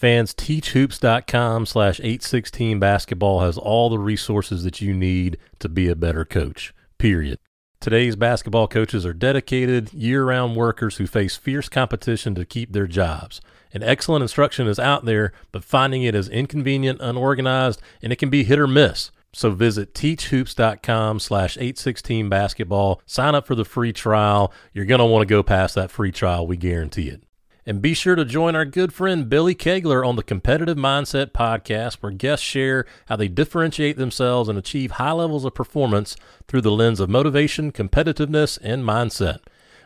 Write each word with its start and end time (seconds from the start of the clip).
Fans, 0.00 0.32
teachhoops.com 0.32 1.66
slash 1.66 2.00
816 2.00 2.78
basketball 2.78 3.40
has 3.40 3.58
all 3.58 3.90
the 3.90 3.98
resources 3.98 4.64
that 4.64 4.80
you 4.80 4.94
need 4.94 5.36
to 5.58 5.68
be 5.68 5.88
a 5.88 5.94
better 5.94 6.24
coach, 6.24 6.72
period. 6.96 7.38
Today's 7.82 8.16
basketball 8.16 8.66
coaches 8.66 9.04
are 9.04 9.12
dedicated, 9.12 9.92
year 9.92 10.24
round 10.24 10.56
workers 10.56 10.96
who 10.96 11.06
face 11.06 11.36
fierce 11.36 11.68
competition 11.68 12.34
to 12.34 12.46
keep 12.46 12.72
their 12.72 12.86
jobs. 12.86 13.42
And 13.74 13.84
excellent 13.84 14.22
instruction 14.22 14.66
is 14.66 14.78
out 14.78 15.04
there, 15.04 15.34
but 15.52 15.64
finding 15.64 16.02
it 16.02 16.14
is 16.14 16.30
inconvenient, 16.30 17.02
unorganized, 17.02 17.82
and 18.00 18.10
it 18.10 18.16
can 18.16 18.30
be 18.30 18.44
hit 18.44 18.58
or 18.58 18.66
miss. 18.66 19.10
So 19.34 19.50
visit 19.50 19.92
teachhoops.com 19.92 21.20
slash 21.20 21.58
816 21.58 22.30
basketball. 22.30 23.02
Sign 23.04 23.34
up 23.34 23.46
for 23.46 23.54
the 23.54 23.66
free 23.66 23.92
trial. 23.92 24.50
You're 24.72 24.86
going 24.86 25.00
to 25.00 25.04
want 25.04 25.28
to 25.28 25.34
go 25.34 25.42
past 25.42 25.74
that 25.74 25.90
free 25.90 26.10
trial. 26.10 26.46
We 26.46 26.56
guarantee 26.56 27.08
it. 27.08 27.22
And 27.66 27.82
be 27.82 27.94
sure 27.94 28.14
to 28.14 28.24
join 28.24 28.56
our 28.56 28.64
good 28.64 28.92
friend 28.92 29.28
Billy 29.28 29.54
Kegler 29.54 30.06
on 30.06 30.16
the 30.16 30.22
Competitive 30.22 30.78
Mindset 30.78 31.32
podcast, 31.32 31.94
where 31.96 32.12
guests 32.12 32.44
share 32.44 32.86
how 33.06 33.16
they 33.16 33.28
differentiate 33.28 33.96
themselves 33.96 34.48
and 34.48 34.58
achieve 34.58 34.92
high 34.92 35.12
levels 35.12 35.44
of 35.44 35.54
performance 35.54 36.16
through 36.48 36.62
the 36.62 36.70
lens 36.70 37.00
of 37.00 37.10
motivation, 37.10 37.70
competitiveness, 37.70 38.58
and 38.62 38.82
mindset. 38.82 39.40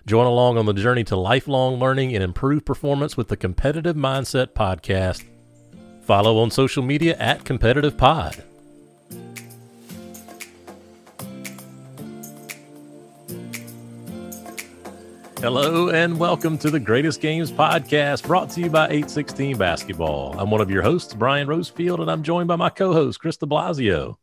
Join 0.06 0.26
along 0.26 0.58
on 0.58 0.66
the 0.66 0.74
journey 0.74 1.02
to 1.04 1.16
lifelong 1.16 1.78
learning 1.78 2.14
and 2.14 2.22
improved 2.22 2.66
performance 2.66 3.16
with 3.16 3.28
the 3.28 3.36
Competitive 3.36 3.96
Mindset 3.96 4.48
podcast. 4.48 5.24
Follow 6.02 6.38
on 6.38 6.50
social 6.50 6.82
media 6.82 7.16
at 7.18 7.44
Competitive 7.44 7.96
Pod. 7.96 8.44
Hello 15.44 15.90
and 15.90 16.18
welcome 16.18 16.56
to 16.56 16.70
the 16.70 16.80
Greatest 16.80 17.20
Games 17.20 17.52
podcast 17.52 18.26
brought 18.26 18.48
to 18.52 18.62
you 18.62 18.70
by 18.70 18.86
816 18.86 19.58
Basketball. 19.58 20.34
I'm 20.38 20.50
one 20.50 20.62
of 20.62 20.70
your 20.70 20.80
hosts, 20.80 21.12
Brian 21.12 21.46
Rosefield, 21.46 22.00
and 22.00 22.10
I'm 22.10 22.22
joined 22.22 22.48
by 22.48 22.56
my 22.56 22.70
co 22.70 22.94
host, 22.94 23.20
Chris 23.20 23.36
de 23.36 23.44
Blasio. 23.44 24.16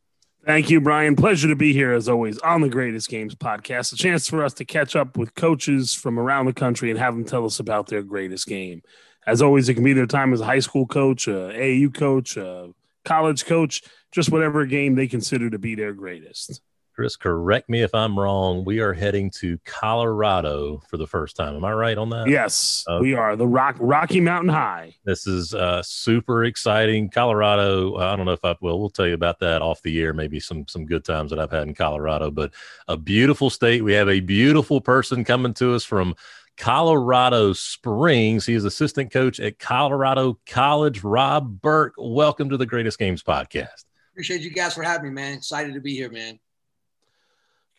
Thank 0.47 0.71
you, 0.71 0.81
Brian. 0.81 1.15
Pleasure 1.15 1.47
to 1.47 1.55
be 1.55 1.73
here 1.73 1.93
as 1.93 2.09
always 2.09 2.39
on 2.39 2.61
the 2.61 2.69
Greatest 2.69 3.07
Games 3.07 3.35
podcast. 3.35 3.93
A 3.93 3.97
chance 3.97 4.27
for 4.27 4.43
us 4.43 4.55
to 4.55 4.65
catch 4.65 4.95
up 4.95 5.15
with 5.15 5.35
coaches 5.35 5.93
from 5.93 6.17
around 6.17 6.47
the 6.47 6.53
country 6.53 6.89
and 6.89 6.97
have 6.97 7.13
them 7.13 7.23
tell 7.23 7.45
us 7.45 7.59
about 7.59 7.85
their 7.85 8.01
greatest 8.01 8.47
game. 8.47 8.81
As 9.27 9.43
always, 9.43 9.69
it 9.69 9.75
can 9.75 9.83
be 9.83 9.93
their 9.93 10.07
time 10.07 10.33
as 10.33 10.41
a 10.41 10.45
high 10.45 10.57
school 10.57 10.87
coach, 10.87 11.27
a 11.27 11.53
AAU 11.53 11.93
coach, 11.93 12.35
a 12.35 12.73
college 13.05 13.45
coach, 13.45 13.83
just 14.11 14.31
whatever 14.31 14.65
game 14.65 14.95
they 14.95 15.05
consider 15.05 15.51
to 15.51 15.59
be 15.59 15.75
their 15.75 15.93
greatest. 15.93 16.61
Chris, 16.93 17.15
correct 17.15 17.69
me 17.69 17.83
if 17.83 17.95
I'm 17.95 18.19
wrong. 18.19 18.65
We 18.65 18.79
are 18.79 18.91
heading 18.91 19.31
to 19.39 19.57
Colorado 19.65 20.81
for 20.89 20.97
the 20.97 21.07
first 21.07 21.37
time. 21.37 21.55
Am 21.55 21.63
I 21.63 21.71
right 21.71 21.97
on 21.97 22.09
that? 22.09 22.27
Yes, 22.27 22.83
okay. 22.87 23.01
we 23.01 23.13
are. 23.13 23.37
The 23.37 23.47
Rock 23.47 23.77
Rocky 23.79 24.19
Mountain 24.19 24.49
High. 24.49 24.95
This 25.05 25.25
is 25.25 25.53
uh, 25.53 25.81
super 25.83 26.43
exciting. 26.43 27.09
Colorado. 27.09 27.95
I 27.95 28.15
don't 28.17 28.25
know 28.25 28.33
if 28.33 28.43
I 28.43 28.57
will. 28.59 28.77
We'll 28.77 28.89
tell 28.89 29.07
you 29.07 29.13
about 29.13 29.39
that 29.39 29.61
off 29.61 29.81
the 29.83 30.01
air. 30.01 30.13
Maybe 30.13 30.41
some 30.41 30.67
some 30.67 30.85
good 30.85 31.05
times 31.05 31.29
that 31.29 31.39
I've 31.39 31.51
had 31.51 31.67
in 31.67 31.73
Colorado. 31.73 32.29
But 32.29 32.53
a 32.89 32.97
beautiful 32.97 33.49
state. 33.49 33.83
We 33.83 33.93
have 33.93 34.09
a 34.09 34.19
beautiful 34.19 34.81
person 34.81 35.23
coming 35.23 35.53
to 35.55 35.73
us 35.73 35.85
from 35.85 36.13
Colorado 36.57 37.53
Springs. 37.53 38.45
He 38.45 38.53
is 38.53 38.65
assistant 38.65 39.13
coach 39.13 39.39
at 39.39 39.59
Colorado 39.59 40.39
College. 40.45 41.05
Rob 41.05 41.61
Burke, 41.61 41.93
welcome 41.97 42.49
to 42.49 42.57
the 42.57 42.65
Greatest 42.65 42.99
Games 42.99 43.23
podcast. 43.23 43.85
Appreciate 44.11 44.41
you 44.41 44.51
guys 44.51 44.73
for 44.73 44.83
having 44.83 45.07
me, 45.07 45.21
man. 45.21 45.37
Excited 45.37 45.73
to 45.73 45.79
be 45.79 45.95
here, 45.95 46.11
man. 46.11 46.37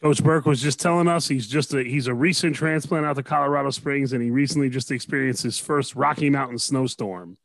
Coach 0.03 0.25
Burke 0.25 0.47
was 0.47 0.61
just 0.61 0.81
telling 0.81 1.07
us 1.07 1.29
he's 1.29 1.47
just 1.47 1.73
a 1.75 1.83
he's 1.85 2.09
a 2.09 2.15
recent 2.15 2.57
transplant 2.57 3.07
out 3.07 3.15
to 3.17 3.23
Colorado 3.23 3.71
Springs, 3.71 4.13
and 4.13 4.21
he 4.21 4.31
recently 4.31 4.69
just 4.69 4.91
experienced 4.91 5.45
his 5.45 5.59
first 5.59 5.95
Rocky 5.95 6.29
Mountain 6.29 6.59
snowstorm, 6.59 7.37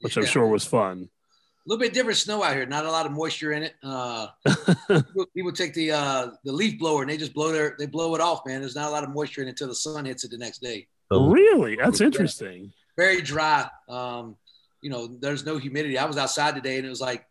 which 0.00 0.16
yeah. 0.16 0.24
I'm 0.24 0.28
sure 0.28 0.46
was 0.48 0.64
fun. 0.64 1.08
A 1.08 1.68
little 1.68 1.80
bit 1.80 1.92
different 1.92 2.18
snow 2.18 2.42
out 2.42 2.54
here, 2.54 2.66
not 2.66 2.84
a 2.84 2.90
lot 2.90 3.06
of 3.06 3.12
moisture 3.12 3.52
in 3.52 3.62
it. 3.62 3.74
Uh, 3.84 4.26
people, 4.88 5.26
people, 5.36 5.52
take 5.52 5.72
the 5.74 5.92
uh, 5.92 6.30
the 6.44 6.50
leaf 6.50 6.80
blower 6.80 7.02
and 7.02 7.10
they 7.10 7.16
just 7.16 7.32
blow 7.32 7.52
their 7.52 7.76
they 7.78 7.86
blow 7.86 8.12
it 8.16 8.20
off, 8.20 8.44
man. 8.44 8.60
There's 8.60 8.74
not 8.74 8.88
a 8.88 8.90
lot 8.90 9.04
of 9.04 9.10
moisture 9.10 9.42
in 9.42 9.46
it 9.46 9.50
until 9.52 9.68
the 9.68 9.74
sun 9.76 10.04
hits 10.04 10.24
it 10.24 10.32
the 10.32 10.38
next 10.38 10.58
day. 10.60 10.88
Really, 11.12 11.76
that's 11.76 12.00
interesting. 12.00 12.72
Very 12.96 13.20
dry. 13.20 13.68
Um, 13.88 14.36
you 14.82 14.90
know, 14.90 15.06
there's 15.06 15.46
no 15.46 15.58
humidity. 15.58 15.96
I 15.96 16.06
was 16.06 16.16
outside 16.16 16.56
today 16.56 16.78
and 16.78 16.86
it 16.86 16.90
was 16.90 17.00
like 17.00 17.24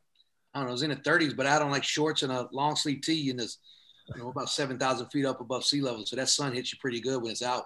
I 0.54 0.60
don't 0.60 0.68
know, 0.68 0.70
it 0.70 0.74
was 0.74 0.84
in 0.84 0.90
the 0.90 0.96
30s, 0.96 1.36
but 1.36 1.46
I 1.46 1.58
on 1.60 1.70
like 1.70 1.84
shorts 1.84 2.24
and 2.24 2.32
a 2.32 2.48
long 2.54 2.76
sleeve 2.78 3.02
tee 3.02 3.30
and 3.30 3.40
this 3.40 3.58
you 4.16 4.24
know, 4.24 4.30
about 4.30 4.50
7,000 4.50 5.08
feet 5.08 5.26
up 5.26 5.42
above 5.42 5.66
sea 5.66 5.82
level. 5.82 6.06
So 6.06 6.16
that 6.16 6.30
sun 6.30 6.54
hits 6.54 6.72
you 6.74 6.80
pretty 6.80 7.00
good 7.02 7.22
when 7.22 7.32
it's 7.32 7.42
out. 7.42 7.66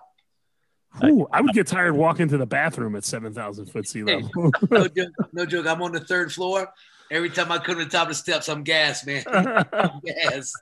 Ooh, 1.04 1.28
I 1.32 1.42
would 1.42 1.54
get 1.54 1.66
tired 1.66 1.96
walking 1.96 2.28
to 2.28 2.38
the 2.38 2.46
bathroom 2.46 2.96
at 2.96 3.04
7,000 3.04 3.66
foot 3.66 3.88
sea 3.88 4.04
level. 4.04 4.30
no, 4.70 4.88
joke, 4.88 5.10
no 5.32 5.46
joke. 5.46 5.66
I'm 5.66 5.82
on 5.82 5.92
the 5.92 6.00
third 6.00 6.32
floor. 6.32 6.72
Every 7.10 7.30
time 7.30 7.52
I 7.52 7.58
come 7.58 7.78
to 7.80 7.86
the 7.86 7.90
top 7.90 8.04
of 8.04 8.10
the 8.10 8.16
steps, 8.16 8.48
I'm 8.48 8.64
gas, 8.64 9.06
man. 9.06 9.24
I'm 9.28 10.00
gas. 10.06 10.54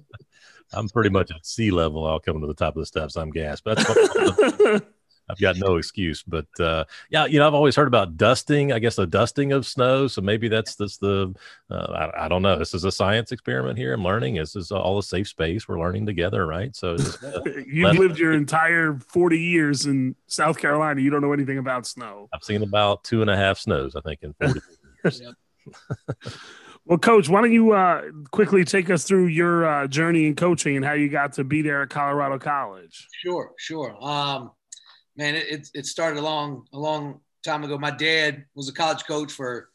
I'm 0.72 0.88
pretty 0.88 1.10
much 1.10 1.30
at 1.30 1.46
sea 1.46 1.70
level. 1.70 2.06
I'll 2.06 2.20
come 2.20 2.40
to 2.40 2.46
the 2.46 2.54
top 2.54 2.76
of 2.76 2.80
the 2.80 2.86
steps. 2.86 3.16
I'm 3.16 3.30
gas. 3.30 3.60
But 3.60 3.78
that's 3.78 4.84
I've 5.28 5.40
got 5.40 5.56
no 5.56 5.76
excuse. 5.76 6.22
But 6.22 6.46
uh, 6.60 6.84
yeah, 7.10 7.26
you 7.26 7.38
know, 7.38 7.46
I've 7.46 7.54
always 7.54 7.76
heard 7.76 7.88
about 7.88 8.16
dusting. 8.16 8.72
I 8.72 8.78
guess 8.78 8.98
a 8.98 9.06
dusting 9.06 9.52
of 9.52 9.66
snow. 9.66 10.06
So 10.06 10.20
maybe 10.20 10.48
that's 10.48 10.76
that's 10.76 10.98
the 10.98 11.34
uh, 11.70 12.10
I, 12.14 12.26
I, 12.26 12.28
don't 12.28 12.42
know. 12.42 12.58
This 12.58 12.74
is 12.74 12.84
a 12.84 12.92
science 12.92 13.32
experiment 13.32 13.76
here. 13.78 13.92
I'm 13.92 14.04
learning. 14.04 14.36
This 14.36 14.54
is 14.54 14.70
all 14.70 14.98
a 14.98 15.02
safe 15.02 15.28
space. 15.28 15.66
We're 15.66 15.80
learning 15.80 16.06
together, 16.06 16.46
right? 16.46 16.74
So 16.76 16.96
just, 16.96 17.22
uh, 17.24 17.42
you've 17.66 17.98
lived 17.98 18.18
your 18.18 18.32
entire 18.32 18.98
40 19.08 19.38
years 19.38 19.86
in 19.86 20.14
South 20.26 20.58
Carolina. 20.58 21.00
You 21.00 21.10
don't 21.10 21.22
know 21.22 21.32
anything 21.32 21.58
about 21.58 21.86
snow. 21.86 22.28
I've 22.32 22.44
seen 22.44 22.62
about 22.62 23.02
two 23.04 23.20
and 23.20 23.30
a 23.30 23.36
half 23.36 23.58
snows. 23.58 23.96
I 23.96 24.00
think 24.00 24.22
in 24.22 24.32
40 24.40 24.60
years. 25.04 25.22
Well, 26.86 26.98
Coach, 26.98 27.28
why 27.28 27.40
don't 27.40 27.52
you 27.52 27.72
uh, 27.72 28.02
quickly 28.30 28.64
take 28.64 28.90
us 28.90 29.02
through 29.02 29.26
your 29.26 29.66
uh, 29.66 29.88
journey 29.88 30.28
in 30.28 30.36
coaching 30.36 30.76
and 30.76 30.84
how 30.84 30.92
you 30.92 31.08
got 31.08 31.32
to 31.32 31.42
be 31.42 31.60
there 31.60 31.82
at 31.82 31.90
Colorado 31.90 32.38
College? 32.38 33.08
Sure, 33.12 33.50
sure. 33.58 33.96
Um, 34.00 34.52
man, 35.16 35.34
it, 35.34 35.68
it 35.74 35.86
started 35.86 36.18
a 36.18 36.22
long, 36.22 36.66
a 36.72 36.78
long 36.78 37.20
time 37.44 37.64
ago. 37.64 37.78
My 37.78 37.90
dad 37.90 38.44
was 38.54 38.68
a 38.68 38.72
college 38.72 39.04
coach 39.06 39.32
for 39.32 39.68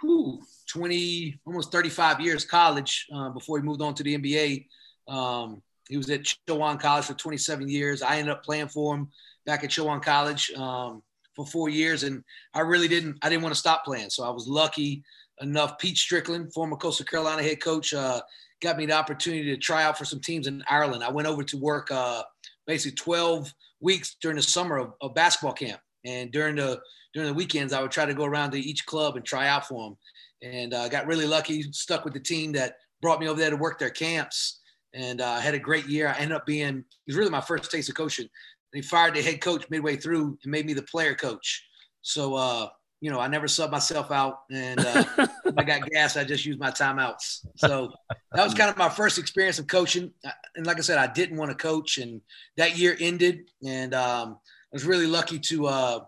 whew, 0.00 0.40
20, 0.70 1.40
almost 1.46 1.72
35 1.72 2.20
years 2.20 2.44
college 2.44 3.06
uh, 3.14 3.30
before 3.30 3.58
he 3.58 3.64
moved 3.64 3.82
on 3.82 3.94
to 3.94 4.02
the 4.02 4.16
NBA. 4.16 4.66
Um, 5.12 5.62
he 5.88 5.96
was 5.96 6.10
at 6.10 6.22
Chowan 6.46 6.78
College 6.78 7.06
for 7.06 7.14
27 7.14 7.68
years. 7.68 8.02
I 8.02 8.18
ended 8.18 8.32
up 8.32 8.44
playing 8.44 8.68
for 8.68 8.94
him 8.94 9.08
back 9.46 9.64
at 9.64 9.70
Chowan 9.70 10.02
College 10.02 10.52
um, 10.52 11.02
for 11.34 11.46
four 11.46 11.70
years, 11.70 12.02
and 12.02 12.22
I 12.52 12.60
really 12.60 12.88
didn't. 12.88 13.18
I 13.22 13.30
didn't 13.30 13.42
want 13.42 13.54
to 13.54 13.58
stop 13.58 13.84
playing, 13.84 14.10
so 14.10 14.24
I 14.24 14.30
was 14.30 14.46
lucky 14.46 15.02
enough. 15.40 15.78
Pete 15.78 15.96
Strickland, 15.96 16.52
former 16.52 16.76
Coastal 16.76 17.06
Carolina 17.06 17.42
head 17.42 17.62
coach, 17.62 17.94
uh, 17.94 18.20
got 18.60 18.76
me 18.76 18.84
the 18.84 18.92
opportunity 18.92 19.44
to 19.44 19.56
try 19.56 19.84
out 19.84 19.96
for 19.96 20.04
some 20.04 20.20
teams 20.20 20.46
in 20.46 20.62
Ireland. 20.68 21.02
I 21.02 21.10
went 21.10 21.28
over 21.28 21.42
to 21.42 21.56
work 21.56 21.90
uh, 21.90 22.22
basically 22.66 22.96
12 22.96 23.52
weeks 23.80 24.16
during 24.20 24.36
the 24.36 24.42
summer 24.42 24.78
of, 24.78 24.92
of, 25.00 25.14
basketball 25.14 25.52
camp. 25.52 25.80
And 26.04 26.30
during 26.32 26.56
the 26.56 26.80
during 27.14 27.28
the 27.28 27.34
weekends, 27.34 27.72
I 27.72 27.80
would 27.80 27.90
try 27.90 28.06
to 28.06 28.14
go 28.14 28.24
around 28.24 28.50
to 28.52 28.60
each 28.60 28.86
club 28.86 29.16
and 29.16 29.24
try 29.24 29.48
out 29.48 29.66
for 29.66 29.84
them. 29.84 29.96
And 30.42 30.74
I 30.74 30.86
uh, 30.86 30.88
got 30.88 31.06
really 31.06 31.26
lucky, 31.26 31.62
stuck 31.72 32.04
with 32.04 32.14
the 32.14 32.20
team 32.20 32.52
that 32.52 32.76
brought 33.00 33.20
me 33.20 33.28
over 33.28 33.40
there 33.40 33.50
to 33.50 33.56
work 33.56 33.78
their 33.78 33.90
camps. 33.90 34.60
And 34.94 35.20
I 35.20 35.36
uh, 35.36 35.40
had 35.40 35.54
a 35.54 35.58
great 35.58 35.86
year. 35.86 36.08
I 36.08 36.18
ended 36.18 36.36
up 36.36 36.46
being, 36.46 36.78
it 36.78 36.84
was 37.06 37.16
really 37.16 37.30
my 37.30 37.40
first 37.40 37.70
taste 37.70 37.88
of 37.88 37.94
coaching. 37.94 38.28
They 38.72 38.82
fired 38.82 39.14
the 39.14 39.22
head 39.22 39.40
coach 39.40 39.64
midway 39.70 39.96
through 39.96 40.38
and 40.42 40.50
made 40.50 40.66
me 40.66 40.74
the 40.74 40.82
player 40.82 41.14
coach. 41.14 41.64
So, 42.02 42.34
uh, 42.34 42.68
you 43.00 43.10
know, 43.10 43.20
I 43.20 43.28
never 43.28 43.46
sub 43.46 43.70
myself 43.70 44.10
out. 44.10 44.40
And 44.50 44.80
uh, 44.80 45.04
if 45.44 45.54
I 45.56 45.62
got 45.62 45.88
gas, 45.88 46.16
I 46.16 46.24
just 46.24 46.44
used 46.44 46.58
my 46.58 46.70
timeouts. 46.70 47.46
So 47.56 47.92
that 48.32 48.44
was 48.44 48.54
kind 48.54 48.70
of 48.70 48.76
my 48.76 48.88
first 48.88 49.18
experience 49.18 49.58
of 49.58 49.68
coaching. 49.68 50.12
And 50.56 50.66
like 50.66 50.78
I 50.78 50.80
said, 50.80 50.98
I 50.98 51.06
didn't 51.06 51.36
want 51.36 51.50
to 51.50 51.56
coach. 51.56 51.98
And 51.98 52.20
that 52.56 52.76
year 52.76 52.96
ended. 52.98 53.50
And 53.64 53.94
um, 53.94 54.38
I 54.42 54.72
was 54.72 54.84
really 54.84 55.06
lucky 55.06 55.38
to 55.38 55.66
uh, 55.66 56.00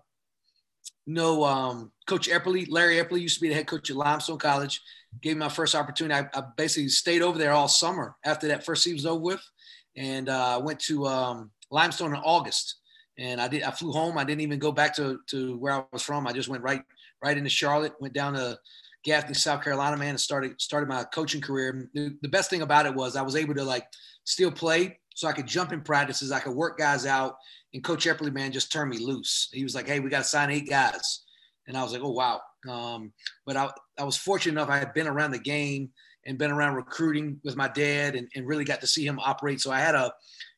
know 1.06 1.44
um, 1.44 1.92
Coach 2.06 2.28
Epperly. 2.28 2.66
Larry 2.68 2.96
Epperly 2.96 3.20
used 3.20 3.36
to 3.36 3.40
be 3.40 3.48
the 3.48 3.54
head 3.54 3.68
coach 3.68 3.90
at 3.90 3.96
Limestone 3.96 4.38
College. 4.38 4.80
Gave 5.22 5.36
me 5.36 5.40
my 5.40 5.48
first 5.48 5.74
opportunity. 5.74 6.14
I, 6.14 6.38
I 6.38 6.42
basically 6.56 6.88
stayed 6.88 7.22
over 7.22 7.38
there 7.38 7.52
all 7.52 7.68
summer 7.68 8.16
after 8.24 8.48
that 8.48 8.64
first 8.64 8.82
season 8.82 8.96
was 8.96 9.06
over 9.06 9.20
with. 9.20 9.50
And 9.96 10.28
uh, 10.28 10.32
I 10.32 10.54
uh, 10.54 10.60
went 10.60 10.80
to 10.80 11.06
um, 11.06 11.50
Limestone 11.70 12.14
in 12.14 12.20
August 12.20 12.79
and 13.20 13.40
I 13.40 13.48
did. 13.48 13.62
I 13.62 13.70
flew 13.70 13.92
home. 13.92 14.16
I 14.16 14.24
didn't 14.24 14.40
even 14.40 14.58
go 14.58 14.72
back 14.72 14.96
to 14.96 15.20
to 15.28 15.56
where 15.58 15.74
I 15.74 15.84
was 15.92 16.02
from. 16.02 16.26
I 16.26 16.32
just 16.32 16.48
went 16.48 16.62
right 16.62 16.82
right 17.22 17.36
into 17.36 17.50
Charlotte. 17.50 17.92
Went 18.00 18.14
down 18.14 18.32
to 18.32 18.58
Gaffney, 19.04 19.34
South 19.34 19.62
Carolina, 19.62 19.96
man, 19.96 20.10
and 20.10 20.20
started 20.20 20.60
started 20.60 20.88
my 20.88 21.04
coaching 21.04 21.42
career. 21.42 21.90
The, 21.94 22.16
the 22.22 22.28
best 22.28 22.48
thing 22.50 22.62
about 22.62 22.86
it 22.86 22.94
was 22.94 23.16
I 23.16 23.22
was 23.22 23.36
able 23.36 23.54
to 23.54 23.62
like 23.62 23.86
still 24.24 24.50
play, 24.50 24.98
so 25.14 25.28
I 25.28 25.32
could 25.32 25.46
jump 25.46 25.72
in 25.72 25.82
practices. 25.82 26.32
I 26.32 26.40
could 26.40 26.54
work 26.54 26.78
guys 26.78 27.04
out. 27.06 27.36
And 27.72 27.84
Coach 27.84 28.06
Epperly, 28.06 28.32
man, 28.32 28.50
just 28.50 28.72
turned 28.72 28.90
me 28.90 28.98
loose. 28.98 29.50
He 29.52 29.62
was 29.62 29.74
like, 29.74 29.86
"Hey, 29.86 30.00
we 30.00 30.08
got 30.08 30.18
to 30.18 30.24
sign 30.24 30.50
eight 30.50 30.68
guys," 30.68 31.24
and 31.68 31.76
I 31.76 31.82
was 31.82 31.92
like, 31.92 32.02
"Oh 32.02 32.10
wow." 32.10 32.40
Um, 32.68 33.12
but 33.44 33.56
I, 33.56 33.70
I 33.98 34.04
was 34.04 34.16
fortunate 34.16 34.52
enough. 34.52 34.70
I 34.70 34.78
had 34.78 34.94
been 34.94 35.06
around 35.06 35.30
the 35.30 35.38
game 35.38 35.90
and 36.26 36.36
been 36.36 36.50
around 36.50 36.74
recruiting 36.74 37.38
with 37.44 37.56
my 37.56 37.68
dad, 37.68 38.16
and, 38.16 38.28
and 38.34 38.46
really 38.46 38.64
got 38.64 38.80
to 38.80 38.86
see 38.86 39.06
him 39.06 39.20
operate. 39.20 39.60
So 39.60 39.70
I 39.70 39.78
had 39.78 39.94
a 39.94 40.12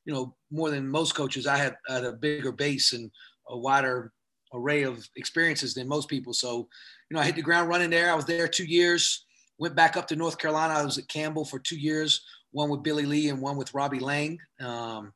you 0.05 0.13
know, 0.13 0.35
more 0.51 0.71
than 0.71 0.89
most 0.89 1.15
coaches, 1.15 1.47
I 1.47 1.57
had, 1.57 1.77
had 1.89 2.05
a 2.05 2.13
bigger 2.13 2.53
base 2.53 2.93
and 2.93 3.11
a 3.49 3.57
wider 3.57 4.13
array 4.55 4.83
of 4.83 5.09
experiences 5.17 5.75
than 5.75 5.89
most 5.89 6.09
people. 6.09 6.33
So, 6.33 6.69
you 7.11 7.15
know, 7.15 7.21
I 7.21 7.25
hit 7.25 7.37
the 7.37 7.43
ground 7.43 7.69
running 7.69 7.91
there. 7.91 8.11
I 8.11 8.15
was 8.15 8.25
there 8.25 8.49
two 8.49 8.65
years, 8.65 9.25
went 9.59 9.75
back 9.77 9.97
up 9.97 10.07
to 10.09 10.17
North 10.17 10.39
Carolina. 10.39 10.75
I 10.75 10.85
was 10.85 10.99
at 10.99 11.09
Campbell 11.09 11.45
for 11.45 11.59
two 11.59 11.79
years, 11.79 12.25
one 12.51 12.69
with 12.69 12.83
Billy 12.83 13.07
Lee 13.07 13.29
and 13.29 13.41
one 13.41 13.57
with 13.57 13.75
Robbie 13.75 14.01
Laing. 14.01 14.39
Um, 14.61 15.13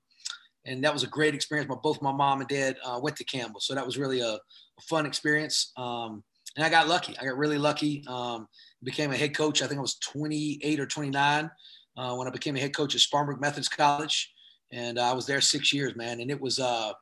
and 0.65 0.83
that 0.83 0.93
was 0.93 1.05
a 1.05 1.09
great 1.09 1.35
experience. 1.35 1.69
My, 1.69 1.77
both 1.77 2.03
my 2.03 2.13
mom 2.13 2.41
and 2.41 2.49
dad 2.49 2.77
uh, 2.85 2.99
went 3.01 3.17
to 3.17 3.25
Campbell. 3.25 3.61
So 3.61 3.75
that 3.75 3.87
was 3.87 3.99
really 3.99 4.21
a, 4.21 4.35
a 4.35 4.83
fun 4.83 5.07
experience. 5.07 5.73
Um, 5.77 6.25
and 6.57 6.65
I 6.65 6.71
got 6.71 6.89
lucky. 6.89 7.17
I 7.19 7.25
got 7.25 7.37
really 7.37 7.59
lucky. 7.59 8.03
Um, 8.09 8.49
became 8.83 9.13
a 9.13 9.17
head 9.17 9.37
coach. 9.37 9.63
I 9.63 9.67
think 9.67 9.79
I 9.79 9.83
was 9.83 9.97
28 9.99 10.81
or 10.81 10.87
29 10.87 11.51
uh, 11.97 12.15
when 12.15 12.27
I 12.27 12.31
became 12.31 12.57
a 12.57 12.61
head 12.61 12.75
coach 12.75 12.95
at 12.95 13.01
Spartanburg 13.01 13.41
Methodist 13.41 13.77
College. 13.77 14.33
And 14.73 14.99
I 14.99 15.13
was 15.13 15.27
there 15.27 15.41
six 15.41 15.73
years, 15.73 15.97
man. 15.97 16.21
And 16.21 16.31
it 16.31 16.41
was 16.41 16.59
uh, 16.59 16.93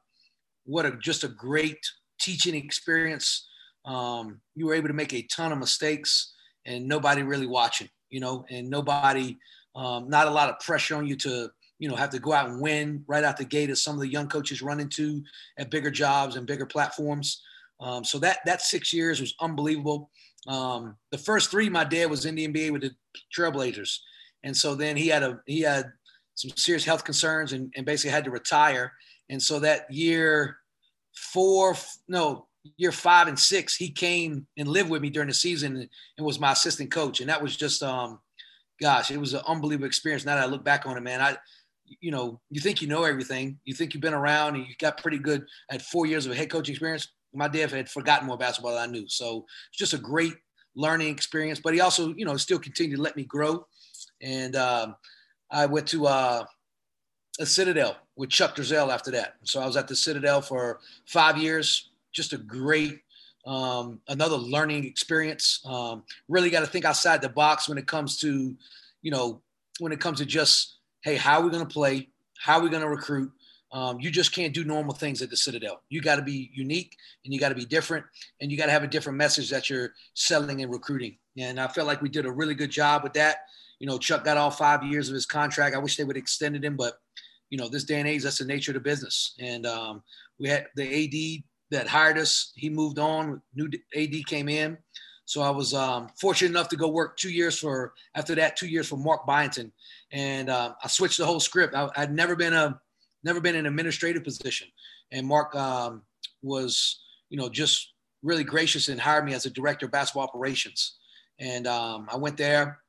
what 0.65 0.87
a 0.87 0.97
just 0.97 1.25
a 1.25 1.29
great 1.29 1.79
teaching 2.21 2.55
experience. 2.55 3.47
Um, 3.85 4.41
you 4.55 4.67
were 4.67 4.75
able 4.75 4.89
to 4.89 4.95
make 4.95 5.13
a 5.13 5.23
ton 5.23 5.53
of 5.53 5.59
mistakes 5.59 6.35
and 6.67 6.89
nobody 6.89 7.23
really 7.23 7.47
watching, 7.47 7.89
you 8.11 8.21
know, 8.21 8.45
and 8.51 8.71
nobody, 8.71 9.37
um, 9.77 10.09
not 10.09 10.27
a 10.27 10.31
lot 10.31 10.49
of 10.49 10.59
pressure 10.61 10.97
on 10.97 11.07
you 11.07 11.17
to, 11.17 11.51
you 11.79 11.89
know, 11.89 11.97
have 11.97 12.11
to 12.11 12.19
go 12.19 12.33
out 12.33 12.49
and 12.49 12.61
win 12.61 13.05
right 13.07 13.25
out 13.25 13.37
the 13.37 13.45
gate 13.45 13.69
as 13.69 13.83
some 13.83 13.95
of 13.95 14.01
the 14.01 14.09
young 14.09 14.29
coaches 14.29 14.63
run 14.63 14.81
into 14.81 15.23
at 15.59 15.71
bigger 15.71 15.91
jobs 15.91 16.37
and 16.37 16.47
bigger 16.47 16.67
platforms. 16.67 17.43
Um, 17.81 18.05
so 18.05 18.19
that 18.21 18.39
that 18.47 18.63
six 18.63 18.93
years 18.93 19.21
was 19.21 19.35
unbelievable. 19.41 20.11
Um, 20.47 20.97
the 21.11 21.19
first 21.19 21.51
three, 21.51 21.69
my 21.69 21.85
dad 21.85 22.09
was 22.09 22.25
in 22.25 22.37
the 22.37 22.47
NBA 22.47 22.71
with 22.71 22.83
the 22.83 22.93
Trailblazers, 23.37 23.99
and 24.43 24.57
so 24.57 24.75
then 24.75 24.97
he 24.97 25.09
had 25.09 25.23
a 25.23 25.41
he 25.47 25.61
had 25.61 25.93
some 26.35 26.51
serious 26.57 26.85
health 26.85 27.05
concerns 27.05 27.53
and, 27.53 27.73
and 27.77 27.87
basically 27.87 28.11
had 28.11 28.25
to 28.25 28.31
retire. 28.31 28.93
And 29.31 29.43
so 29.43 29.59
that 29.61 29.91
year 29.93 30.59
four, 31.15 31.77
no, 32.09 32.47
year 32.77 32.93
five 32.93 33.29
and 33.29 33.39
six, 33.39 33.77
he 33.77 33.91
came 33.91 34.47
and 34.57 34.69
lived 34.69 34.91
with 34.91 35.03
me 35.03 35.11
during 35.11 35.29
the 35.29 35.35
season 35.35 35.89
and 36.19 36.27
was 36.27 36.41
my 36.41 36.53
assistant 36.53 36.91
coach. 36.91 37.21
And 37.21 37.29
that 37.29 37.43
was 37.43 37.57
just, 37.57 37.83
um, 37.83 38.21
gosh, 38.81 39.11
it 39.11 39.19
was 39.19 39.35
an 39.35 39.43
unbelievable 39.47 39.87
experience. 39.87 40.25
Now 40.25 40.37
that 40.37 40.45
I 40.45 40.47
look 40.47 40.65
back 40.65 40.87
on 40.87 40.97
it, 40.97 41.03
man, 41.03 41.21
I, 41.21 41.37
you 42.01 42.11
know, 42.11 42.41
you 42.51 42.61
think 42.61 42.83
you 42.83 42.89
know 42.89 43.05
everything. 43.05 43.59
You 43.65 43.75
think 43.75 43.95
you've 43.95 44.01
been 44.01 44.15
around 44.15 44.57
and 44.57 44.67
you 44.67 44.75
got 44.79 44.99
pretty 44.99 45.19
good 45.19 45.45
at 45.71 45.83
four 45.83 46.07
years 46.07 46.27
of 46.27 46.35
head 46.35 46.51
coach 46.51 46.69
experience. 46.69 47.09
My 47.33 47.49
dad 47.49 47.71
had 47.71 47.91
forgotten 47.91 48.27
more 48.27 48.39
basketball 48.39 48.75
than 48.75 48.89
I 48.89 48.93
knew. 48.93 49.09
So 49.09 49.45
it's 49.71 49.79
just 49.79 49.95
a 49.95 49.99
great 49.99 50.35
learning 50.75 51.09
experience. 51.09 51.61
But 51.63 51.75
he 51.75 51.81
also, 51.81 52.15
you 52.15 52.25
know, 52.25 52.37
still 52.37 52.59
continued 52.59 52.97
to 52.97 53.03
let 53.03 53.17
me 53.17 53.25
grow. 53.25 53.67
And 54.23 54.57
um, 54.57 54.97
I 55.55 55.67
went 55.67 55.87
to 55.89 56.07
uh, 56.09 56.45
a 57.39 57.47
Citadel 57.47 57.97
with 58.17 58.31
Chuck 58.31 58.57
Driesell 58.57 58.93
after 58.93 59.13
that. 59.13 59.37
So 59.45 59.61
I 59.61 59.67
was 59.67 59.77
at 59.77 59.87
the 59.87 59.95
Citadel 59.95 60.43
for 60.43 60.81
five 61.07 61.39
years. 61.39 61.91
Just 62.13 62.33
a 62.33 62.39
great, 62.39 63.01
um, 63.47 64.01
another 64.09 64.37
learning 64.37 64.85
experience. 64.85 65.61
Um, 65.65 66.03
really 66.29 66.51
got 66.51 66.61
to 66.61 66.67
think 66.67 66.85
outside 66.85 67.23
the 67.23 67.29
box 67.29 67.69
when 67.69 67.79
it 67.79 67.87
comes 67.87 68.19
to, 68.19 68.57
you 69.03 69.11
know, 69.11 69.41
when 69.79 69.93
it 69.93 70.01
comes 70.01 70.19
to 70.19 70.27
just, 70.27 70.79
hey, 71.03 71.17
how 71.17 71.41
are 71.41 71.45
we 71.45 71.51
going 71.51 71.67
to 71.67 71.73
play? 71.73 72.09
How 72.39 72.59
are 72.59 72.63
we 72.63 72.69
going 72.69 72.83
to 72.83 72.89
recruit? 72.89 73.31
Um, 73.73 73.99
you 74.01 74.11
just 74.11 74.33
can't 74.33 74.55
do 74.55 74.65
normal 74.65 74.95
things 74.95 75.23
at 75.23 75.31
the 75.31 75.37
Citadel. 75.37 75.83
You 75.89 76.01
got 76.01 76.17
to 76.17 76.23
be 76.23 76.51
unique 76.55 76.97
and 77.25 77.33
you 77.33 77.41
got 77.41 77.49
to 77.49 77.57
be 77.57 77.65
different 77.65 78.07
and 78.41 78.51
you 78.51 78.57
got 78.57 78.67
to 78.67 78.73
have 78.73 78.85
a 78.85 78.89
different 78.89 79.19
message 79.19 79.51
that 79.51 79.69
you're 79.71 79.93
selling 80.15 80.63
and 80.63 80.73
recruiting. 80.73 81.17
And 81.37 81.61
I 81.61 81.67
felt 81.67 81.89
like 81.89 82.01
we 82.01 82.09
did 82.09 82.27
a 82.27 82.31
really 82.31 82.55
good 82.55 82.71
job 82.71 83.03
with 83.03 83.15
that. 83.15 83.39
You 83.79 83.87
know, 83.87 83.99
Chuck 83.99 84.25
got 84.25 84.37
all 84.37 84.51
five 84.51 84.83
years 84.85 85.09
of 85.09 85.15
his 85.15 85.27
contract. 85.27 85.75
I 85.75 85.79
wish 85.79 85.97
they 85.97 86.05
would 86.05 86.17
extended 86.17 86.65
him, 86.65 86.77
but 86.77 86.99
you 87.51 87.59
know, 87.59 87.69
this 87.69 87.85
day 87.85 88.01
and 88.01 88.09
age, 88.09 88.23
that's 88.23 88.39
the 88.39 88.45
nature 88.45 88.73
of 88.73 88.75
the 88.75 88.81
business. 88.81 89.35
And 89.39 89.67
um, 89.67 90.03
we 90.39 90.49
had 90.49 90.67
the 90.77 90.85
AD 90.85 91.45
that 91.71 91.87
hired 91.87 92.19
us. 92.19 92.53
He 92.57 92.69
moved 92.71 92.99
on. 92.99 93.41
New 93.55 93.69
AD 93.97 94.27
came 94.27 94.49
in. 94.49 94.79
So 95.27 95.41
I 95.41 95.51
was 95.51 95.73
um, 95.73 96.09
fortunate 96.21 96.51
enough 96.51 96.69
to 96.69 96.77
go 96.77 96.89
work 96.89 97.17
two 97.17 97.31
years 97.31 97.59
for, 97.59 97.95
after 98.15 98.35
that, 98.35 98.57
two 98.57 98.67
years 98.67 98.89
for 98.89 98.97
Mark 98.97 99.27
Byington. 99.27 99.73
And 100.13 100.51
uh, 100.51 100.75
I 100.83 100.89
switched 100.89 101.19
the 101.19 101.27
whole 101.27 101.41
script. 101.41 101.75
I, 101.75 101.89
would 101.99 102.13
never 102.13 102.37
been 102.37 102.53
a, 102.53 102.79
never 103.23 103.41
been 103.41 103.55
in 103.55 103.67
an 103.67 103.73
administrative 103.73 104.23
position. 104.23 104.69
And 105.13 105.27
Mark 105.27 105.55
um, 105.55 106.03
was, 106.43 107.01
you 107.31 107.39
know, 107.39 107.49
just 107.49 107.95
really 108.23 108.45
gracious 108.45 108.89
and 108.89 109.01
hired 109.01 109.25
me 109.25 109.33
as 109.33 109.47
a 109.47 109.51
director 109.51 109.87
of 109.87 109.93
basketball 109.93 110.25
operations. 110.25 110.97
And 111.39 111.67
um, 111.67 112.09
I 112.11 112.17
went 112.17 112.37
there, 112.37 112.81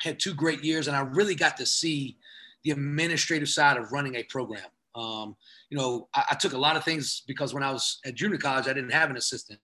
had 0.00 0.18
two 0.18 0.34
great 0.34 0.62
years, 0.62 0.88
and 0.88 0.96
I 0.96 1.00
really 1.00 1.34
got 1.34 1.56
to 1.58 1.66
see 1.66 2.18
the 2.64 2.70
administrative 2.70 3.48
side 3.48 3.76
of 3.76 3.92
running 3.92 4.16
a 4.16 4.22
program. 4.24 4.66
Um, 4.94 5.36
you 5.70 5.76
know, 5.76 6.08
I, 6.14 6.24
I, 6.30 6.34
took 6.34 6.54
a 6.54 6.58
lot 6.58 6.76
of 6.76 6.82
things 6.82 7.22
because 7.26 7.52
when 7.52 7.62
I 7.62 7.70
was 7.70 7.98
at 8.06 8.14
junior 8.14 8.38
college, 8.38 8.66
I 8.66 8.72
didn't 8.72 8.92
have 8.92 9.10
an 9.10 9.18
assistant. 9.18 9.60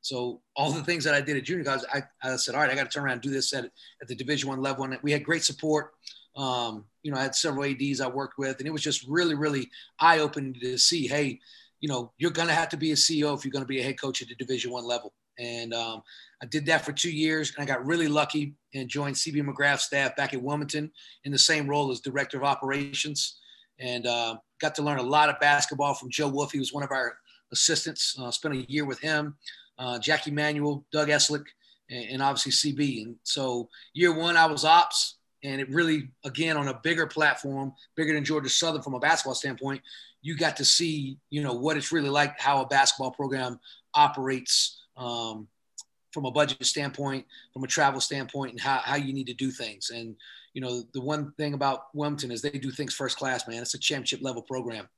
So 0.00 0.40
all 0.54 0.70
the 0.70 0.84
things 0.84 1.02
that 1.02 1.14
I 1.14 1.20
did 1.20 1.36
at 1.36 1.42
junior 1.42 1.64
college, 1.64 1.82
I, 1.92 2.02
I 2.22 2.36
said, 2.36 2.54
all 2.54 2.60
right, 2.60 2.70
I 2.70 2.76
got 2.76 2.84
to 2.84 2.88
turn 2.88 3.04
around 3.04 3.14
and 3.14 3.22
do 3.22 3.30
this 3.30 3.52
at, 3.52 3.64
at 3.64 4.06
the 4.06 4.14
Division 4.14 4.48
One 4.48 4.60
level. 4.62 4.84
And 4.84 4.96
we 5.02 5.10
had 5.10 5.24
great 5.24 5.42
support. 5.42 5.94
Um, 6.36 6.84
you 7.02 7.10
know, 7.10 7.18
I 7.18 7.22
had 7.22 7.34
several 7.34 7.64
ads 7.64 8.00
I 8.00 8.06
worked 8.06 8.38
with, 8.38 8.58
and 8.58 8.68
it 8.68 8.70
was 8.70 8.82
just 8.82 9.04
really, 9.08 9.34
really 9.34 9.68
eye 9.98 10.20
opening 10.20 10.54
to 10.60 10.78
see, 10.78 11.08
hey, 11.08 11.40
you 11.80 11.88
know, 11.88 12.12
you're 12.18 12.30
going 12.30 12.48
to 12.48 12.54
have 12.54 12.68
to 12.68 12.76
be 12.76 12.92
a 12.92 12.94
CEO 12.94 13.36
if 13.36 13.44
you're 13.44 13.52
going 13.52 13.64
to 13.64 13.68
be 13.68 13.80
a 13.80 13.82
head 13.82 14.00
coach 14.00 14.22
at 14.22 14.28
the 14.28 14.36
Division 14.36 14.70
One 14.70 14.84
level. 14.84 15.12
And 15.38 15.74
um, 15.74 16.02
I 16.42 16.46
did 16.46 16.66
that 16.66 16.84
for 16.84 16.92
two 16.92 17.10
years, 17.10 17.52
and 17.54 17.62
I 17.62 17.66
got 17.66 17.84
really 17.84 18.08
lucky 18.08 18.54
and 18.74 18.88
joined 18.88 19.16
CB 19.16 19.46
McGrath's 19.46 19.84
staff 19.84 20.16
back 20.16 20.34
at 20.34 20.42
Wilmington 20.42 20.90
in 21.24 21.32
the 21.32 21.38
same 21.38 21.68
role 21.68 21.90
as 21.90 22.00
director 22.00 22.36
of 22.36 22.44
operations, 22.44 23.38
and 23.78 24.06
uh, 24.06 24.36
got 24.60 24.74
to 24.76 24.82
learn 24.82 24.98
a 24.98 25.02
lot 25.02 25.28
of 25.28 25.38
basketball 25.40 25.94
from 25.94 26.10
Joe 26.10 26.28
Wolf. 26.28 26.52
He 26.52 26.58
was 26.58 26.72
one 26.72 26.82
of 26.82 26.90
our 26.90 27.18
assistants. 27.52 28.16
Uh, 28.18 28.30
spent 28.30 28.54
a 28.54 28.70
year 28.70 28.84
with 28.84 29.00
him, 29.00 29.36
uh, 29.78 29.98
Jackie 29.98 30.30
Manuel, 30.30 30.84
Doug 30.92 31.08
Esleck, 31.08 31.44
and, 31.90 32.10
and 32.10 32.22
obviously 32.22 32.72
CB. 32.72 33.02
And 33.02 33.16
so 33.22 33.68
year 33.92 34.16
one, 34.16 34.36
I 34.36 34.46
was 34.46 34.64
ops, 34.64 35.16
and 35.44 35.60
it 35.60 35.68
really, 35.70 36.08
again, 36.24 36.56
on 36.56 36.68
a 36.68 36.80
bigger 36.82 37.06
platform, 37.06 37.72
bigger 37.94 38.14
than 38.14 38.24
Georgia 38.24 38.48
Southern 38.48 38.82
from 38.82 38.94
a 38.94 39.00
basketball 39.00 39.34
standpoint, 39.34 39.82
you 40.22 40.36
got 40.36 40.56
to 40.56 40.64
see, 40.64 41.18
you 41.30 41.42
know, 41.42 41.52
what 41.52 41.76
it's 41.76 41.92
really 41.92 42.08
like, 42.08 42.40
how 42.40 42.62
a 42.62 42.66
basketball 42.66 43.12
program 43.12 43.60
operates 43.94 44.82
um, 44.96 45.48
from 46.12 46.24
a 46.24 46.30
budget 46.30 46.64
standpoint, 46.64 47.26
from 47.52 47.64
a 47.64 47.66
travel 47.66 48.00
standpoint, 48.00 48.52
and 48.52 48.60
how, 48.60 48.78
how 48.78 48.96
you 48.96 49.12
need 49.12 49.26
to 49.26 49.34
do 49.34 49.50
things. 49.50 49.90
And, 49.90 50.16
you 50.54 50.62
know, 50.62 50.82
the 50.94 51.00
one 51.00 51.32
thing 51.36 51.54
about 51.54 51.94
Wilmington 51.94 52.30
is 52.30 52.40
they 52.40 52.50
do 52.50 52.70
things 52.70 52.94
first 52.94 53.18
class, 53.18 53.46
man. 53.46 53.60
It's 53.60 53.74
a 53.74 53.78
championship 53.78 54.20
level 54.22 54.42
program. 54.42 54.88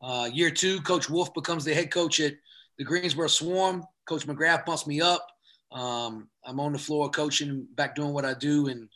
Uh, 0.00 0.30
year 0.32 0.50
two, 0.50 0.80
Coach 0.80 1.10
Wolf 1.10 1.32
becomes 1.34 1.64
the 1.64 1.74
head 1.74 1.90
coach 1.90 2.20
at 2.20 2.34
the 2.78 2.84
Greensboro 2.84 3.28
Swarm. 3.28 3.84
Coach 4.06 4.26
McGrath 4.26 4.64
bumps 4.64 4.86
me 4.86 5.00
up. 5.00 5.26
Um, 5.70 6.28
I'm 6.44 6.60
on 6.60 6.72
the 6.72 6.78
floor 6.78 7.10
coaching, 7.10 7.66
back 7.74 7.94
doing 7.94 8.12
what 8.12 8.24
I 8.24 8.34
do 8.34 8.68
and, 8.68 8.88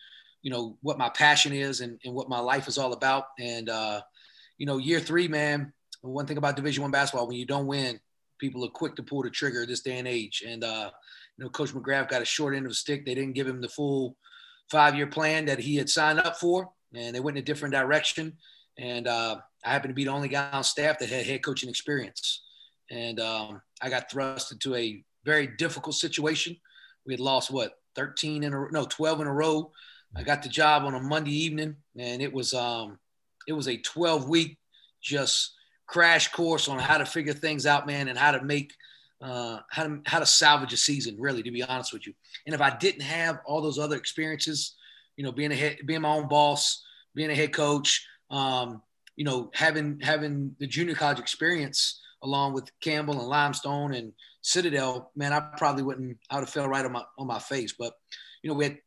you 0.42 0.50
know, 0.50 0.78
what 0.82 0.98
my 0.98 1.08
passion 1.10 1.52
is 1.52 1.80
and, 1.80 1.98
and 2.04 2.14
what 2.14 2.28
my 2.28 2.38
life 2.38 2.68
is 2.68 2.78
all 2.78 2.92
about. 2.92 3.26
And, 3.38 3.68
uh, 3.68 4.00
you 4.58 4.66
know, 4.66 4.78
year 4.78 5.00
three, 5.00 5.28
man, 5.28 5.72
one 6.02 6.26
thing 6.26 6.38
about 6.38 6.56
Division 6.56 6.82
One 6.82 6.90
basketball, 6.90 7.26
when 7.26 7.36
you 7.36 7.46
don't 7.46 7.66
win, 7.66 8.00
people 8.38 8.64
are 8.64 8.70
quick 8.70 8.96
to 8.96 9.02
pull 9.02 9.22
the 9.22 9.30
trigger 9.30 9.66
this 9.66 9.80
day 9.80 9.98
and 9.98 10.08
age. 10.08 10.42
And 10.46 10.64
uh, 10.64 10.90
you 11.36 11.44
know, 11.44 11.50
Coach 11.50 11.72
McGrath 11.72 12.08
got 12.08 12.22
a 12.22 12.26
short 12.26 12.54
end 12.54 12.66
of 12.66 12.70
the 12.70 12.76
stick. 12.76 13.04
They 13.04 13.14
didn't 13.14 13.34
give 13.34 13.46
him 13.46 13.60
the 13.60 13.68
full 13.68 14.16
five-year 14.70 15.06
plan 15.06 15.46
that 15.46 15.58
he 15.58 15.76
had 15.76 15.88
signed 15.88 16.20
up 16.20 16.38
for, 16.38 16.70
and 16.94 17.14
they 17.14 17.20
went 17.20 17.36
in 17.36 17.42
a 17.42 17.46
different 17.46 17.74
direction. 17.74 18.36
And 18.78 19.06
uh, 19.06 19.36
I 19.64 19.70
happened 19.70 19.90
to 19.90 19.94
be 19.94 20.04
the 20.04 20.10
only 20.10 20.28
guy 20.28 20.50
on 20.50 20.64
staff 20.64 20.98
that 20.98 21.08
had 21.08 21.26
head 21.26 21.42
coaching 21.42 21.70
experience. 21.70 22.42
And 22.90 23.20
um, 23.20 23.62
I 23.82 23.88
got 23.88 24.10
thrust 24.10 24.52
into 24.52 24.74
a 24.74 25.02
very 25.24 25.46
difficult 25.46 25.96
situation. 25.96 26.56
We 27.04 27.12
had 27.12 27.20
lost 27.20 27.50
what 27.50 27.72
13 27.96 28.44
in 28.44 28.52
a 28.52 28.66
no 28.70 28.84
12 28.84 29.22
in 29.22 29.26
a 29.26 29.32
row. 29.32 29.72
I 30.14 30.22
got 30.22 30.42
the 30.42 30.48
job 30.48 30.84
on 30.84 30.94
a 30.94 31.00
Monday 31.00 31.34
evening, 31.34 31.76
and 31.98 32.22
it 32.22 32.32
was 32.32 32.54
um, 32.54 32.98
it 33.46 33.52
was 33.52 33.68
a 33.68 33.76
12 33.76 34.28
week 34.28 34.58
just 35.02 35.54
crash 35.86 36.28
course 36.32 36.68
on 36.68 36.78
how 36.78 36.98
to 36.98 37.06
figure 37.06 37.32
things 37.32 37.66
out, 37.66 37.86
man, 37.86 38.08
and 38.08 38.18
how 38.18 38.32
to 38.32 38.42
make 38.42 38.72
uh, 39.22 39.58
how 39.70 39.84
to 39.84 40.00
how 40.04 40.18
to 40.18 40.26
salvage 40.26 40.72
a 40.72 40.76
season, 40.76 41.16
really, 41.18 41.42
to 41.42 41.50
be 41.50 41.62
honest 41.62 41.92
with 41.92 42.06
you. 42.06 42.12
And 42.44 42.54
if 42.54 42.60
I 42.60 42.76
didn't 42.76 43.02
have 43.02 43.40
all 43.46 43.62
those 43.62 43.78
other 43.78 43.96
experiences, 43.96 44.74
you 45.16 45.24
know, 45.24 45.32
being 45.32 45.52
a 45.52 45.56
head, 45.56 45.78
being 45.86 46.02
my 46.02 46.10
own 46.10 46.28
boss, 46.28 46.84
being 47.14 47.30
a 47.30 47.34
head 47.34 47.52
coach, 47.52 48.06
um, 48.30 48.82
you 49.16 49.24
know, 49.24 49.50
having 49.54 50.00
having 50.00 50.54
the 50.58 50.66
junior 50.66 50.94
college 50.94 51.18
experience 51.18 52.00
along 52.22 52.52
with 52.52 52.70
Campbell 52.80 53.18
and 53.18 53.28
Limestone 53.28 53.94
and 53.94 54.12
Citadel, 54.42 55.10
man, 55.16 55.32
I 55.32 55.40
probably 55.56 55.82
wouldn't. 55.82 56.18
I 56.30 56.36
would 56.36 56.42
have 56.42 56.50
fell 56.50 56.68
right 56.68 56.84
on 56.84 56.92
my 56.92 57.02
on 57.18 57.26
my 57.26 57.38
face. 57.38 57.74
But 57.78 57.94
you 58.42 58.50
know, 58.50 58.54
we 58.54 58.64
had 58.64 58.78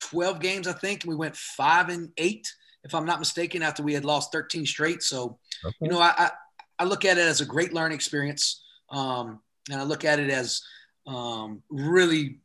12 0.00 0.40
games, 0.40 0.68
I 0.68 0.72
think, 0.72 1.04
and 1.04 1.10
we 1.10 1.16
went 1.16 1.36
five 1.36 1.88
and 1.88 2.10
eight, 2.18 2.46
if 2.84 2.94
I'm 2.94 3.06
not 3.06 3.18
mistaken, 3.18 3.62
after 3.62 3.82
we 3.82 3.94
had 3.94 4.04
lost 4.04 4.32
13 4.32 4.66
straight. 4.66 5.02
So, 5.02 5.38
okay. 5.64 5.74
you 5.80 5.88
know, 5.88 5.98
I, 5.98 6.14
I 6.16 6.30
look 6.84 7.04
at 7.04 7.18
it 7.18 7.26
as 7.26 7.40
a 7.40 7.46
great 7.46 7.72
learning 7.72 7.96
experience. 7.96 8.62
Um, 8.90 9.40
and 9.70 9.80
I 9.80 9.84
look 9.84 10.04
at 10.04 10.18
it 10.18 10.30
as 10.30 10.62
um, 11.06 11.62
really 11.70 12.38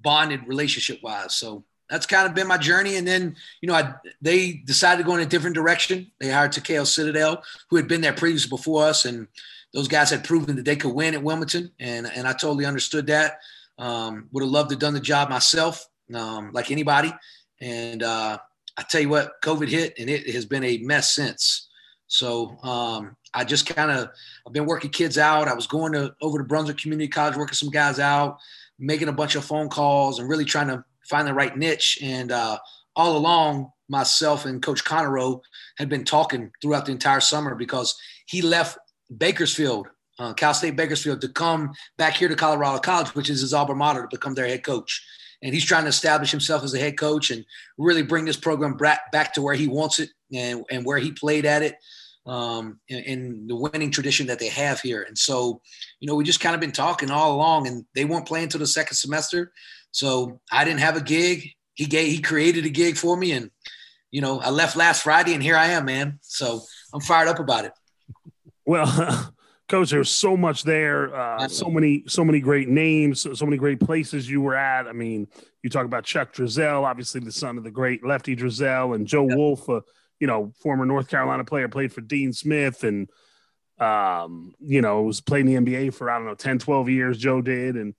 bonded 0.00 0.46
relationship 0.46 1.02
wise. 1.02 1.34
So 1.34 1.64
that's 1.88 2.06
kind 2.06 2.26
of 2.26 2.34
been 2.34 2.46
my 2.46 2.56
journey. 2.56 2.96
And 2.96 3.06
then, 3.06 3.36
you 3.60 3.68
know, 3.68 3.74
I, 3.74 3.94
they 4.22 4.52
decided 4.52 5.02
to 5.02 5.06
go 5.06 5.16
in 5.16 5.22
a 5.22 5.26
different 5.26 5.56
direction. 5.56 6.10
They 6.20 6.30
hired 6.30 6.52
Takayo 6.52 6.82
Siddle, 6.82 7.42
who 7.68 7.76
had 7.76 7.88
been 7.88 8.00
there 8.00 8.12
previously 8.12 8.48
before 8.48 8.84
us. 8.84 9.04
And 9.04 9.26
those 9.72 9.88
guys 9.88 10.10
had 10.10 10.24
proven 10.24 10.56
that 10.56 10.64
they 10.64 10.76
could 10.76 10.94
win 10.94 11.14
at 11.14 11.22
Wilmington, 11.22 11.70
and 11.78 12.06
and 12.06 12.26
I 12.26 12.32
totally 12.32 12.66
understood 12.66 13.06
that. 13.06 13.38
Um, 13.78 14.28
would 14.32 14.42
have 14.42 14.50
loved 14.50 14.70
to 14.70 14.74
have 14.74 14.80
done 14.80 14.94
the 14.94 15.00
job 15.00 15.30
myself, 15.30 15.88
um, 16.12 16.50
like 16.52 16.70
anybody. 16.70 17.14
And 17.60 18.02
uh, 18.02 18.38
I 18.76 18.82
tell 18.82 19.00
you 19.00 19.08
what, 19.08 19.40
COVID 19.42 19.68
hit, 19.68 19.94
and 19.98 20.10
it 20.10 20.28
has 20.34 20.44
been 20.44 20.64
a 20.64 20.78
mess 20.78 21.14
since. 21.14 21.68
So 22.08 22.58
um, 22.62 23.16
I 23.34 23.44
just 23.44 23.66
kind 23.66 23.90
of 23.90 24.10
I've 24.46 24.52
been 24.52 24.66
working 24.66 24.90
kids 24.90 25.18
out. 25.18 25.48
I 25.48 25.54
was 25.54 25.66
going 25.66 25.92
to 25.92 26.14
over 26.20 26.38
to 26.38 26.44
Brunswick 26.44 26.78
Community 26.78 27.08
College, 27.08 27.36
working 27.36 27.54
some 27.54 27.70
guys 27.70 27.98
out, 27.98 28.38
making 28.78 29.08
a 29.08 29.12
bunch 29.12 29.34
of 29.34 29.44
phone 29.44 29.68
calls, 29.68 30.18
and 30.18 30.28
really 30.28 30.44
trying 30.44 30.68
to 30.68 30.84
find 31.08 31.26
the 31.26 31.34
right 31.34 31.56
niche. 31.56 31.98
And 32.02 32.32
uh, 32.32 32.58
all 32.96 33.16
along, 33.16 33.70
myself 33.88 34.46
and 34.46 34.62
Coach 34.62 34.84
Conarroe 34.84 35.40
had 35.78 35.88
been 35.88 36.04
talking 36.04 36.50
throughout 36.62 36.86
the 36.86 36.92
entire 36.92 37.20
summer 37.20 37.54
because 37.54 37.98
he 38.26 38.42
left 38.42 38.78
Bakersfield, 39.16 39.88
uh, 40.18 40.32
Cal 40.34 40.54
State 40.54 40.76
Bakersfield, 40.76 41.20
to 41.20 41.28
come 41.28 41.72
back 41.98 42.14
here 42.14 42.28
to 42.28 42.36
Colorado 42.36 42.78
College, 42.78 43.14
which 43.14 43.30
is 43.30 43.40
his 43.40 43.54
alma 43.54 43.74
mater, 43.74 44.02
to 44.02 44.08
become 44.16 44.34
their 44.34 44.46
head 44.46 44.64
coach. 44.64 45.04
And 45.42 45.54
he's 45.54 45.64
trying 45.64 45.84
to 45.84 45.88
establish 45.88 46.30
himself 46.30 46.62
as 46.62 46.74
a 46.74 46.78
head 46.78 46.98
coach 46.98 47.30
and 47.30 47.44
really 47.78 48.02
bring 48.02 48.26
this 48.26 48.36
program 48.36 48.76
back, 48.76 49.10
back 49.10 49.32
to 49.34 49.42
where 49.42 49.54
he 49.54 49.66
wants 49.66 49.98
it 49.98 50.10
and, 50.34 50.64
and 50.70 50.84
where 50.84 50.98
he 50.98 51.12
played 51.12 51.46
at 51.46 51.62
it 51.62 51.76
um, 52.30 52.78
in, 52.88 52.98
in, 52.98 53.46
the 53.48 53.56
winning 53.56 53.90
tradition 53.90 54.28
that 54.28 54.38
they 54.38 54.48
have 54.48 54.80
here. 54.80 55.02
And 55.02 55.18
so, 55.18 55.60
you 55.98 56.06
know, 56.06 56.14
we 56.14 56.22
just 56.22 56.38
kind 56.38 56.54
of 56.54 56.60
been 56.60 56.70
talking 56.70 57.10
all 57.10 57.34
along, 57.34 57.66
and 57.66 57.84
they 57.96 58.04
weren't 58.04 58.26
playing 58.26 58.44
until 58.44 58.60
the 58.60 58.68
second 58.68 58.94
semester. 58.94 59.50
So 59.90 60.40
I 60.52 60.64
didn't 60.64 60.78
have 60.78 60.96
a 60.96 61.00
gig. 61.00 61.48
He 61.74 61.86
gave, 61.86 62.06
he 62.06 62.20
created 62.20 62.64
a 62.66 62.68
gig 62.68 62.96
for 62.96 63.16
me, 63.16 63.32
and 63.32 63.50
you 64.12 64.20
know, 64.20 64.38
I 64.40 64.50
left 64.50 64.76
last 64.76 65.02
Friday, 65.02 65.34
and 65.34 65.42
here 65.42 65.56
I 65.56 65.66
am, 65.68 65.86
man. 65.86 66.20
So 66.22 66.60
I'm 66.94 67.00
fired 67.00 67.26
up 67.26 67.40
about 67.40 67.64
it. 67.64 67.72
Well, 68.64 69.32
coach, 69.68 69.90
there's 69.90 70.10
so 70.10 70.36
much 70.36 70.62
there, 70.62 71.12
uh, 71.12 71.48
so 71.48 71.68
many, 71.68 72.04
so 72.06 72.24
many 72.24 72.38
great 72.38 72.68
names, 72.68 73.22
so, 73.22 73.34
so, 73.34 73.44
many 73.44 73.56
great 73.56 73.80
places 73.80 74.30
you 74.30 74.40
were 74.40 74.54
at. 74.54 74.86
I 74.86 74.92
mean, 74.92 75.26
you 75.64 75.70
talk 75.70 75.84
about 75.84 76.04
Chuck 76.04 76.32
Driesell, 76.32 76.84
obviously 76.84 77.20
the 77.22 77.32
son 77.32 77.58
of 77.58 77.64
the 77.64 77.72
great 77.72 78.04
Lefty 78.04 78.36
Driesell, 78.36 78.94
and 78.94 79.04
Joe 79.04 79.26
yep. 79.28 79.36
Wolf, 79.36 79.68
uh, 79.68 79.80
you 80.20 80.26
know, 80.26 80.52
former 80.60 80.84
North 80.84 81.08
Carolina 81.08 81.44
player, 81.44 81.68
played 81.68 81.92
for 81.92 82.02
Dean 82.02 82.32
Smith, 82.32 82.84
and 82.84 83.10
um, 83.78 84.54
you 84.60 84.82
know, 84.82 85.02
was 85.02 85.20
playing 85.20 85.46
the 85.46 85.54
NBA 85.54 85.94
for 85.94 86.10
I 86.10 86.18
don't 86.18 86.26
know 86.26 86.34
10, 86.34 86.58
12 86.58 86.88
years. 86.90 87.18
Joe 87.18 87.40
did, 87.40 87.76
and 87.76 87.94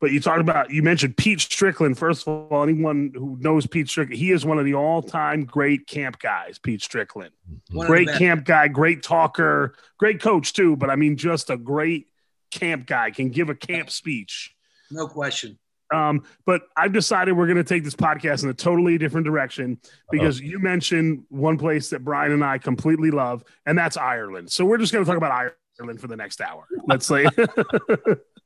but 0.00 0.10
you 0.10 0.20
talked 0.20 0.40
about 0.40 0.70
you 0.70 0.82
mentioned 0.82 1.16
Pete 1.16 1.40
Strickland. 1.40 1.98
First 1.98 2.26
of 2.26 2.50
all, 2.50 2.62
anyone 2.62 3.12
who 3.14 3.36
knows 3.40 3.66
Pete 3.66 3.88
Strickland, 3.88 4.18
he 4.18 4.32
is 4.32 4.44
one 4.46 4.58
of 4.58 4.64
the 4.64 4.74
all-time 4.74 5.44
great 5.44 5.86
camp 5.86 6.18
guys. 6.18 6.58
Pete 6.58 6.82
Strickland, 6.82 7.32
one 7.70 7.86
great 7.86 8.08
camp 8.08 8.44
guy, 8.44 8.68
great 8.68 9.02
talker, 9.02 9.74
great 9.98 10.20
coach 10.20 10.54
too. 10.54 10.76
But 10.76 10.88
I 10.88 10.96
mean, 10.96 11.16
just 11.16 11.50
a 11.50 11.58
great 11.58 12.06
camp 12.50 12.86
guy 12.86 13.10
can 13.10 13.28
give 13.28 13.50
a 13.50 13.54
camp 13.54 13.90
speech. 13.90 14.54
No 14.90 15.06
question. 15.06 15.58
Um, 15.92 16.24
but 16.44 16.62
I've 16.76 16.92
decided 16.92 17.32
we're 17.32 17.46
going 17.46 17.56
to 17.56 17.64
take 17.64 17.84
this 17.84 17.94
podcast 17.94 18.44
in 18.44 18.50
a 18.50 18.54
totally 18.54 18.98
different 18.98 19.26
direction 19.26 19.78
because 20.10 20.40
Uh-oh. 20.40 20.46
you 20.46 20.58
mentioned 20.58 21.24
one 21.28 21.56
place 21.56 21.90
that 21.90 22.04
Brian 22.04 22.32
and 22.32 22.44
I 22.44 22.58
completely 22.58 23.10
love, 23.10 23.42
and 23.66 23.78
that's 23.78 23.96
Ireland. 23.96 24.50
So 24.50 24.64
we're 24.64 24.78
just 24.78 24.92
going 24.92 25.04
to 25.04 25.08
talk 25.08 25.16
about 25.16 25.50
Ireland 25.78 26.00
for 26.00 26.06
the 26.06 26.16
next 26.16 26.40
hour. 26.40 26.66
Let's 26.86 27.06
say. 27.06 27.26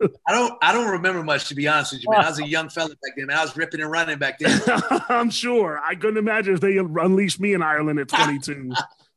I 0.26 0.32
don't 0.32 0.54
I 0.62 0.72
don't 0.72 0.90
remember 0.90 1.22
much 1.22 1.48
to 1.48 1.54
be 1.54 1.68
honest 1.68 1.92
with 1.92 2.02
you, 2.02 2.10
man. 2.10 2.24
I 2.24 2.28
was 2.28 2.40
a 2.40 2.46
young 2.46 2.68
fella 2.68 2.90
back 2.90 3.14
then. 3.16 3.30
I 3.30 3.42
was 3.42 3.56
ripping 3.56 3.80
and 3.80 3.90
running 3.90 4.18
back 4.18 4.38
then. 4.38 4.60
I'm 5.08 5.30
sure. 5.30 5.80
I 5.82 5.94
couldn't 5.94 6.16
imagine 6.16 6.54
if 6.54 6.60
they 6.60 6.76
unleashed 6.78 7.40
me 7.40 7.54
in 7.54 7.62
Ireland 7.62 7.98
at 7.98 8.08
22, 8.08 8.72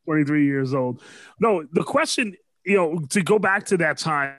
23 0.06 0.46
years 0.46 0.74
old. 0.74 1.02
No, 1.40 1.66
the 1.72 1.84
question, 1.84 2.36
you 2.64 2.78
know, 2.78 3.00
to 3.10 3.22
go 3.22 3.40
back 3.40 3.66
to 3.68 3.78
that 3.78 3.98
time, 3.98 4.36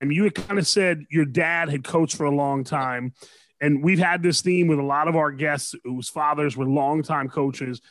you 0.00 0.24
had 0.24 0.34
kind 0.34 0.58
of 0.58 0.66
said 0.66 1.04
your 1.10 1.26
dad 1.26 1.68
had 1.68 1.84
coached 1.84 2.16
for 2.16 2.24
a 2.24 2.34
long 2.34 2.64
time. 2.64 3.12
And 3.60 3.84
we've 3.84 3.98
had 3.98 4.22
this 4.22 4.40
theme 4.40 4.68
with 4.68 4.78
a 4.78 4.84
lot 4.84 5.08
of 5.08 5.16
our 5.16 5.30
guests 5.30 5.74
whose 5.84 6.08
fathers 6.08 6.56
were 6.56 6.64
longtime 6.64 7.28
coaches. 7.28 7.82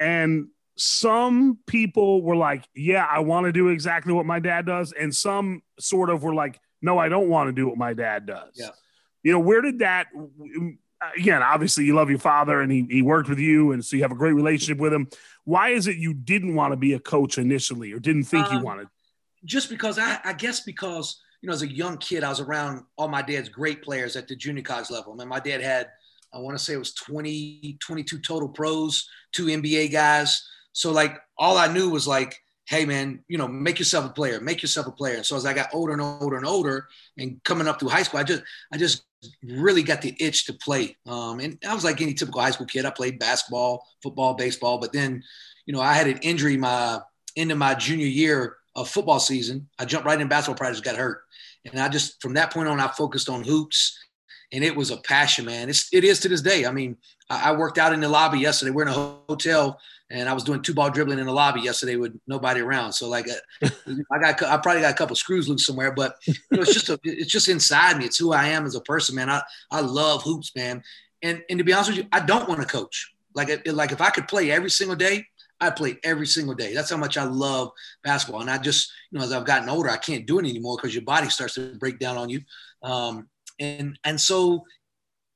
And 0.00 0.48
some 0.76 1.58
people 1.66 2.22
were 2.22 2.34
like, 2.34 2.68
Yeah, 2.74 3.06
I 3.08 3.20
want 3.20 3.46
to 3.46 3.52
do 3.52 3.68
exactly 3.68 4.12
what 4.12 4.26
my 4.26 4.40
dad 4.40 4.66
does. 4.66 4.92
And 4.92 5.14
some 5.14 5.62
sort 5.78 6.10
of 6.10 6.24
were 6.24 6.34
like, 6.34 6.60
no, 6.82 6.98
I 6.98 7.08
don't 7.08 7.28
want 7.28 7.48
to 7.48 7.52
do 7.52 7.66
what 7.66 7.78
my 7.78 7.94
dad 7.94 8.26
does. 8.26 8.52
Yeah. 8.56 8.68
You 9.22 9.32
know, 9.32 9.40
where 9.40 9.62
did 9.62 9.78
that 9.78 10.08
again, 11.16 11.42
obviously 11.42 11.84
you 11.84 11.94
love 11.94 12.10
your 12.10 12.18
father 12.18 12.60
and 12.60 12.70
he, 12.70 12.86
he 12.88 13.02
worked 13.02 13.28
with 13.28 13.38
you 13.38 13.72
and 13.72 13.84
so 13.84 13.96
you 13.96 14.02
have 14.02 14.12
a 14.12 14.16
great 14.16 14.32
relationship 14.32 14.78
with 14.78 14.92
him. 14.92 15.08
Why 15.44 15.70
is 15.70 15.86
it 15.86 15.96
you 15.96 16.14
didn't 16.14 16.54
want 16.54 16.72
to 16.72 16.76
be 16.76 16.92
a 16.92 16.98
coach 16.98 17.38
initially 17.38 17.92
or 17.92 17.98
didn't 17.98 18.24
think 18.24 18.46
um, 18.48 18.58
you 18.58 18.64
wanted? 18.64 18.88
Just 19.44 19.68
because 19.68 19.98
I, 19.98 20.18
I 20.24 20.32
guess 20.32 20.60
because, 20.60 21.20
you 21.44 21.48
know, 21.48 21.52
as 21.52 21.60
a 21.60 21.70
young 21.70 21.98
kid, 21.98 22.24
I 22.24 22.30
was 22.30 22.40
around 22.40 22.84
all 22.96 23.06
my 23.06 23.20
dad's 23.20 23.50
great 23.50 23.82
players 23.82 24.16
at 24.16 24.26
the 24.26 24.34
junior 24.34 24.62
college 24.62 24.90
level. 24.90 25.12
I 25.12 25.16
mean, 25.16 25.28
my 25.28 25.40
dad 25.40 25.60
had, 25.60 25.90
I 26.32 26.38
want 26.38 26.56
to 26.56 26.64
say 26.64 26.72
it 26.72 26.78
was 26.78 26.94
20, 26.94 27.76
22 27.80 28.18
total 28.20 28.48
pros, 28.48 29.06
two 29.32 29.44
NBA 29.44 29.92
guys. 29.92 30.42
So 30.72 30.90
like 30.90 31.20
all 31.36 31.58
I 31.58 31.70
knew 31.70 31.90
was 31.90 32.08
like, 32.08 32.34
hey 32.64 32.86
man, 32.86 33.22
you 33.28 33.36
know, 33.36 33.46
make 33.46 33.78
yourself 33.78 34.06
a 34.06 34.14
player, 34.14 34.40
make 34.40 34.62
yourself 34.62 34.86
a 34.86 34.90
player. 34.90 35.22
So 35.22 35.36
as 35.36 35.44
I 35.44 35.52
got 35.52 35.68
older 35.74 35.92
and 35.92 36.00
older 36.00 36.38
and 36.38 36.46
older 36.46 36.88
and 37.18 37.44
coming 37.44 37.68
up 37.68 37.78
through 37.78 37.90
high 37.90 38.04
school, 38.04 38.20
I 38.20 38.24
just 38.24 38.42
I 38.72 38.78
just 38.78 39.04
really 39.42 39.82
got 39.82 40.00
the 40.00 40.16
itch 40.18 40.46
to 40.46 40.54
play. 40.54 40.96
Um, 41.06 41.40
and 41.40 41.58
I 41.68 41.74
was 41.74 41.84
like 41.84 42.00
any 42.00 42.14
typical 42.14 42.40
high 42.40 42.52
school 42.52 42.66
kid. 42.66 42.86
I 42.86 42.90
played 42.90 43.18
basketball, 43.18 43.86
football, 44.02 44.32
baseball, 44.32 44.78
but 44.78 44.94
then, 44.94 45.22
you 45.66 45.74
know, 45.74 45.82
I 45.82 45.92
had 45.92 46.06
an 46.06 46.20
injury 46.22 46.56
my 46.56 47.00
end 47.36 47.52
of 47.52 47.58
my 47.58 47.74
junior 47.74 48.06
year 48.06 48.56
of 48.74 48.88
football 48.88 49.20
season. 49.20 49.68
I 49.78 49.84
jumped 49.84 50.06
right 50.06 50.18
in 50.18 50.26
basketball 50.28 50.56
practice, 50.56 50.80
got 50.80 50.96
hurt. 50.96 51.20
And 51.64 51.80
I 51.80 51.88
just 51.88 52.20
from 52.20 52.34
that 52.34 52.52
point 52.52 52.68
on, 52.68 52.80
I 52.80 52.88
focused 52.88 53.28
on 53.28 53.44
hoops. 53.44 53.98
And 54.52 54.62
it 54.62 54.76
was 54.76 54.90
a 54.90 54.98
passion, 54.98 55.46
man. 55.46 55.68
It's 55.68 55.92
it 55.92 56.04
is 56.04 56.20
to 56.20 56.28
this 56.28 56.42
day. 56.42 56.64
I 56.64 56.70
mean, 56.70 56.96
I, 57.28 57.50
I 57.50 57.56
worked 57.56 57.78
out 57.78 57.92
in 57.92 58.00
the 58.00 58.08
lobby 58.08 58.38
yesterday. 58.38 58.70
We're 58.70 58.82
in 58.82 58.88
a 58.88 59.16
hotel 59.28 59.80
and 60.10 60.28
I 60.28 60.32
was 60.32 60.44
doing 60.44 60.62
two 60.62 60.74
ball 60.74 60.90
dribbling 60.90 61.18
in 61.18 61.26
the 61.26 61.32
lobby 61.32 61.60
yesterday 61.60 61.96
with 61.96 62.18
nobody 62.26 62.60
around. 62.60 62.92
So 62.92 63.08
like, 63.08 63.26
uh, 63.28 63.68
I 64.12 64.18
got 64.20 64.42
I 64.42 64.56
probably 64.58 64.82
got 64.82 64.92
a 64.92 64.96
couple 64.96 65.16
screws 65.16 65.48
loose 65.48 65.66
somewhere, 65.66 65.92
but 65.92 66.16
you 66.26 66.34
know, 66.50 66.62
it's 66.62 66.74
just 66.74 66.88
a, 66.88 66.98
it's 67.02 67.32
just 67.32 67.48
inside 67.48 67.98
me. 67.98 68.04
It's 68.04 68.18
who 68.18 68.32
I 68.32 68.48
am 68.48 68.66
as 68.66 68.74
a 68.74 68.80
person, 68.80 69.16
man. 69.16 69.30
I 69.30 69.42
I 69.70 69.80
love 69.80 70.22
hoops, 70.22 70.52
man. 70.54 70.82
And 71.22 71.42
and 71.48 71.58
to 71.58 71.64
be 71.64 71.72
honest 71.72 71.90
with 71.90 71.98
you, 71.98 72.06
I 72.12 72.20
don't 72.20 72.48
want 72.48 72.60
to 72.60 72.66
coach. 72.66 73.12
Like 73.34 73.48
it, 73.48 73.66
like 73.74 73.92
if 73.92 74.00
I 74.00 74.10
could 74.10 74.28
play 74.28 74.50
every 74.50 74.70
single 74.70 74.96
day, 74.96 75.26
I 75.60 75.70
play 75.70 75.98
every 76.04 76.26
single 76.26 76.54
day. 76.54 76.74
That's 76.74 76.90
how 76.90 76.96
much 76.96 77.16
I 77.16 77.24
love 77.24 77.70
basketball. 78.02 78.42
And 78.42 78.50
I 78.50 78.58
just 78.58 78.92
you 79.10 79.18
know 79.18 79.24
as 79.24 79.32
I've 79.32 79.46
gotten 79.46 79.68
older, 79.68 79.90
I 79.90 79.96
can't 79.96 80.26
do 80.26 80.38
it 80.38 80.46
anymore 80.46 80.76
because 80.76 80.94
your 80.94 81.04
body 81.04 81.28
starts 81.28 81.54
to 81.54 81.74
break 81.76 81.98
down 81.98 82.16
on 82.16 82.28
you. 82.28 82.40
Um, 82.82 83.28
and 83.60 83.98
and 84.04 84.20
so 84.20 84.64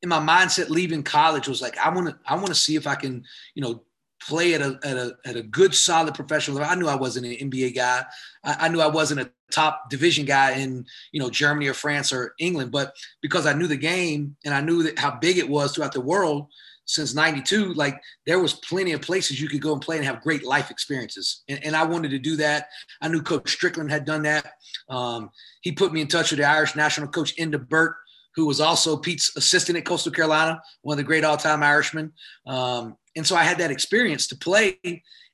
in 0.02 0.08
my 0.08 0.20
mindset 0.20 0.70
leaving 0.70 1.02
college 1.02 1.48
was 1.48 1.62
like 1.62 1.76
I 1.78 1.90
want 1.90 2.08
to 2.08 2.18
I 2.26 2.34
want 2.34 2.48
to 2.48 2.54
see 2.54 2.76
if 2.76 2.86
I 2.86 2.94
can 2.94 3.24
you 3.54 3.62
know 3.62 3.82
play 4.20 4.54
at 4.54 4.60
a, 4.60 4.78
at 4.82 4.96
a, 4.96 5.16
at 5.24 5.36
a 5.36 5.42
good, 5.42 5.74
solid 5.74 6.14
professional 6.14 6.56
level. 6.56 6.70
I 6.70 6.74
knew 6.74 6.88
I 6.88 6.96
wasn't 6.96 7.26
an 7.26 7.50
NBA 7.50 7.74
guy. 7.74 8.04
I, 8.44 8.66
I, 8.66 8.68
knew 8.68 8.80
I 8.80 8.88
wasn't 8.88 9.20
a 9.20 9.30
top 9.50 9.88
division 9.90 10.26
guy 10.26 10.52
in, 10.52 10.84
you 11.12 11.20
know, 11.20 11.30
Germany 11.30 11.68
or 11.68 11.74
France 11.74 12.12
or 12.12 12.34
England, 12.38 12.72
but 12.72 12.94
because 13.22 13.46
I 13.46 13.52
knew 13.52 13.66
the 13.66 13.76
game 13.76 14.36
and 14.44 14.54
I 14.54 14.60
knew 14.60 14.82
that 14.84 14.98
how 14.98 15.18
big 15.18 15.38
it 15.38 15.48
was 15.48 15.74
throughout 15.74 15.92
the 15.92 16.00
world 16.00 16.48
since 16.88 17.14
92, 17.14 17.74
like 17.74 18.00
there 18.26 18.40
was 18.40 18.54
plenty 18.54 18.92
of 18.92 19.02
places 19.02 19.40
you 19.40 19.48
could 19.48 19.60
go 19.60 19.74
and 19.74 19.82
play 19.82 19.96
and 19.96 20.06
have 20.06 20.22
great 20.22 20.44
life 20.44 20.70
experiences. 20.70 21.42
And, 21.48 21.62
and 21.62 21.76
I 21.76 21.84
wanted 21.84 22.10
to 22.12 22.18
do 22.18 22.34
that. 22.36 22.68
I 23.02 23.08
knew 23.08 23.22
coach 23.22 23.50
Strickland 23.50 23.90
had 23.90 24.06
done 24.06 24.22
that. 24.22 24.52
Um, 24.88 25.28
he 25.60 25.70
put 25.70 25.92
me 25.92 26.00
in 26.00 26.08
touch 26.08 26.30
with 26.30 26.40
the 26.40 26.46
Irish 26.46 26.74
national 26.74 27.08
coach, 27.08 27.36
Enda 27.36 27.68
Burt, 27.68 27.94
who 28.34 28.46
was 28.46 28.58
also 28.60 28.96
Pete's 28.96 29.36
assistant 29.36 29.76
at 29.76 29.84
Coastal 29.84 30.12
Carolina, 30.12 30.60
one 30.80 30.94
of 30.94 30.96
the 30.96 31.04
great 31.04 31.24
all-time 31.24 31.62
Irishmen. 31.62 32.12
Um, 32.46 32.96
and 33.16 33.26
so 33.26 33.36
I 33.36 33.42
had 33.42 33.58
that 33.58 33.70
experience 33.70 34.28
to 34.28 34.36
play, 34.36 34.78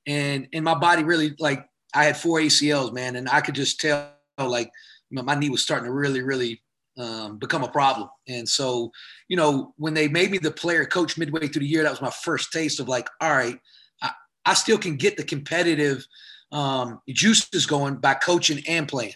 and 0.06 0.48
and 0.52 0.64
my 0.64 0.74
body 0.74 1.04
really 1.04 1.36
like 1.38 1.66
I 1.94 2.04
had 2.04 2.16
four 2.16 2.40
ACLs, 2.40 2.92
man, 2.92 3.16
and 3.16 3.28
I 3.28 3.40
could 3.40 3.54
just 3.54 3.78
tell 3.78 4.10
like 4.38 4.72
my 5.10 5.34
knee 5.34 5.50
was 5.50 5.62
starting 5.62 5.86
to 5.86 5.92
really, 5.92 6.22
really 6.22 6.62
um, 6.98 7.38
become 7.38 7.64
a 7.64 7.68
problem. 7.68 8.08
And 8.28 8.48
so, 8.48 8.92
you 9.28 9.36
know, 9.36 9.74
when 9.76 9.94
they 9.94 10.08
made 10.08 10.30
me 10.30 10.38
the 10.38 10.50
player 10.50 10.84
coach 10.84 11.18
midway 11.18 11.48
through 11.48 11.60
the 11.60 11.66
year, 11.66 11.82
that 11.82 11.90
was 11.90 12.02
my 12.02 12.10
first 12.10 12.52
taste 12.52 12.80
of 12.80 12.88
like, 12.88 13.08
all 13.20 13.32
right, 13.32 13.58
I, 14.02 14.10
I 14.44 14.54
still 14.54 14.78
can 14.78 14.96
get 14.96 15.16
the 15.16 15.24
competitive 15.24 16.06
um, 16.52 17.00
juices 17.08 17.66
going 17.66 17.96
by 17.96 18.14
coaching 18.14 18.62
and 18.68 18.86
playing. 18.86 19.14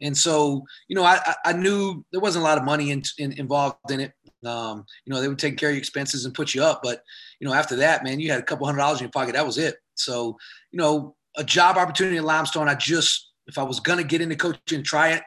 And 0.00 0.16
so, 0.16 0.64
you 0.88 0.96
know, 0.96 1.04
I, 1.04 1.34
I 1.44 1.52
knew 1.52 2.04
there 2.12 2.20
wasn't 2.20 2.44
a 2.44 2.48
lot 2.48 2.58
of 2.58 2.64
money 2.64 2.90
in, 2.90 3.02
in, 3.18 3.32
involved 3.32 3.90
in 3.90 4.00
it. 4.00 4.12
Um, 4.44 4.84
you 5.06 5.14
know, 5.14 5.20
they 5.20 5.28
would 5.28 5.38
take 5.38 5.56
care 5.56 5.70
of 5.70 5.74
your 5.74 5.78
expenses 5.78 6.26
and 6.26 6.34
put 6.34 6.52
you 6.52 6.62
up. 6.62 6.80
But, 6.82 7.02
you 7.40 7.48
know, 7.48 7.54
after 7.54 7.76
that, 7.76 8.04
man, 8.04 8.20
you 8.20 8.30
had 8.30 8.40
a 8.40 8.42
couple 8.42 8.66
hundred 8.66 8.78
dollars 8.78 8.98
in 8.98 9.04
your 9.04 9.12
pocket. 9.12 9.34
That 9.34 9.46
was 9.46 9.56
it. 9.56 9.76
So, 9.94 10.36
you 10.72 10.78
know, 10.78 11.16
a 11.36 11.44
job 11.44 11.78
opportunity 11.78 12.16
in 12.16 12.24
Limestone, 12.24 12.68
I 12.68 12.74
just, 12.74 13.30
if 13.46 13.56
I 13.56 13.62
was 13.62 13.80
going 13.80 13.98
to 13.98 14.04
get 14.04 14.20
into 14.20 14.36
coaching 14.36 14.76
and 14.76 14.84
try 14.84 15.12
it, 15.12 15.22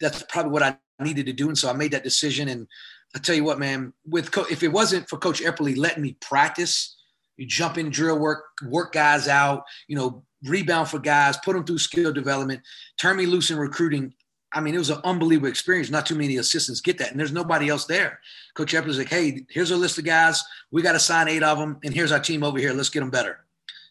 that's 0.00 0.22
probably 0.24 0.52
what 0.52 0.62
I 0.62 0.76
needed 1.02 1.26
to 1.26 1.32
do. 1.32 1.48
And 1.48 1.58
so 1.58 1.68
I 1.70 1.72
made 1.72 1.92
that 1.92 2.04
decision. 2.04 2.48
And 2.48 2.66
I 3.14 3.18
tell 3.18 3.34
you 3.34 3.44
what, 3.44 3.58
man, 3.58 3.92
with 4.06 4.30
Co- 4.30 4.46
if 4.50 4.62
it 4.62 4.68
wasn't 4.68 5.08
for 5.08 5.18
Coach 5.18 5.42
Epperly 5.42 5.76
letting 5.76 6.02
me 6.02 6.16
practice, 6.20 6.96
you 7.36 7.46
jump 7.46 7.78
in 7.78 7.90
drill 7.90 8.18
work, 8.18 8.44
work 8.68 8.92
guys 8.92 9.26
out, 9.26 9.64
you 9.88 9.96
know, 9.96 10.22
rebound 10.44 10.88
for 10.88 10.98
guys, 10.98 11.36
put 11.38 11.54
them 11.54 11.64
through 11.64 11.78
skill 11.78 12.12
development, 12.12 12.62
turn 12.98 13.16
me 13.16 13.26
loose 13.26 13.50
in 13.50 13.58
recruiting. 13.58 14.14
I 14.52 14.60
mean, 14.60 14.74
it 14.74 14.78
was 14.78 14.90
an 14.90 15.00
unbelievable 15.04 15.48
experience. 15.48 15.90
Not 15.90 16.06
too 16.06 16.16
many 16.16 16.36
assistants 16.36 16.80
get 16.80 16.98
that, 16.98 17.12
and 17.12 17.20
there's 17.20 17.32
nobody 17.32 17.68
else 17.68 17.84
there. 17.84 18.18
Coach 18.54 18.74
Epler's 18.74 18.98
like, 18.98 19.08
"Hey, 19.08 19.46
here's 19.48 19.70
a 19.70 19.76
list 19.76 19.98
of 19.98 20.04
guys. 20.04 20.42
We 20.72 20.82
got 20.82 20.92
to 20.92 20.98
sign 20.98 21.28
eight 21.28 21.44
of 21.44 21.56
them, 21.56 21.78
and 21.84 21.94
here's 21.94 22.10
our 22.10 22.18
team 22.18 22.42
over 22.42 22.58
here. 22.58 22.72
Let's 22.72 22.90
get 22.90 23.00
them 23.00 23.10
better." 23.10 23.38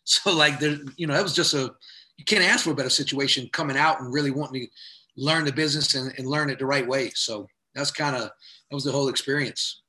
So, 0.05 0.33
like, 0.33 0.59
there, 0.59 0.77
you 0.97 1.05
know, 1.05 1.13
that 1.13 1.21
was 1.21 1.35
just 1.35 1.53
a 1.53 1.75
you 2.19 2.25
can't 2.25 2.43
ask 2.43 2.65
for 2.65 2.71
a 2.71 2.75
better 2.75 2.89
situation 2.89 3.49
coming 3.53 3.77
out 3.77 4.01
and 4.01 4.13
really 4.13 4.29
wanting 4.29 4.61
to 4.61 4.67
learn 5.19 5.45
the 5.45 5.51
business 5.51 5.95
and, 5.95 6.13
and 6.17 6.27
learn 6.27 6.49
it 6.49 6.59
the 6.59 6.65
right 6.65 6.87
way. 6.87 7.11
So 7.15 7.47
that's 7.75 7.91
kind 7.91 8.15
of 8.15 8.23
that 8.23 8.75
was 8.75 8.83
the 8.83 8.91
whole 8.91 9.09
experience 9.09 9.81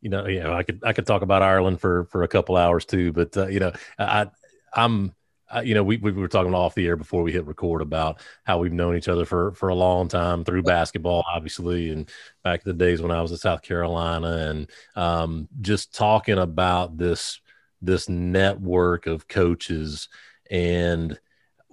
you 0.00 0.10
know, 0.10 0.26
yeah, 0.26 0.52
I 0.52 0.62
could 0.62 0.82
I 0.84 0.92
could 0.92 1.06
talk 1.06 1.22
about 1.22 1.40
Ireland 1.40 1.80
for 1.80 2.04
for 2.10 2.24
a 2.24 2.28
couple 2.28 2.58
hours 2.58 2.84
too, 2.84 3.10
but 3.10 3.34
uh, 3.38 3.46
you 3.46 3.58
know, 3.58 3.72
I 3.98 4.26
I'm 4.74 5.14
you 5.62 5.74
know, 5.74 5.84
we, 5.84 5.98
we 5.98 6.12
were 6.12 6.28
talking 6.28 6.54
off 6.54 6.74
the 6.74 6.86
air 6.86 6.96
before 6.96 7.22
we 7.22 7.32
hit 7.32 7.46
record 7.46 7.82
about 7.82 8.20
how 8.44 8.58
we've 8.58 8.72
known 8.72 8.96
each 8.96 9.08
other 9.08 9.24
for 9.24 9.52
for 9.52 9.68
a 9.68 9.74
long 9.74 10.08
time 10.08 10.44
through 10.44 10.62
basketball, 10.62 11.24
obviously, 11.32 11.90
and 11.90 12.10
back 12.42 12.60
in 12.64 12.70
the 12.70 12.84
days 12.84 13.00
when 13.00 13.10
I 13.10 13.22
was 13.22 13.30
in 13.30 13.38
South 13.38 13.62
Carolina, 13.62 14.48
and 14.50 14.70
um, 14.96 15.48
just 15.60 15.94
talking 15.94 16.38
about 16.38 16.96
this 16.96 17.40
this 17.80 18.08
network 18.08 19.06
of 19.06 19.28
coaches 19.28 20.08
and 20.50 21.18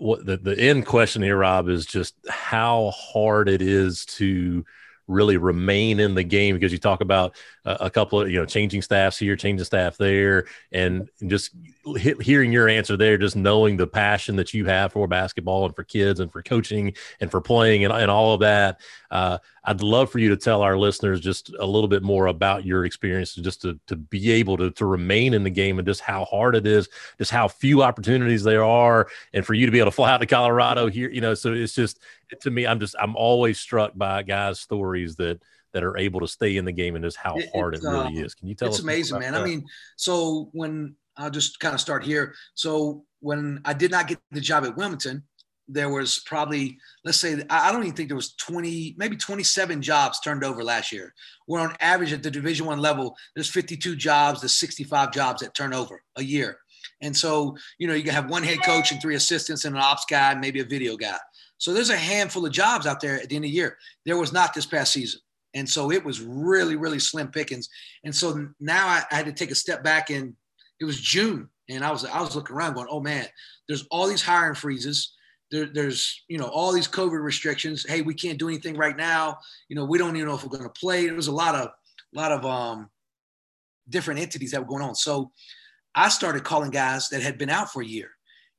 what 0.02 0.26
the, 0.26 0.36
the 0.38 0.60
end 0.60 0.88
question 0.88 1.22
here, 1.22 1.38
Rob, 1.38 1.70
is 1.70 1.86
just 1.86 2.16
how 2.28 2.92
hard 2.92 3.48
it 3.48 3.62
is 3.62 4.04
to 4.06 4.66
really 5.08 5.38
remain 5.38 6.00
in 6.00 6.16
the 6.16 6.24
game 6.24 6.56
because 6.56 6.72
you 6.72 6.80
talk 6.80 7.02
about 7.02 7.36
a, 7.66 7.90
couple 7.90 8.22
of 8.22 8.30
you 8.30 8.40
know 8.40 8.46
changing 8.46 8.82
staffs 8.82 9.18
here, 9.18 9.36
changing 9.36 9.66
staff 9.66 9.98
there, 9.98 10.46
and 10.72 11.10
just 11.28 11.52
hearing 11.98 12.52
your 12.52 12.68
answer 12.68 12.98
there, 12.98 13.18
just 13.18 13.36
knowing 13.36 13.78
the 13.78 13.88
passion 13.88 14.36
that 14.36 14.54
you 14.54 14.66
have 14.66 14.94
for 14.94 15.08
basketball 15.08 15.66
and 15.66 15.76
for 15.76 15.84
kids 15.84 16.20
and 16.20 16.32
for 16.32 16.42
coaching 16.42 16.94
and 17.20 17.30
for 17.30 17.42
playing 17.42 17.84
and, 17.84 17.94
and 17.94 18.10
all 18.10 18.34
of 18.34 18.40
that. 18.40 18.80
Uh, 19.10 19.38
I'd 19.64 19.82
love 19.82 20.12
for 20.12 20.20
you 20.20 20.30
to 20.30 20.38
tell 20.38 20.62
our 20.62 20.78
listeners 20.78 21.20
just 21.20 21.54
a 21.60 21.66
little 21.66 21.88
bit 21.88 22.02
more 22.02 22.28
about 22.28 22.66
your 22.66 22.86
experience, 22.86 23.36
just 23.36 23.62
to, 23.62 23.80
to 23.88 23.96
be 23.96 24.32
able 24.32 24.58
to, 24.58 24.72
to 24.72 24.86
remain 24.86 25.34
in 25.34 25.44
the 25.44 25.50
game 25.50 25.78
and 25.78 25.88
just 25.88 26.02
how 26.02 26.26
hard 26.26 26.56
it 26.56 26.66
is, 26.66 26.90
just 27.18 27.32
how 27.32 27.48
few 27.48 27.84
opportunities 27.84 28.44
there 28.44 28.64
are, 28.64 29.08
and 29.34 29.46
for 29.46 29.54
you 29.54 29.66
to 29.66 29.72
be 29.72 29.80
able 29.80 29.92
to 29.92 29.96
fly 29.96 30.12
out 30.12 30.20
to 30.20 30.26
Colorado 30.26 30.88
here, 30.88 31.10
you 31.10 31.22
know. 31.22 31.36
So 31.36 31.54
it's 31.54 31.76
just 31.76 32.00
to 32.42 32.50
me, 32.50 32.66
I'm 32.66 32.80
just 32.80 32.96
I'm 33.00 33.16
always 33.16 33.60
struck 33.60 33.92
by 33.96 34.24
guys' 34.24 34.60
stories 34.60 35.16
that 35.18 35.42
that 35.74 35.84
are 35.84 35.98
able 35.98 36.20
to 36.20 36.28
stay 36.28 36.58
in 36.58 36.66
the 36.66 36.72
game 36.72 36.96
and 36.96 37.04
just 37.04 37.18
how 37.18 37.36
it, 37.38 37.50
hard 37.54 37.76
it 37.76 37.82
really 37.84 38.20
uh, 38.20 38.26
is. 38.26 38.34
Can 38.34 38.48
you 38.48 38.56
tell 38.56 38.68
it's 38.68 38.76
us? 38.76 38.80
It's 38.80 38.84
amazing, 38.84 39.20
man. 39.20 39.34
That? 39.34 39.42
I 39.42 39.46
mean, 39.46 39.66
so 39.96 40.50
when 40.54 40.96
I'll 41.18 41.30
just 41.30 41.60
kind 41.60 41.74
of 41.74 41.82
start 41.82 42.04
here. 42.04 42.34
So 42.54 43.06
when 43.20 43.62
I 43.66 43.74
did 43.74 43.92
not 43.92 44.08
get 44.08 44.20
the 44.32 44.42
job 44.42 44.66
at 44.66 44.76
Wilmington, 44.76 45.24
there 45.68 45.90
was 45.90 46.20
probably 46.26 46.78
let's 47.06 47.20
say 47.20 47.42
I 47.50 47.72
don't 47.72 47.84
even 47.84 47.96
think 47.96 48.10
there 48.10 48.16
was 48.16 48.34
20 48.34 48.96
maybe 48.98 49.16
27 49.16 49.82
jobs 49.82 50.20
turned 50.20 50.44
over 50.44 50.64
last 50.64 50.92
year. 50.92 51.14
Where 51.46 51.62
on 51.62 51.76
average 51.80 52.12
at 52.14 52.24
the 52.24 52.32
Division 52.32 52.66
One 52.66 52.80
level, 52.80 53.16
there's 53.36 53.50
52 53.50 53.96
jobs, 53.96 54.42
there's 54.42 54.54
65 54.54 55.12
jobs 55.12 55.42
that 55.42 55.54
turn 55.54 55.74
over 55.74 56.02
a 56.18 56.24
year. 56.24 56.58
And 57.02 57.16
so 57.16 57.56
you 57.78 57.88
know 57.88 57.94
you 57.94 58.04
can 58.04 58.14
have 58.14 58.30
one 58.30 58.44
head 58.44 58.64
coach 58.64 58.92
and 58.92 59.02
three 59.02 59.16
assistants 59.16 59.66
and 59.66 59.76
an 59.76 59.82
ops 59.82 60.06
guy, 60.10 60.34
maybe 60.36 60.60
a 60.60 60.66
video 60.66 60.98
guy. 60.98 61.18
So 61.58 61.74
there's 61.74 61.92
a 61.92 61.98
handful 61.98 62.46
of 62.46 62.52
jobs 62.52 62.88
out 62.88 63.00
there 63.00 63.22
at 63.22 63.30
the 63.30 63.36
end 63.36 63.46
of 63.46 63.50
the 63.52 63.56
year. 63.56 63.78
There 64.06 64.18
was 64.18 64.34
not 64.34 64.54
this 64.54 64.66
past 64.66 64.94
season. 64.94 65.22
And 65.54 65.68
so 65.68 65.92
it 65.92 66.04
was 66.04 66.22
really, 66.22 66.76
really 66.76 67.00
slim 67.00 67.28
pickings. 67.28 67.70
And 68.04 68.16
so 68.16 68.48
now 68.60 68.88
I, 68.88 69.04
I 69.12 69.16
had 69.16 69.26
to 69.26 69.34
take 69.34 69.52
a 69.52 69.56
step 69.56 69.84
back 69.84 70.10
and 70.10 70.34
it 70.80 70.86
was 70.86 71.00
June. 71.00 71.50
And 71.70 71.86
I 71.86 71.92
was 71.92 72.04
I 72.04 72.20
was 72.20 72.36
looking 72.36 72.56
around 72.56 72.74
going, 72.74 72.88
oh 72.90 73.00
man, 73.00 73.26
there's 73.68 73.88
all 73.92 74.08
these 74.08 74.22
hiring 74.22 74.56
freezes. 74.56 75.14
There, 75.52 75.66
there's 75.66 76.24
you 76.28 76.38
know 76.38 76.48
all 76.48 76.74
these 76.74 76.88
COVID 76.88 77.22
restrictions. 77.22 77.86
Hey, 77.88 78.02
we 78.02 78.14
can't 78.14 78.40
do 78.40 78.50
anything 78.50 78.76
right 78.76 78.98
now. 78.98 79.38
You 79.70 79.76
know, 79.76 79.86
we 79.86 79.98
don't 79.98 80.16
even 80.16 80.28
know 80.28 80.36
if 80.36 80.44
we're 80.44 80.50
going 80.50 80.64
to 80.64 80.80
play. 80.80 81.06
There 81.06 81.16
was 81.16 81.28
a 81.28 81.32
lot 81.32 81.56
of 81.56 81.70
lot 82.14 82.32
of 82.32 82.46
um, 82.46 82.90
different 83.88 84.20
entities 84.20 84.52
that 84.52 84.62
were 84.62 84.68
going 84.68 84.84
on. 84.84 84.96
So 84.96 85.32
I 85.96 86.10
started 86.10 86.44
calling 86.44 86.72
guys 86.72 87.10
that 87.10 87.22
had 87.22 87.38
been 87.38 87.50
out 87.50 87.72
for 87.72 87.82
a 87.82 87.86
year, 87.86 88.10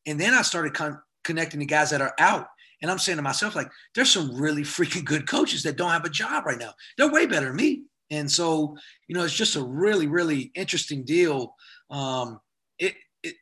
and 0.06 0.18
then 0.18 0.32
I 0.32 0.42
started 0.42 0.74
con- 0.74 1.02
connecting 1.24 1.60
the 1.60 1.66
guys 1.66 1.90
that 1.90 2.00
are 2.00 2.14
out. 2.18 2.46
And 2.82 2.90
I'm 2.90 2.98
saying 2.98 3.16
to 3.16 3.22
myself, 3.22 3.54
like, 3.54 3.70
there's 3.94 4.10
some 4.10 4.34
really 4.34 4.62
freaking 4.62 5.04
good 5.04 5.28
coaches 5.28 5.62
that 5.62 5.76
don't 5.76 5.90
have 5.90 6.04
a 6.04 6.10
job 6.10 6.44
right 6.44 6.58
now. 6.58 6.74
They're 6.98 7.12
way 7.12 7.26
better 7.26 7.46
than 7.46 7.56
me. 7.56 7.84
And 8.10 8.30
so, 8.30 8.76
you 9.08 9.14
know, 9.14 9.24
it's 9.24 9.34
just 9.34 9.56
a 9.56 9.62
really, 9.62 10.08
really 10.08 10.50
interesting 10.54 11.04
deal. 11.04 11.54
Um, 11.90 12.40
it, 12.78 12.94
it 13.22 13.36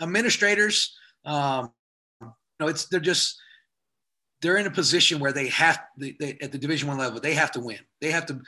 administrators, 0.00 0.96
um, 1.26 1.72
you 2.22 2.32
know, 2.60 2.68
it's 2.68 2.86
they're 2.86 3.00
just 3.00 3.38
they're 4.40 4.56
in 4.56 4.66
a 4.66 4.70
position 4.70 5.18
where 5.18 5.32
they 5.32 5.48
have 5.48 5.80
they, 5.98 6.16
they, 6.20 6.38
at 6.40 6.52
the 6.52 6.58
Division 6.58 6.88
One 6.88 6.98
level 6.98 7.20
they 7.20 7.34
have 7.34 7.50
to 7.52 7.60
win. 7.60 7.80
They 8.00 8.10
have 8.12 8.26
to 8.26 8.40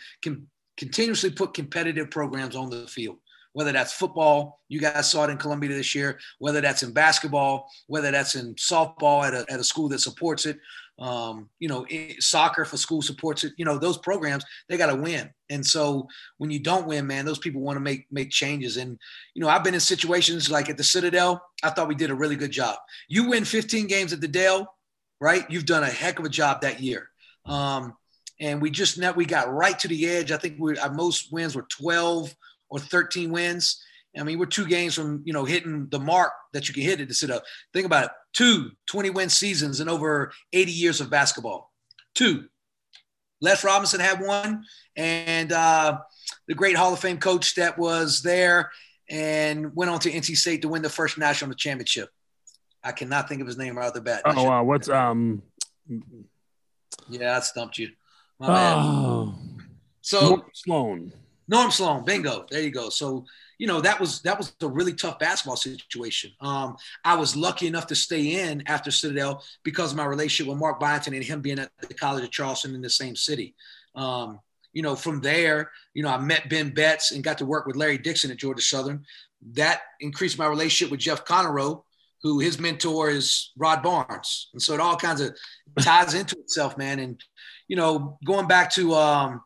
continuously 0.77 1.31
put 1.31 1.55
competitive 1.55 2.11
programs 2.11 2.57
on 2.57 2.71
the 2.71 2.87
field 2.87 3.19
whether 3.57 3.73
that's 3.73 3.95
football, 3.95 4.61
you 4.69 4.79
guys 4.79 5.11
saw 5.11 5.25
it 5.25 5.31
in 5.31 5.39
Columbia 5.39 5.71
this 5.71 5.95
year, 5.95 6.19
whether 6.41 6.61
that's 6.61 6.83
in 6.83 6.93
basketball, 6.93 7.67
whether 7.87 8.11
that's 8.11 8.35
in 8.35 8.55
softball 8.57 9.25
at 9.27 9.33
a, 9.33 9.51
at 9.51 9.59
a 9.59 9.65
school 9.65 9.89
that 9.89 9.99
supports 9.99 10.45
it, 10.45 10.59
um, 10.99 11.49
you 11.59 11.67
know, 11.67 11.87
soccer 12.19 12.67
for 12.67 12.77
school 12.77 13.01
supports 13.01 13.45
it, 13.45 13.55
you 13.57 13.65
know, 13.65 13.79
those 13.79 13.97
programs, 13.97 14.45
they 14.69 14.77
got 14.77 14.95
to 14.95 15.01
win. 15.01 15.31
And 15.49 15.65
so 15.65 16.07
when 16.37 16.51
you 16.51 16.59
don't 16.59 16.87
win, 16.87 17.07
man, 17.07 17.25
those 17.25 17.39
people 17.39 17.63
want 17.63 17.77
to 17.77 17.81
make, 17.81 18.05
make 18.11 18.29
changes. 18.29 18.77
And, 18.77 18.99
you 19.33 19.41
know, 19.41 19.49
I've 19.49 19.65
been 19.65 19.73
in 19.73 19.81
situations 19.81 20.51
like 20.51 20.69
at 20.69 20.77
the 20.77 20.85
Citadel, 20.85 21.43
I 21.63 21.71
thought 21.71 21.89
we 21.89 21.95
did 21.95 22.11
a 22.11 22.15
really 22.15 22.37
good 22.37 22.51
job. 22.51 22.77
You 23.09 23.31
win 23.31 23.47
15 23.47 23.87
games 23.87 24.13
at 24.13 24.21
the 24.21 24.29
Dale, 24.29 24.67
right? 25.19 25.51
You've 25.51 25.65
done 25.65 25.83
a 25.83 25.87
heck 25.87 26.19
of 26.19 26.27
a 26.27 26.29
job 26.29 26.61
that 26.61 26.81
year. 26.81 27.09
Um, 27.47 27.95
and 28.39 28.61
we 28.61 28.71
just 28.71 28.99
net 28.99 29.17
we 29.17 29.25
got 29.25 29.51
right 29.51 29.79
to 29.79 29.89
the 29.89 30.07
edge. 30.11 30.31
I 30.31 30.37
think 30.37 30.57
we 30.59 30.77
our 30.79 30.93
most 30.93 31.33
wins 31.33 31.57
were 31.57 31.67
12 31.71 32.35
or 32.69 32.79
13 32.79 33.31
wins. 33.31 33.83
I 34.19 34.23
mean, 34.23 34.39
we're 34.39 34.47
two 34.47 34.67
games 34.67 34.95
from, 34.95 35.23
you 35.25 35.33
know, 35.33 35.45
hitting 35.45 35.89
the 35.91 35.99
mark 35.99 36.33
that 36.55 36.69
you 36.69 36.75
can 36.75 36.83
hit 36.83 37.01
it 37.01 37.09
to 37.09 37.15
sit 37.15 37.31
up. 37.31 37.43
Think 37.75 37.85
about 37.85 38.05
it. 38.05 38.11
Two 38.33 38.71
20 38.87 39.11
win 39.11 39.29
seasons 39.29 39.81
in 39.81 39.89
over 39.89 40.33
80 40.53 40.73
years 40.73 41.01
of 41.01 41.11
basketball. 41.11 41.71
Two. 42.15 42.47
Les 43.43 43.63
Robinson 43.63 44.01
had 44.01 44.21
one. 44.21 44.65
And 44.97 45.53
uh, 45.53 45.99
the 46.49 46.55
great 46.55 46.77
Hall 46.77 46.95
of 46.95 46.99
Fame 46.99 47.19
coach 47.19 47.57
that 47.57 47.79
was 47.79 48.23
there 48.23 48.71
and 49.11 49.77
went 49.77 49.91
on 49.91 50.01
to 50.01 50.11
NC 50.11 50.37
State 50.37 50.63
to 50.63 50.69
win 50.69 50.83
the 50.83 50.89
first 50.89 51.19
national 51.19 51.55
championship. 51.55 52.09
I 52.83 52.93
cannot 52.93 53.29
think 53.29 53.43
of 53.43 53.47
his 53.47 53.59
name 53.59 53.77
right 53.77 53.87
off 53.87 53.95
the 53.95 54.01
bat. 54.01 54.23
Oh, 54.25 54.45
wow. 54.45 54.65
What's, 54.65 54.89
um, 54.89 55.43
yeah, 57.09 57.37
I 57.37 57.41
stumped 57.41 57.79
you. 57.79 57.91
My 58.39 58.75
oh. 58.75 59.35
So 60.01 60.45
Sloan. 60.53 61.13
Norm 61.49 61.71
Sloan, 61.71 62.05
bingo. 62.05 62.47
There 62.51 62.61
you 62.61 62.71
go. 62.71 62.89
So, 62.89 63.25
you 63.59 63.67
know, 63.67 63.81
that 63.81 63.99
was 64.01 64.21
that 64.23 64.37
was 64.37 64.53
a 64.61 64.69
really 64.69 64.93
tough 64.93 65.19
basketball 65.19 65.57
situation. 65.57 66.31
Um, 66.41 66.77
I 67.05 67.17
was 67.17 67.37
lucky 67.37 67.67
enough 67.67 67.87
to 67.89 67.95
stay 67.95 68.51
in 68.51 68.63
after 68.67 68.91
Citadel 68.91 69.43
because 69.63 69.93
of 69.93 69.97
my 69.97 70.05
relationship 70.05 70.51
with 70.51 70.59
Mark 70.59 70.81
Byington 70.81 71.15
and 71.15 71.25
him 71.25 71.41
being 71.41 71.59
at 71.59 71.71
the 71.81 71.95
College 71.95 72.25
of 72.25 72.31
Charleston 72.31 72.75
in 72.75 72.83
the 72.83 72.91
same 72.91 73.17
city. 73.17 73.55
Um, 73.95 74.41
you 74.73 74.83
know, 74.83 74.95
from 74.95 75.23
there, 75.23 75.71
you 75.95 76.03
know, 76.03 76.11
I 76.11 76.19
met 76.19 76.51
Ben 76.51 76.69
Betts 76.69 77.13
and 77.13 77.25
got 77.25 77.39
to 77.39 77.47
work 77.47 77.67
with 77.67 77.77
Larry 77.77 77.97
Dixon 77.97 78.31
at 78.31 78.37
Georgia 78.37 78.61
Southern. 78.61 79.05
That 79.53 79.81
increased 80.01 80.39
my 80.39 80.47
relationship 80.47 80.91
with 80.91 81.01
Jeff 81.01 81.25
Conarroe, 81.25 81.83
who 82.23 82.41
his 82.41 82.59
mentor 82.59 83.09
is 83.09 83.53
Rod 83.57 83.83
Barnes. 83.83 84.51
And 84.53 84.61
so 84.61 84.75
it 84.75 84.81
all 84.81 84.97
kinds 84.97 85.23
of 85.23 85.35
ties 85.81 86.13
into 86.13 86.37
itself, 86.37 86.77
man. 86.77 86.99
And, 86.99 87.23
you 87.69 87.77
know, 87.77 88.19
going 88.27 88.49
back 88.49 88.71
to 88.73 88.95
um, 88.95 89.41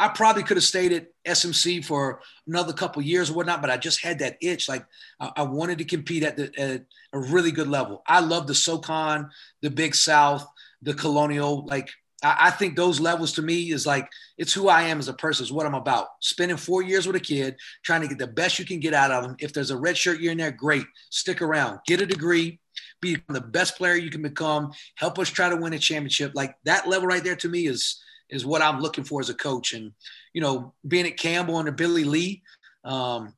I 0.00 0.08
probably 0.08 0.42
could 0.42 0.56
have 0.56 0.64
stayed 0.64 0.94
at 0.94 1.08
SMC 1.26 1.84
for 1.84 2.22
another 2.46 2.72
couple 2.72 3.02
years 3.02 3.28
or 3.28 3.34
whatnot, 3.34 3.60
but 3.60 3.68
I 3.68 3.76
just 3.76 4.02
had 4.02 4.20
that 4.20 4.38
itch. 4.40 4.66
Like 4.66 4.86
I, 5.20 5.30
I 5.36 5.42
wanted 5.42 5.76
to 5.78 5.84
compete 5.84 6.22
at, 6.22 6.38
the, 6.38 6.50
at 6.58 6.86
a 7.12 7.18
really 7.18 7.52
good 7.52 7.68
level. 7.68 8.02
I 8.06 8.20
love 8.20 8.46
the 8.46 8.54
SoCon, 8.54 9.28
the 9.60 9.68
Big 9.68 9.94
South, 9.94 10.46
the 10.80 10.94
Colonial. 10.94 11.66
Like 11.66 11.90
I, 12.22 12.36
I 12.46 12.50
think 12.50 12.76
those 12.76 12.98
levels 12.98 13.34
to 13.34 13.42
me 13.42 13.72
is 13.72 13.86
like 13.86 14.08
it's 14.38 14.54
who 14.54 14.68
I 14.68 14.84
am 14.84 15.00
as 15.00 15.08
a 15.08 15.12
person. 15.12 15.44
Is 15.44 15.52
what 15.52 15.66
I'm 15.66 15.74
about. 15.74 16.06
Spending 16.20 16.56
four 16.56 16.82
years 16.82 17.06
with 17.06 17.16
a 17.16 17.20
kid, 17.20 17.56
trying 17.82 18.00
to 18.00 18.08
get 18.08 18.16
the 18.16 18.26
best 18.26 18.58
you 18.58 18.64
can 18.64 18.80
get 18.80 18.94
out 18.94 19.10
of 19.10 19.22
them. 19.22 19.36
If 19.38 19.52
there's 19.52 19.70
a 19.70 19.76
red 19.76 19.98
shirt 19.98 20.20
year 20.20 20.32
in 20.32 20.38
there, 20.38 20.50
great. 20.50 20.86
Stick 21.10 21.42
around, 21.42 21.80
get 21.86 22.00
a 22.00 22.06
degree, 22.06 22.58
be 23.02 23.18
the 23.28 23.42
best 23.42 23.76
player 23.76 23.96
you 23.96 24.10
can 24.10 24.22
become. 24.22 24.72
Help 24.94 25.18
us 25.18 25.28
try 25.28 25.50
to 25.50 25.56
win 25.56 25.74
a 25.74 25.78
championship. 25.78 26.32
Like 26.34 26.54
that 26.64 26.88
level 26.88 27.06
right 27.06 27.22
there 27.22 27.36
to 27.36 27.48
me 27.50 27.66
is 27.66 28.00
is 28.30 28.46
what 28.46 28.62
I'm 28.62 28.80
looking 28.80 29.04
for 29.04 29.20
as 29.20 29.30
a 29.30 29.34
coach. 29.34 29.72
And 29.72 29.92
you 30.32 30.40
know, 30.40 30.74
being 30.86 31.06
at 31.06 31.16
Campbell 31.16 31.56
under 31.56 31.72
Billy 31.72 32.04
Lee, 32.04 32.42
um, 32.84 33.34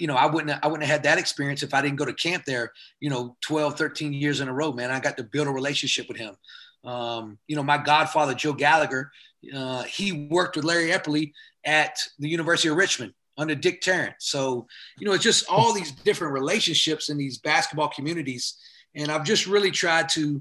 you 0.00 0.06
know, 0.06 0.16
I 0.16 0.26
wouldn't 0.26 0.58
I 0.62 0.66
wouldn't 0.66 0.84
have 0.88 1.00
had 1.00 1.02
that 1.04 1.18
experience 1.18 1.62
if 1.62 1.74
I 1.74 1.82
didn't 1.82 1.96
go 1.96 2.04
to 2.04 2.14
camp 2.14 2.44
there. 2.44 2.72
You 3.00 3.10
know, 3.10 3.36
12, 3.42 3.76
13 3.76 4.12
years 4.12 4.40
in 4.40 4.48
a 4.48 4.52
row, 4.52 4.72
man. 4.72 4.90
I 4.90 5.00
got 5.00 5.16
to 5.18 5.24
build 5.24 5.48
a 5.48 5.52
relationship 5.52 6.08
with 6.08 6.16
him. 6.16 6.36
Um, 6.84 7.38
you 7.48 7.56
know, 7.56 7.62
my 7.62 7.78
godfather 7.78 8.34
Joe 8.34 8.52
Gallagher, 8.52 9.10
uh, 9.54 9.82
he 9.82 10.28
worked 10.30 10.56
with 10.56 10.64
Larry 10.64 10.90
Epperly 10.90 11.32
at 11.64 11.98
the 12.18 12.28
University 12.28 12.68
of 12.68 12.76
Richmond 12.76 13.12
under 13.38 13.54
Dick 13.54 13.80
Tarrant. 13.80 14.14
So, 14.18 14.66
you 14.98 15.06
know, 15.06 15.12
it's 15.12 15.24
just 15.24 15.48
all 15.50 15.72
these 15.72 15.92
different 15.92 16.32
relationships 16.32 17.10
in 17.10 17.18
these 17.18 17.38
basketball 17.38 17.88
communities 17.88 18.56
And 18.94 19.10
I've 19.10 19.24
just 19.24 19.46
really 19.46 19.70
tried 19.70 20.08
to 20.10 20.40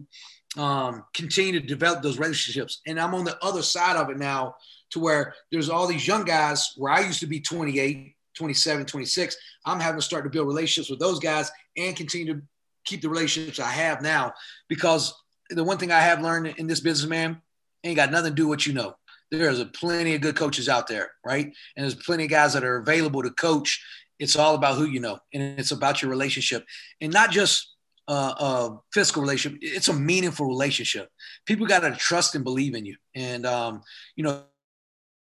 um, 0.57 1.03
continue 1.13 1.59
to 1.59 1.65
develop 1.65 2.01
those 2.01 2.17
relationships. 2.17 2.81
And 2.87 2.99
I'm 2.99 3.13
on 3.13 3.25
the 3.25 3.37
other 3.43 3.61
side 3.61 3.97
of 3.97 4.09
it 4.09 4.17
now 4.17 4.55
to 4.91 4.99
where 4.99 5.33
there's 5.51 5.69
all 5.69 5.87
these 5.87 6.07
young 6.07 6.23
guys 6.23 6.73
where 6.77 6.91
I 6.91 7.01
used 7.01 7.19
to 7.19 7.27
be 7.27 7.39
28, 7.39 8.15
27, 8.35 8.85
26. 8.85 9.37
I'm 9.65 9.79
having 9.79 9.99
to 9.99 10.05
start 10.05 10.23
to 10.23 10.29
build 10.29 10.47
relationships 10.47 10.89
with 10.89 10.99
those 10.99 11.19
guys 11.19 11.51
and 11.77 11.95
continue 11.95 12.33
to 12.33 12.41
keep 12.85 13.01
the 13.01 13.09
relationships 13.09 13.59
I 13.59 13.69
have 13.69 14.01
now 14.01 14.33
because 14.69 15.13
the 15.49 15.63
one 15.63 15.77
thing 15.77 15.91
I 15.91 15.99
have 15.99 16.21
learned 16.21 16.47
in 16.57 16.67
this 16.67 16.79
business, 16.79 17.09
man, 17.09 17.41
ain't 17.83 17.95
got 17.95 18.11
nothing 18.11 18.31
to 18.31 18.35
do 18.35 18.47
with 18.47 18.57
what 18.57 18.67
you 18.67 18.73
know. 18.73 18.95
There's 19.31 19.59
a 19.59 19.65
plenty 19.65 20.15
of 20.15 20.21
good 20.21 20.35
coaches 20.35 20.69
out 20.69 20.87
there, 20.87 21.11
right? 21.25 21.45
And 21.45 21.83
there's 21.83 21.95
plenty 21.95 22.25
of 22.25 22.29
guys 22.29 22.53
that 22.53 22.63
are 22.63 22.77
available 22.77 23.23
to 23.23 23.31
coach. 23.31 23.83
It's 24.19 24.35
all 24.35 24.55
about 24.55 24.77
who 24.77 24.85
you 24.85 24.99
know, 24.99 25.19
and 25.33 25.59
it's 25.59 25.71
about 25.71 26.01
your 26.01 26.09
relationship, 26.09 26.65
and 27.01 27.11
not 27.11 27.31
just 27.31 27.74
uh, 28.07 28.33
a 28.39 28.77
physical 28.93 29.21
relationship. 29.21 29.59
It's 29.61 29.87
a 29.87 29.93
meaningful 29.93 30.45
relationship. 30.45 31.09
People 31.45 31.65
got 31.65 31.79
to 31.79 31.91
trust 31.91 32.35
and 32.35 32.43
believe 32.43 32.75
in 32.75 32.85
you, 32.85 32.95
and 33.15 33.45
um, 33.45 33.81
you 34.15 34.23
know 34.23 34.43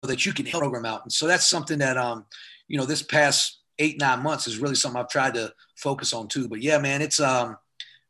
that 0.03 0.27
you 0.27 0.33
can 0.33 0.47
help 0.47 0.62
program 0.62 0.85
out. 0.85 1.03
And 1.05 1.12
so 1.12 1.27
that's 1.27 1.47
something 1.47 1.79
that 1.79 1.97
um, 1.97 2.27
you 2.68 2.79
know, 2.79 2.87
this 2.87 3.03
past 3.03 3.61
eight 3.79 4.01
nine 4.01 4.23
months 4.23 4.47
is 4.47 4.59
really 4.59 4.75
something 4.75 5.01
I've 5.01 5.09
tried 5.09 5.35
to 5.35 5.53
focus 5.77 6.12
on 6.12 6.29
too. 6.29 6.49
But 6.49 6.62
yeah, 6.62 6.79
man, 6.79 7.03
it's 7.03 7.21
um 7.21 7.57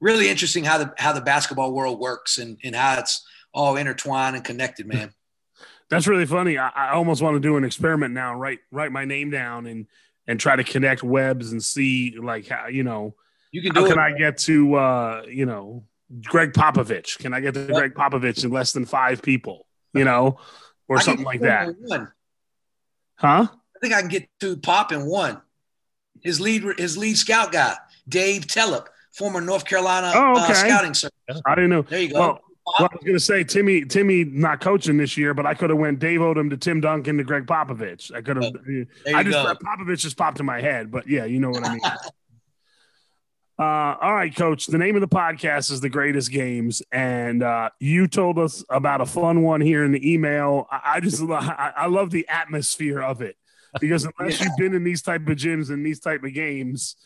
really 0.00 0.28
interesting 0.28 0.64
how 0.64 0.78
the 0.78 0.94
how 0.98 1.12
the 1.12 1.20
basketball 1.20 1.72
world 1.72 1.98
works 1.98 2.38
and 2.38 2.58
and 2.62 2.74
how 2.74 2.98
it's 2.98 3.26
all 3.52 3.76
intertwined 3.76 4.36
and 4.36 4.44
connected, 4.44 4.86
man. 4.86 5.12
That's 5.90 6.06
really 6.06 6.24
funny. 6.24 6.56
I, 6.56 6.68
I 6.68 6.92
almost 6.92 7.20
want 7.20 7.34
to 7.34 7.40
do 7.40 7.56
an 7.56 7.64
experiment 7.64 8.14
now. 8.14 8.34
Write 8.34 8.60
write 8.70 8.92
my 8.92 9.04
name 9.04 9.30
down 9.30 9.66
and 9.66 9.86
and 10.26 10.38
try 10.38 10.56
to 10.56 10.64
connect 10.64 11.02
webs 11.02 11.52
and 11.52 11.62
see 11.62 12.16
like 12.16 12.46
how 12.46 12.68
you 12.68 12.84
know 12.84 13.14
You 13.52 13.62
can 13.62 13.74
how 13.74 13.82
do 13.82 13.88
can. 13.88 13.98
I 13.98 14.12
get 14.12 14.38
to 14.38 14.74
uh 14.74 15.22
you 15.28 15.46
know 15.46 15.84
Gregg 16.24 16.52
Popovich? 16.52 17.18
Can 17.18 17.32
I 17.32 17.40
get 17.40 17.54
to 17.54 17.60
Yep. 17.60 17.70
Gregg 17.70 17.94
Popovich 17.94 18.44
in 18.44 18.50
less 18.50 18.72
than 18.72 18.84
five 18.84 19.22
people? 19.22 19.66
You 19.94 20.04
know, 20.04 20.38
or 20.88 20.98
I 20.98 21.02
something 21.02 21.24
like 21.24 21.40
that, 21.42 21.74
One. 21.78 22.10
huh? 23.16 23.46
I 23.50 23.78
think 23.80 23.92
I 23.94 24.00
can 24.00 24.08
get 24.08 24.28
to 24.40 24.56
Pop 24.56 24.90
in 24.92 25.06
one. 25.06 25.40
His 26.22 26.40
lead 26.40 26.64
his 26.78 26.96
lead 26.96 27.16
scout 27.18 27.52
guy, 27.52 27.74
Dave 28.08 28.46
Telep, 28.46 28.86
former 29.12 29.40
North 29.40 29.64
Carolina 29.66 30.12
Oh, 30.14 30.36
uh, 30.38 30.44
okay. 30.44 30.54
scouting 30.54 30.94
service. 30.94 31.12
I 31.44 31.54
didn't 31.54 31.70
know. 31.70 31.82
There 31.82 32.00
you 32.00 32.12
go. 32.12 32.18
Well, 32.20 32.40
well, 32.64 32.88
I 32.90 32.94
was 32.94 33.02
going 33.02 33.14
to 33.16 33.20
say 33.20 33.42
Timmy. 33.42 33.84
Timmy 33.84 34.22
not 34.24 34.60
coaching 34.60 34.96
this 34.96 35.16
year, 35.16 35.34
but 35.34 35.44
I 35.46 35.52
could 35.54 35.68
have 35.70 35.78
went 35.80 35.98
Dave 35.98 36.20
Odom 36.20 36.48
to 36.50 36.56
Tim 36.56 36.80
Duncan 36.80 37.18
to 37.18 37.24
Gregg 37.24 37.44
Popovich. 37.46 38.14
I 38.14 38.22
could 38.22 38.36
have. 38.36 38.54
I 39.14 39.22
just 39.24 39.32
go. 39.34 39.52
Popovich 39.56 39.98
just 39.98 40.16
popped 40.16 40.38
in 40.40 40.46
my 40.46 40.60
head, 40.60 40.90
but 40.90 41.08
yeah, 41.08 41.24
you 41.24 41.40
know 41.40 41.50
what 41.50 41.66
I 41.66 41.72
mean. 41.72 41.80
uh, 43.62 43.96
all 44.00 44.14
right, 44.14 44.34
Coach. 44.34 44.66
The 44.66 44.78
name 44.78 44.96
of 44.96 45.00
the 45.00 45.08
podcast 45.08 45.70
is 45.70 45.80
the 45.80 45.88
Greatest 45.88 46.30
Games, 46.32 46.82
and 46.90 47.42
uh, 47.42 47.70
you 47.78 48.08
told 48.08 48.38
us 48.38 48.64
about 48.68 49.00
a 49.00 49.06
fun 49.06 49.42
one 49.42 49.60
here 49.60 49.84
in 49.84 49.92
the 49.92 50.12
email. 50.12 50.66
I, 50.70 50.94
I 50.94 51.00
just 51.00 51.22
I, 51.22 51.72
I 51.76 51.86
love 51.86 52.10
the 52.10 52.26
atmosphere 52.28 53.00
of 53.00 53.22
it 53.22 53.36
because 53.80 54.04
unless 54.18 54.40
Yeah. 54.40 54.46
you've 54.46 54.56
been 54.56 54.74
in 54.74 54.82
these 54.84 55.02
type 55.02 55.22
of 55.28 55.36
gyms 55.36 55.70
and 55.70 55.86
these 55.86 56.00
type 56.00 56.24
of 56.24 56.34
games, 56.34 56.96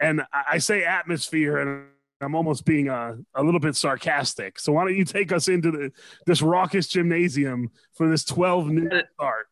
and 0.00 0.22
I, 0.32 0.42
I 0.52 0.58
say 0.58 0.84
atmosphere 0.84 1.58
and. 1.58 1.86
I'm 2.20 2.34
almost 2.34 2.64
being 2.64 2.88
a, 2.88 3.16
a 3.36 3.44
little 3.44 3.60
bit 3.60 3.76
sarcastic. 3.76 4.58
So 4.58 4.72
why 4.72 4.82
don't 4.84 4.96
you 4.96 5.04
take 5.04 5.30
us 5.30 5.46
into 5.46 5.70
the, 5.70 5.92
this 6.26 6.42
raucous 6.42 6.88
gymnasium 6.88 7.70
for 7.96 8.10
this 8.10 8.24
12 8.24 8.70
new 8.70 8.88
start? 9.14 9.46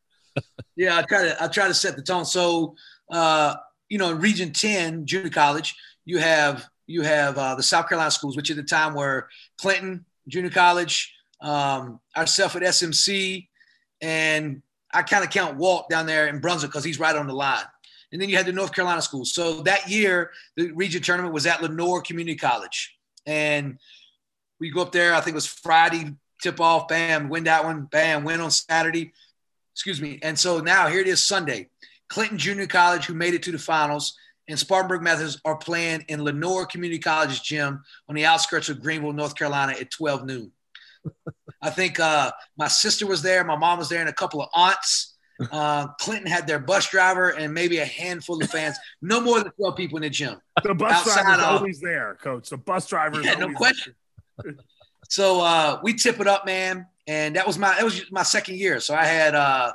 Yeah, 0.75 0.99
I 0.99 1.03
try 1.03 1.23
to 1.27 1.45
I 1.45 1.47
try 1.47 1.69
to 1.69 1.75
set 1.75 1.95
the 1.95 2.03
tone. 2.03 2.25
So 2.25 2.75
uh, 3.13 3.55
you 3.89 3.99
know, 3.99 4.11
in 4.11 4.19
Region 4.19 4.53
10, 4.53 5.07
junior 5.07 5.31
college, 5.31 5.77
you 6.07 6.19
have 6.19 6.67
you 6.87 7.03
have 7.03 7.37
uh, 7.37 7.55
the 7.55 7.63
South 7.63 7.89
Carolina 7.89 8.11
schools, 8.11 8.37
which 8.37 8.51
at 8.51 8.57
the 8.57 8.63
time 8.63 8.95
were 8.95 9.29
Clinton 9.61 10.07
Junior 10.29 10.51
College, 10.51 11.13
um, 11.43 12.01
ourself 12.17 12.57
at 12.57 12.63
SMC, 12.63 13.49
and 14.01 14.63
I 14.95 15.03
kind 15.03 15.23
of 15.23 15.31
count 15.31 15.57
Walt 15.57 15.91
down 15.91 16.07
there 16.07 16.29
in 16.29 16.41
Brunswick 16.41 16.71
because 16.71 16.85
he's 16.85 16.99
right 16.99 17.15
on 17.15 17.27
the 17.27 17.35
line. 17.35 17.65
And 18.13 18.23
then 18.23 18.29
you 18.29 18.37
had 18.37 18.47
the 18.47 18.53
North 18.53 18.73
Carolina 18.73 19.03
schools. 19.03 19.35
So 19.35 19.63
that 19.65 19.91
year, 19.91 20.31
the 20.57 20.71
region 20.71 21.03
tournament 21.03 21.35
was 21.35 21.45
at 21.45 21.61
Lenoir 21.61 22.01
Community 22.01 22.39
College, 22.39 22.97
and 23.27 23.79
we 24.59 24.71
go 24.71 24.81
up 24.81 24.93
there. 24.93 25.13
I 25.13 25.21
think 25.21 25.35
it 25.35 25.35
was 25.35 25.47
Friday 25.47 26.15
tip 26.41 26.61
off. 26.61 26.89
Bam, 26.89 27.29
win 27.29 27.45
that 27.45 27.65
one. 27.65 27.83
Bam, 27.85 28.25
win 28.25 28.41
on 28.41 28.51
Saturday 28.51 29.13
excuse 29.77 30.01
me. 30.01 30.19
And 30.23 30.39
so 30.39 30.61
now 30.61 30.89
here 30.89 31.01
it 31.01 31.07
is 31.07 31.23
Sunday. 31.23 31.69
Clinton 32.09 32.39
Junior 32.39 32.67
College, 32.67 33.05
who 33.05 33.13
made 33.13 33.35
it 33.35 33.43
to 33.43 33.53
the 33.53 33.59
finals, 33.59 34.17
and 34.49 34.59
Spartanburg 34.59 35.03
Methodist 35.03 35.41
are 35.45 35.57
playing 35.57 36.05
in 36.09 36.23
Lenoir 36.23 36.67
Community 36.67 36.99
College's 36.99 37.41
gym 37.41 37.83
on 38.09 38.15
the 38.15 38.25
outskirts 38.25 38.69
of 38.69 38.81
Greenville, 38.81 39.13
North 39.13 39.35
Carolina 39.35 39.75
at 39.81 39.91
12 39.91 40.25
noon. 40.25 40.53
I 41.63 41.71
think 41.71 41.99
uh, 41.99 42.31
my 42.57 42.69
sister 42.69 43.07
was 43.07 43.23
there, 43.23 43.45
my 43.45 43.57
mom 43.57 43.79
was 43.79 43.89
there, 43.89 44.01
and 44.01 44.09
a 44.09 44.15
couple 44.15 44.43
of 44.43 44.49
aunts. 44.55 45.15
Uh, 45.53 45.89
Clinton 46.01 46.27
had 46.27 46.47
their 46.47 46.59
bus 46.59 46.89
driver 46.89 47.31
and 47.31 47.53
maybe 47.53 47.79
a 47.79 47.85
handful 47.85 48.43
of 48.43 48.49
fans. 48.49 48.77
No 49.03 49.21
more 49.21 49.41
than 49.41 49.53
12 49.53 49.77
people 49.77 49.99
in 49.99 50.03
the 50.03 50.11
gym. 50.11 50.41
The 50.63 50.75
bus 50.75 51.07
Outside 51.07 51.23
driver's 51.23 51.45
always 51.45 51.81
there, 51.81 52.17
coach. 52.23 52.49
The 52.49 52.57
bus 52.57 52.87
driver 52.87 53.21
is 53.21 53.27
Yeah, 53.27 53.35
no 53.35 53.43
always 53.43 53.57
question. 53.57 53.95
So 55.09 55.41
uh, 55.41 55.79
we 55.83 55.95
tip 55.95 56.21
it 56.21 56.27
up, 56.27 56.47
man, 56.47 56.87
and 57.07 57.37
that 57.37 57.47
was 57.47 57.59
my 57.59 57.75
that 57.77 57.85
was 57.85 58.11
my 58.11 58.25
second 58.25 58.57
year. 58.57 58.81
So 58.81 58.95
I 58.95 59.05
had 59.05 59.35
uh, 59.35 59.73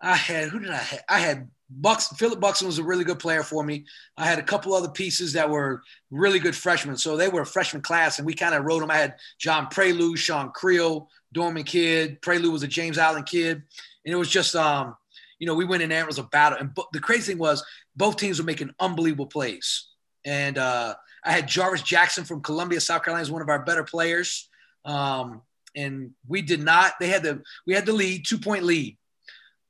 I 0.00 0.16
had 0.16 0.48
who 0.48 0.58
did 0.58 0.70
I 0.70 0.76
have? 0.76 1.04
I 1.08 1.18
had 1.18 1.50
Bucks. 1.70 2.08
Philip 2.16 2.40
Buxton 2.40 2.66
was 2.66 2.78
a 2.78 2.82
really 2.82 3.04
good 3.04 3.18
player 3.18 3.42
for 3.42 3.62
me. 3.62 3.84
I 4.16 4.26
had 4.26 4.38
a 4.38 4.42
couple 4.42 4.74
other 4.74 4.88
pieces 4.88 5.34
that 5.34 5.50
were 5.50 5.82
really 6.10 6.38
good 6.38 6.56
freshmen. 6.56 6.96
So 6.96 7.16
they 7.16 7.28
were 7.28 7.42
a 7.42 7.46
freshman 7.46 7.82
class, 7.82 8.18
and 8.18 8.26
we 8.26 8.34
kind 8.34 8.54
of 8.54 8.64
wrote 8.64 8.80
them. 8.80 8.90
I 8.90 8.96
had 8.96 9.16
John 9.38 9.68
Prelude, 9.68 10.18
Sean 10.18 10.50
Creel, 10.50 11.08
Dorman 11.32 11.64
kid. 11.64 12.20
Prelude 12.22 12.52
was 12.52 12.62
a 12.62 12.68
James 12.68 12.98
Island 12.98 13.26
kid, 13.26 13.62
and 14.04 14.14
it 14.14 14.16
was 14.16 14.30
just 14.30 14.56
um, 14.56 14.96
you 15.38 15.46
know, 15.46 15.54
we 15.54 15.64
went 15.64 15.82
in 15.82 15.90
there. 15.90 16.02
It 16.02 16.06
was 16.06 16.18
a 16.18 16.24
battle, 16.24 16.58
and 16.58 16.76
the 16.92 17.00
crazy 17.00 17.32
thing 17.32 17.38
was 17.38 17.64
both 17.96 18.16
teams 18.16 18.38
were 18.38 18.46
making 18.46 18.70
unbelievable 18.80 19.26
plays, 19.26 19.88
and 20.24 20.58
uh, 20.58 20.94
I 21.24 21.32
had 21.32 21.48
Jarvis 21.48 21.82
Jackson 21.82 22.24
from 22.24 22.42
Columbia, 22.42 22.80
South 22.80 23.04
Carolina, 23.04 23.22
as 23.22 23.30
one 23.30 23.42
of 23.42 23.48
our 23.48 23.64
better 23.64 23.84
players. 23.84 24.48
Um, 24.84 25.42
and 25.76 26.12
we 26.26 26.42
did 26.42 26.60
not. 26.60 26.94
They 26.98 27.08
had 27.08 27.22
the 27.22 27.42
we 27.66 27.74
had 27.74 27.86
the 27.86 27.92
lead, 27.92 28.24
two 28.26 28.38
point 28.38 28.64
lead. 28.64 28.97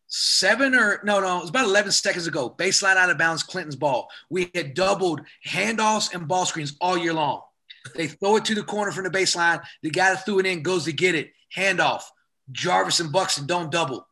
Seven 0.09 0.75
or 0.75 1.01
no, 1.05 1.21
no, 1.21 1.39
it 1.39 1.41
was 1.43 1.51
about 1.51 1.67
11 1.67 1.93
seconds 1.93 2.27
ago. 2.27 2.55
Baseline 2.57 2.97
out 2.97 3.11
of 3.11 3.19
bounds, 3.19 3.43
Clinton's 3.43 3.77
ball. 3.77 4.09
We 4.31 4.51
had 4.55 4.75
doubled 4.75 5.21
handoffs 5.47 6.15
and 6.15 6.27
ball 6.27 6.47
screens 6.47 6.77
all 6.81 6.97
year 6.97 7.13
long. 7.13 7.43
They 7.95 8.09
throw 8.09 8.37
it 8.37 8.47
to 8.47 8.55
the 8.55 8.63
corner 8.63 8.91
from 8.91 9.05
the 9.05 9.11
baseline. 9.11 9.63
The 9.83 9.91
guy 9.91 10.11
that 10.11 10.25
threw 10.25 10.39
it 10.39 10.47
in 10.47 10.63
goes 10.63 10.85
to 10.85 10.93
get 10.93 11.15
it. 11.15 11.31
Handoff. 11.55 12.03
Jarvis 12.51 13.01
and 13.01 13.13
Buxton 13.13 13.47
don't 13.47 13.71
double. 13.71 14.07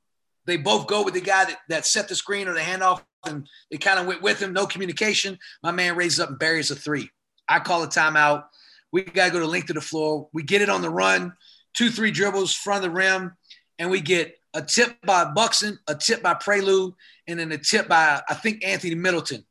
They 0.45 0.59
both 0.59 0.87
go 0.87 1.03
with 1.03 1.15
the 1.15 1.21
guy 1.21 1.47
that, 1.47 1.59
that 1.69 1.87
set 1.87 2.09
the 2.09 2.15
screen 2.15 2.47
or 2.47 2.55
the 2.55 2.61
handoff, 2.61 3.03
and 3.27 3.49
they 3.71 3.79
kind 3.79 3.99
of 3.99 4.07
went 4.07 4.23
with 4.23 4.41
him. 4.41 4.53
No 4.53 4.67
communication. 4.67 5.39
My 5.63 5.73
man 5.73 5.97
raises 5.97 6.21
up 6.21 6.29
and 6.29 6.39
buries 6.39 6.71
a 6.71 6.77
three. 6.77 7.11
I 7.49 7.59
call 7.59 7.83
a 7.83 7.89
timeout. 7.89 8.45
We 8.93 9.03
got 9.03 9.27
to 9.27 9.33
go 9.33 9.41
to 9.41 9.47
length 9.47 9.71
of 9.71 9.75
the 9.75 9.81
floor. 9.81 10.29
We 10.33 10.43
get 10.43 10.63
it 10.63 10.69
on 10.69 10.83
the 10.83 10.91
run, 10.91 11.33
two, 11.75 11.91
three 11.91 12.11
dribbles, 12.11 12.55
front 12.55 12.85
of 12.85 12.91
the 12.91 12.97
rim, 12.97 13.37
and 13.79 13.91
we 13.91 14.01
get 14.01 14.37
a 14.57 14.63
tip 14.63 14.97
by 15.03 15.25
Buxton, 15.25 15.79
a 15.87 15.95
tip 15.95 16.23
by 16.23 16.35
Prelude, 16.35 16.95
and 17.29 17.39
then 17.39 17.53
a 17.53 17.59
tip 17.59 17.89
by, 17.89 18.23
I 18.29 18.35
think, 18.35 18.65
Anthony 18.65 18.95
Middleton. 18.95 19.45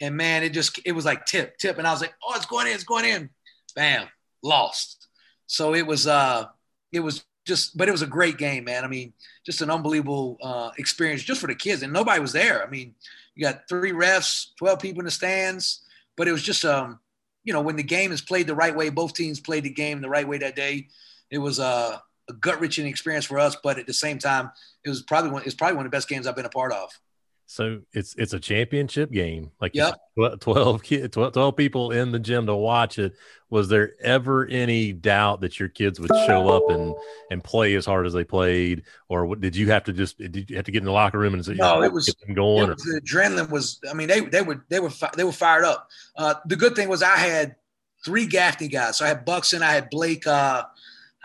And 0.00 0.16
man, 0.16 0.42
it 0.42 0.50
just, 0.50 0.80
it 0.86 0.92
was 0.92 1.04
like 1.04 1.26
tip, 1.26 1.58
tip. 1.58 1.76
And 1.78 1.86
I 1.86 1.92
was 1.92 2.00
like, 2.00 2.14
oh, 2.24 2.32
it's 2.36 2.46
going 2.46 2.66
in, 2.66 2.72
it's 2.72 2.84
going 2.84 3.04
in. 3.04 3.28
Bam, 3.74 4.06
lost. 4.42 5.08
So 5.46 5.74
it 5.74 5.86
was, 5.86 6.06
uh, 6.06 6.46
it 6.90 7.00
was 7.00 7.24
just, 7.46 7.76
but 7.76 7.86
it 7.86 7.92
was 7.92 8.02
a 8.02 8.06
great 8.06 8.38
game, 8.38 8.64
man. 8.64 8.82
I 8.82 8.88
mean, 8.88 9.12
just 9.44 9.60
an 9.60 9.70
unbelievable 9.70 10.38
uh, 10.42 10.70
experience 10.78 11.22
just 11.22 11.40
for 11.40 11.48
the 11.48 11.54
kids. 11.54 11.82
And 11.82 11.92
nobody 11.92 12.20
was 12.20 12.32
there. 12.32 12.66
I 12.66 12.70
mean, 12.70 12.94
you 13.34 13.44
got 13.44 13.68
three 13.68 13.92
refs, 13.92 14.48
12 14.58 14.80
people 14.80 15.00
in 15.00 15.04
the 15.04 15.10
stands, 15.10 15.82
but 16.16 16.28
it 16.28 16.32
was 16.32 16.42
just, 16.42 16.64
um, 16.64 16.98
you 17.44 17.52
know, 17.52 17.60
when 17.60 17.76
the 17.76 17.82
game 17.82 18.10
is 18.10 18.22
played 18.22 18.46
the 18.46 18.54
right 18.54 18.74
way, 18.74 18.88
both 18.88 19.12
teams 19.12 19.38
played 19.38 19.64
the 19.64 19.70
game 19.70 20.00
the 20.00 20.08
right 20.08 20.26
way 20.26 20.38
that 20.38 20.56
day. 20.56 20.88
It 21.30 21.38
was 21.38 21.60
uh, 21.60 21.98
a 22.28 22.32
gut 22.32 22.60
wrenching 22.60 22.86
experience 22.86 23.24
for 23.24 23.38
us, 23.38 23.56
but 23.62 23.78
at 23.78 23.86
the 23.86 23.94
same 23.94 24.18
time, 24.18 24.50
it 24.84 24.88
was 24.88 25.02
probably 25.02 25.30
one. 25.30 25.42
It's 25.46 25.54
probably 25.54 25.76
one 25.76 25.86
of 25.86 25.90
the 25.92 25.96
best 25.96 26.08
games 26.08 26.26
I've 26.26 26.36
been 26.36 26.44
a 26.46 26.50
part 26.50 26.72
of. 26.72 26.90
So 27.48 27.82
it's 27.92 28.16
it's 28.18 28.32
a 28.32 28.40
championship 28.40 29.12
game. 29.12 29.52
Like 29.60 29.72
Yep. 29.76 29.94
12, 30.40 30.82
kids, 30.82 31.14
12, 31.14 31.32
12 31.32 31.56
people 31.56 31.92
in 31.92 32.10
the 32.10 32.18
gym 32.18 32.46
to 32.46 32.56
watch 32.56 32.98
it. 32.98 33.12
Was 33.50 33.68
there 33.68 33.92
ever 34.02 34.44
any 34.46 34.92
doubt 34.92 35.42
that 35.42 35.60
your 35.60 35.68
kids 35.68 36.00
would 36.00 36.10
show 36.26 36.48
up 36.48 36.68
and 36.70 36.92
and 37.30 37.44
play 37.44 37.76
as 37.76 37.86
hard 37.86 38.04
as 38.04 38.12
they 38.12 38.24
played, 38.24 38.82
or 39.08 39.26
what, 39.26 39.40
did 39.40 39.54
you 39.54 39.70
have 39.70 39.84
to 39.84 39.92
just 39.92 40.18
did 40.18 40.50
you 40.50 40.56
have 40.56 40.64
to 40.64 40.72
get 40.72 40.78
in 40.80 40.86
the 40.86 40.90
locker 40.90 41.20
room 41.20 41.34
and 41.34 41.44
say, 41.44 41.54
No, 41.54 41.82
it 41.84 41.92
was- 41.92 42.12
going? 42.34 42.64
It 42.70 42.74
was, 42.74 42.82
the 42.82 43.00
adrenaline 43.00 43.48
was. 43.50 43.78
I 43.88 43.94
mean, 43.94 44.08
they 44.08 44.20
they 44.22 44.42
were 44.42 44.64
they 44.68 44.80
were 44.80 44.90
fi- 44.90 45.12
they 45.16 45.22
were 45.22 45.30
fired 45.30 45.64
up. 45.64 45.88
Uh, 46.16 46.34
the 46.46 46.56
good 46.56 46.74
thing 46.74 46.88
was 46.88 47.00
I 47.04 47.16
had 47.16 47.54
three 48.04 48.26
Gaffney 48.26 48.66
guys. 48.66 48.96
So 48.96 49.04
I 49.04 49.08
had 49.08 49.24
Buxton, 49.24 49.62
I 49.62 49.70
had 49.70 49.88
Blake. 49.90 50.26
Uh, 50.26 50.64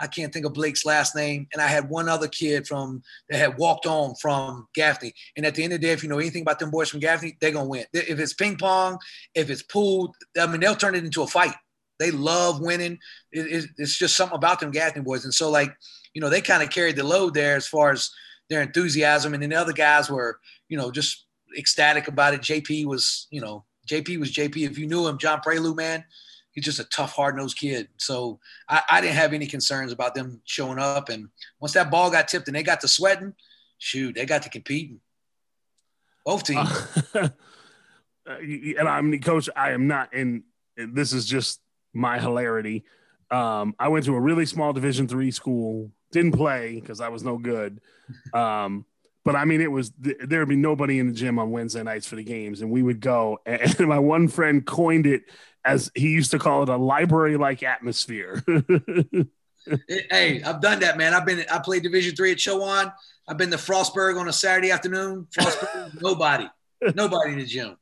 I 0.01 0.07
can't 0.07 0.33
think 0.33 0.45
of 0.45 0.53
Blake's 0.53 0.83
last 0.83 1.15
name, 1.15 1.47
and 1.53 1.61
I 1.61 1.67
had 1.67 1.89
one 1.89 2.09
other 2.09 2.27
kid 2.27 2.67
from 2.67 3.03
that 3.29 3.37
had 3.37 3.57
walked 3.57 3.85
on 3.85 4.15
from 4.15 4.67
Gaffney. 4.73 5.13
And 5.37 5.45
at 5.45 5.53
the 5.53 5.63
end 5.63 5.73
of 5.73 5.79
the 5.79 5.87
day, 5.87 5.93
if 5.93 6.01
you 6.01 6.09
know 6.09 6.17
anything 6.17 6.41
about 6.41 6.57
them 6.59 6.71
boys 6.71 6.89
from 6.89 6.99
Gaffney, 6.99 7.37
they're 7.39 7.51
gonna 7.51 7.69
win. 7.69 7.85
If 7.93 8.19
it's 8.19 8.33
ping 8.33 8.57
pong, 8.57 8.97
if 9.35 9.49
it's 9.49 9.61
pool, 9.61 10.13
I 10.39 10.47
mean, 10.47 10.59
they'll 10.59 10.75
turn 10.75 10.95
it 10.95 11.05
into 11.05 11.21
a 11.21 11.27
fight. 11.27 11.53
they 11.99 12.09
love 12.09 12.59
winning. 12.61 12.97
It, 13.31 13.45
it, 13.45 13.69
it's 13.77 13.97
just 13.97 14.17
something 14.17 14.35
about 14.35 14.59
them 14.59 14.71
Gaffney 14.71 15.03
boys. 15.03 15.23
And 15.23 15.33
so 15.33 15.51
like, 15.51 15.71
you 16.15 16.21
know, 16.21 16.29
they 16.29 16.41
kind 16.41 16.63
of 16.63 16.71
carried 16.71 16.95
the 16.95 17.03
load 17.03 17.35
there 17.35 17.55
as 17.55 17.67
far 17.67 17.91
as 17.91 18.09
their 18.49 18.61
enthusiasm. 18.61 19.35
And 19.35 19.43
then 19.43 19.51
the 19.51 19.55
other 19.55 19.71
guys 19.71 20.09
were, 20.09 20.39
you 20.67 20.77
know, 20.77 20.89
just 20.89 21.25
ecstatic 21.57 22.07
about 22.07 22.33
it. 22.33 22.41
JP 22.41 22.85
was, 22.85 23.27
you 23.29 23.39
know, 23.39 23.65
JP 23.87 24.19
was 24.19 24.31
JP. 24.31 24.69
If 24.69 24.77
you 24.77 24.87
knew 24.87 25.07
him, 25.07 25.17
John 25.17 25.41
Prelude, 25.41 25.77
man, 25.77 26.03
he's 26.51 26.65
just 26.65 26.79
a 26.79 26.83
tough, 26.85 27.13
hard 27.13 27.35
nosed 27.35 27.57
kid. 27.57 27.87
So 27.97 28.39
I, 28.67 28.81
I, 28.89 29.01
didn't 29.01 29.15
have 29.15 29.33
any 29.33 29.47
concerns 29.47 29.91
about 29.91 30.15
them 30.15 30.41
showing 30.45 30.79
up. 30.79 31.09
And 31.09 31.29
once 31.59 31.73
that 31.73 31.91
ball 31.91 32.11
got 32.11 32.27
tipped 32.27 32.47
and 32.47 32.55
they 32.55 32.63
got 32.63 32.81
to 32.81 32.87
sweating, 32.87 33.33
shoot, 33.77 34.15
they 34.15 34.25
got 34.25 34.43
to 34.43 34.49
competing. 34.49 34.99
Both 36.25 36.43
teams. 36.43 36.69
Uh, 38.29 38.37
and 38.37 38.87
I'm 38.87 39.09
the 39.09 39.17
coach. 39.17 39.49
I 39.55 39.71
am 39.71 39.87
not, 39.87 40.13
and 40.13 40.43
this 40.77 41.11
is 41.11 41.25
just 41.25 41.59
my 41.91 42.19
hilarity. 42.19 42.83
Um, 43.31 43.75
I 43.79 43.87
went 43.87 44.05
to 44.05 44.13
a 44.13 44.19
really 44.19 44.45
small 44.45 44.73
Division 44.73 45.07
three 45.07 45.31
school. 45.31 45.89
Didn't 46.11 46.33
play 46.33 46.79
because 46.79 47.01
I 47.01 47.09
was 47.09 47.23
no 47.23 47.39
good. 47.39 47.81
Um, 48.31 48.85
but 49.23 49.35
I 49.35 49.45
mean, 49.45 49.61
it 49.61 49.71
was 49.71 49.91
there 49.99 50.39
would 50.39 50.49
be 50.49 50.55
nobody 50.55 50.99
in 50.99 51.07
the 51.07 51.13
gym 51.13 51.37
on 51.37 51.51
Wednesday 51.51 51.83
nights 51.83 52.07
for 52.07 52.15
the 52.15 52.23
games, 52.23 52.61
and 52.61 52.71
we 52.71 52.81
would 52.81 52.99
go. 52.99 53.39
And 53.45 53.87
my 53.87 53.99
one 53.99 54.27
friend 54.27 54.65
coined 54.65 55.05
it 55.05 55.23
as 55.63 55.91
he 55.95 56.09
used 56.09 56.31
to 56.31 56.39
call 56.39 56.63
it 56.63 56.69
a 56.69 56.77
library-like 56.77 57.61
atmosphere. 57.61 58.43
hey, 59.87 60.41
I've 60.43 60.61
done 60.61 60.79
that, 60.79 60.97
man. 60.97 61.13
I've 61.13 61.25
been 61.25 61.45
I 61.51 61.59
played 61.59 61.83
Division 61.83 62.15
three 62.15 62.31
at 62.31 62.37
Chowan. 62.37 62.93
I've 63.27 63.37
been 63.37 63.51
to 63.51 63.57
Frostburg 63.57 64.19
on 64.19 64.27
a 64.27 64.33
Saturday 64.33 64.71
afternoon. 64.71 65.27
Frostburg, 65.37 65.93
nobody, 66.01 66.49
nobody 66.95 67.33
in 67.33 67.39
the 67.39 67.45
gym. 67.45 67.77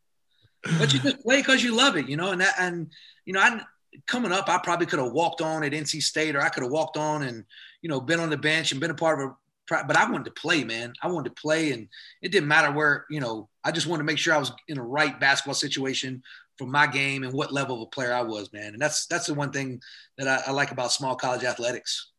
But 0.77 0.93
you 0.93 0.99
just 0.99 1.21
play 1.21 1.37
because 1.37 1.63
you 1.63 1.73
love 1.75 1.95
it, 1.95 2.09
you 2.09 2.17
know. 2.17 2.31
And 2.31 2.41
that, 2.41 2.55
and 2.59 2.91
you 3.23 3.31
know, 3.31 3.39
I 3.39 3.61
coming 4.05 4.33
up, 4.33 4.49
I 4.49 4.57
probably 4.57 4.87
could 4.87 4.99
have 4.99 5.13
walked 5.13 5.41
on 5.41 5.63
at 5.63 5.71
NC 5.71 6.03
State, 6.03 6.35
or 6.35 6.41
I 6.41 6.49
could 6.49 6.63
have 6.63 6.71
walked 6.71 6.97
on 6.97 7.23
and 7.23 7.45
you 7.81 7.89
know 7.89 8.01
been 8.01 8.19
on 8.19 8.29
the 8.29 8.37
bench 8.37 8.73
and 8.73 8.81
been 8.81 8.91
a 8.91 8.95
part 8.95 9.21
of 9.21 9.29
a 9.29 9.35
but 9.69 9.95
I 9.95 10.09
wanted 10.09 10.25
to 10.25 10.31
play, 10.31 10.63
man. 10.63 10.93
I 11.01 11.07
wanted 11.07 11.35
to 11.35 11.41
play, 11.41 11.71
and 11.71 11.87
it 12.21 12.31
didn't 12.31 12.47
matter 12.47 12.71
where, 12.71 13.05
you 13.09 13.19
know, 13.19 13.49
I 13.63 13.71
just 13.71 13.87
wanted 13.87 14.03
to 14.03 14.05
make 14.05 14.17
sure 14.17 14.33
I 14.33 14.39
was 14.39 14.51
in 14.67 14.75
the 14.75 14.81
right 14.81 15.19
basketball 15.19 15.53
situation 15.53 16.23
for 16.57 16.67
my 16.67 16.87
game 16.87 17.23
and 17.23 17.33
what 17.33 17.53
level 17.53 17.77
of 17.77 17.81
a 17.83 17.85
player 17.85 18.13
I 18.13 18.21
was, 18.21 18.51
man. 18.51 18.73
And 18.73 18.81
that's 18.81 19.05
that's 19.07 19.27
the 19.27 19.33
one 19.33 19.51
thing 19.51 19.81
that 20.17 20.27
I, 20.27 20.49
I 20.49 20.51
like 20.51 20.71
about 20.71 20.91
small 20.91 21.15
college 21.15 21.43
athletics. 21.43 22.11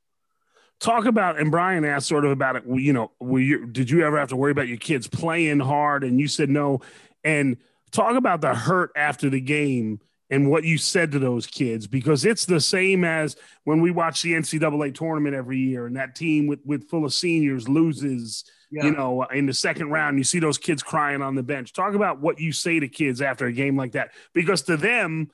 Talk 0.81 1.05
about 1.05 1.39
and 1.39 1.51
Brian 1.51 1.85
asked 1.85 2.07
sort 2.07 2.25
of 2.25 2.31
about 2.31 2.57
it. 2.57 2.65
You 2.67 2.95
know, 2.95 3.13
were 3.21 3.39
you, 3.39 3.67
did 3.67 3.91
you 3.91 4.05
ever 4.05 4.19
have 4.19 4.31
to 4.31 4.37
worry 4.37 4.53
about 4.53 4.67
your 4.67 4.79
kids 4.79 5.07
playing 5.07 5.61
hard? 5.61 6.05
And 6.05 6.19
you 6.19 6.27
said 6.27 6.49
no. 6.49 6.81
And 7.23 7.59
talk 7.91 8.17
about 8.17 8.41
the 8.41 8.55
hurt 8.55 8.91
after 8.97 9.29
the 9.29 9.43
game 9.43 10.01
and 10.31 10.49
what 10.49 10.65
you 10.65 10.79
said 10.79 11.13
to 11.13 11.19
those 11.19 11.47
kids 11.47 11.87
because 11.87 12.25
it's 12.25 12.45
the 12.45 12.61
same 12.61 13.05
as 13.05 13.37
when 13.65 13.81
we 13.81 13.91
watch 13.91 14.23
the 14.23 14.33
NCAA 14.33 14.95
tournament 14.95 15.35
every 15.35 15.59
year 15.59 15.87
and 15.87 15.97
that 15.97 16.15
team 16.15 16.47
with, 16.47 16.61
with 16.65 16.89
full 16.89 17.05
of 17.05 17.13
seniors 17.13 17.69
loses, 17.69 18.45
yeah. 18.71 18.85
you 18.85 18.93
know, 18.93 19.25
in 19.25 19.47
the 19.47 19.53
second 19.53 19.91
round. 19.91 20.19
You 20.19 20.25
see 20.25 20.39
those 20.39 20.59
kids 20.59 20.83
crying 20.83 21.21
on 21.21 21.35
the 21.35 21.43
bench. 21.43 21.73
Talk 21.73 21.95
about 21.95 22.21
what 22.21 22.41
you 22.41 22.53
say 22.53 22.79
to 22.79 22.89
kids 22.89 23.21
after 23.21 23.47
a 23.47 23.53
game 23.53 23.77
like 23.77 23.93
that 23.93 24.13
because 24.33 24.63
to 24.63 24.77
them, 24.77 25.31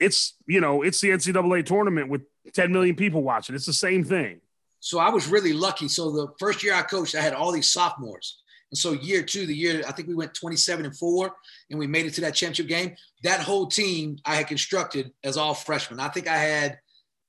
it's, 0.00 0.34
you 0.46 0.60
know, 0.60 0.82
it's 0.82 1.00
the 1.00 1.10
NCAA 1.10 1.64
tournament 1.66 2.08
with 2.08 2.22
10 2.54 2.72
million 2.72 2.96
people 2.96 3.22
watching. 3.22 3.54
It's 3.54 3.66
the 3.66 3.72
same 3.72 4.02
thing. 4.02 4.40
So 4.80 4.98
I 4.98 5.10
was 5.10 5.28
really 5.28 5.52
lucky. 5.52 5.86
So 5.86 6.10
the 6.10 6.26
first 6.40 6.64
year 6.64 6.74
I 6.74 6.82
coached, 6.82 7.14
I 7.14 7.20
had 7.20 7.34
all 7.34 7.52
these 7.52 7.68
sophomores. 7.68 8.41
And 8.72 8.78
so 8.78 8.92
year 8.92 9.22
two, 9.22 9.44
the 9.44 9.54
year 9.54 9.82
I 9.86 9.92
think 9.92 10.08
we 10.08 10.14
went 10.14 10.32
27 10.34 10.86
and 10.86 10.96
four, 10.96 11.34
and 11.70 11.78
we 11.78 11.86
made 11.86 12.06
it 12.06 12.14
to 12.14 12.22
that 12.22 12.34
championship 12.34 12.68
game. 12.68 12.96
That 13.22 13.40
whole 13.40 13.66
team 13.66 14.16
I 14.24 14.34
had 14.34 14.48
constructed 14.48 15.12
as 15.22 15.36
all 15.36 15.54
freshmen. 15.54 16.00
I 16.00 16.08
think 16.08 16.26
I 16.26 16.38
had 16.38 16.78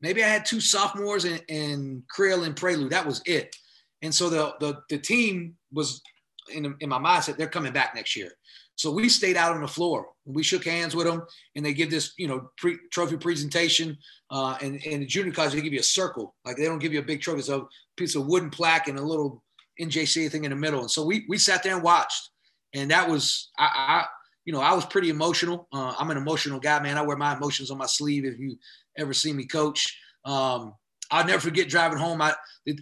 maybe 0.01 0.23
I 0.23 0.27
had 0.27 0.45
two 0.45 0.61
sophomores 0.61 1.25
and, 1.25 1.43
and 1.49 2.03
Creel 2.09 2.45
and 2.45 2.55
Prelude. 2.55 2.91
That 2.91 3.05
was 3.05 3.21
it. 3.25 3.55
And 4.01 4.15
so 4.15 4.29
the 4.29 4.55
the, 4.61 4.79
the 4.89 4.97
team 4.97 5.55
was 5.73 6.01
in, 6.49 6.75
in 6.79 6.89
my 6.89 6.97
mindset, 6.97 7.35
they're 7.35 7.47
coming 7.47 7.73
back 7.73 7.93
next 7.93 8.15
year. 8.15 8.31
So 8.75 8.89
we 8.89 9.07
stayed 9.09 9.37
out 9.37 9.53
on 9.53 9.61
the 9.61 9.67
floor. 9.67 10.07
We 10.25 10.43
shook 10.43 10.65
hands 10.65 10.95
with 10.95 11.05
them, 11.05 11.23
and 11.55 11.65
they 11.65 11.73
give 11.73 11.91
this, 11.91 12.13
you 12.17 12.27
know, 12.27 12.49
pre- 12.57 12.79
trophy 12.91 13.17
presentation. 13.17 13.97
Uh, 14.31 14.57
and 14.61 14.77
in 14.77 15.01
the 15.01 15.05
junior 15.05 15.31
college, 15.31 15.53
they 15.53 15.61
give 15.61 15.73
you 15.73 15.79
a 15.79 15.83
circle. 15.83 16.33
Like 16.43 16.57
they 16.57 16.65
don't 16.65 16.79
give 16.79 16.93
you 16.93 16.99
a 16.99 17.03
big 17.03 17.21
trophy. 17.21 17.39
It's 17.39 17.49
a 17.49 17.65
piece 17.97 18.15
of 18.15 18.25
wooden 18.25 18.49
plaque 18.49 18.87
and 18.87 18.97
a 18.97 19.03
little 19.03 19.43
NJC 19.79 20.29
thing 20.31 20.43
in 20.43 20.51
the 20.51 20.55
middle. 20.55 20.81
And 20.81 20.91
so 20.91 21.05
we 21.05 21.25
we 21.27 21.37
sat 21.37 21.63
there 21.63 21.75
and 21.75 21.83
watched, 21.83 22.29
and 22.73 22.91
that 22.91 23.09
was 23.09 23.49
I, 23.57 23.65
I 23.65 24.05
you 24.45 24.53
know 24.53 24.61
I 24.61 24.73
was 24.73 24.85
pretty 24.85 25.09
emotional. 25.09 25.67
Uh, 25.73 25.93
I'm 25.97 26.11
an 26.11 26.17
emotional 26.17 26.59
guy, 26.59 26.79
man. 26.81 26.97
I 26.97 27.01
wear 27.01 27.17
my 27.17 27.35
emotions 27.35 27.71
on 27.71 27.77
my 27.77 27.85
sleeve. 27.85 28.25
If 28.25 28.39
you 28.39 28.57
ever 28.97 29.13
see 29.13 29.33
me 29.33 29.45
coach, 29.45 29.97
um, 30.25 30.73
I'll 31.11 31.25
never 31.25 31.39
forget 31.39 31.69
driving 31.69 31.97
home. 31.97 32.21
I 32.21 32.33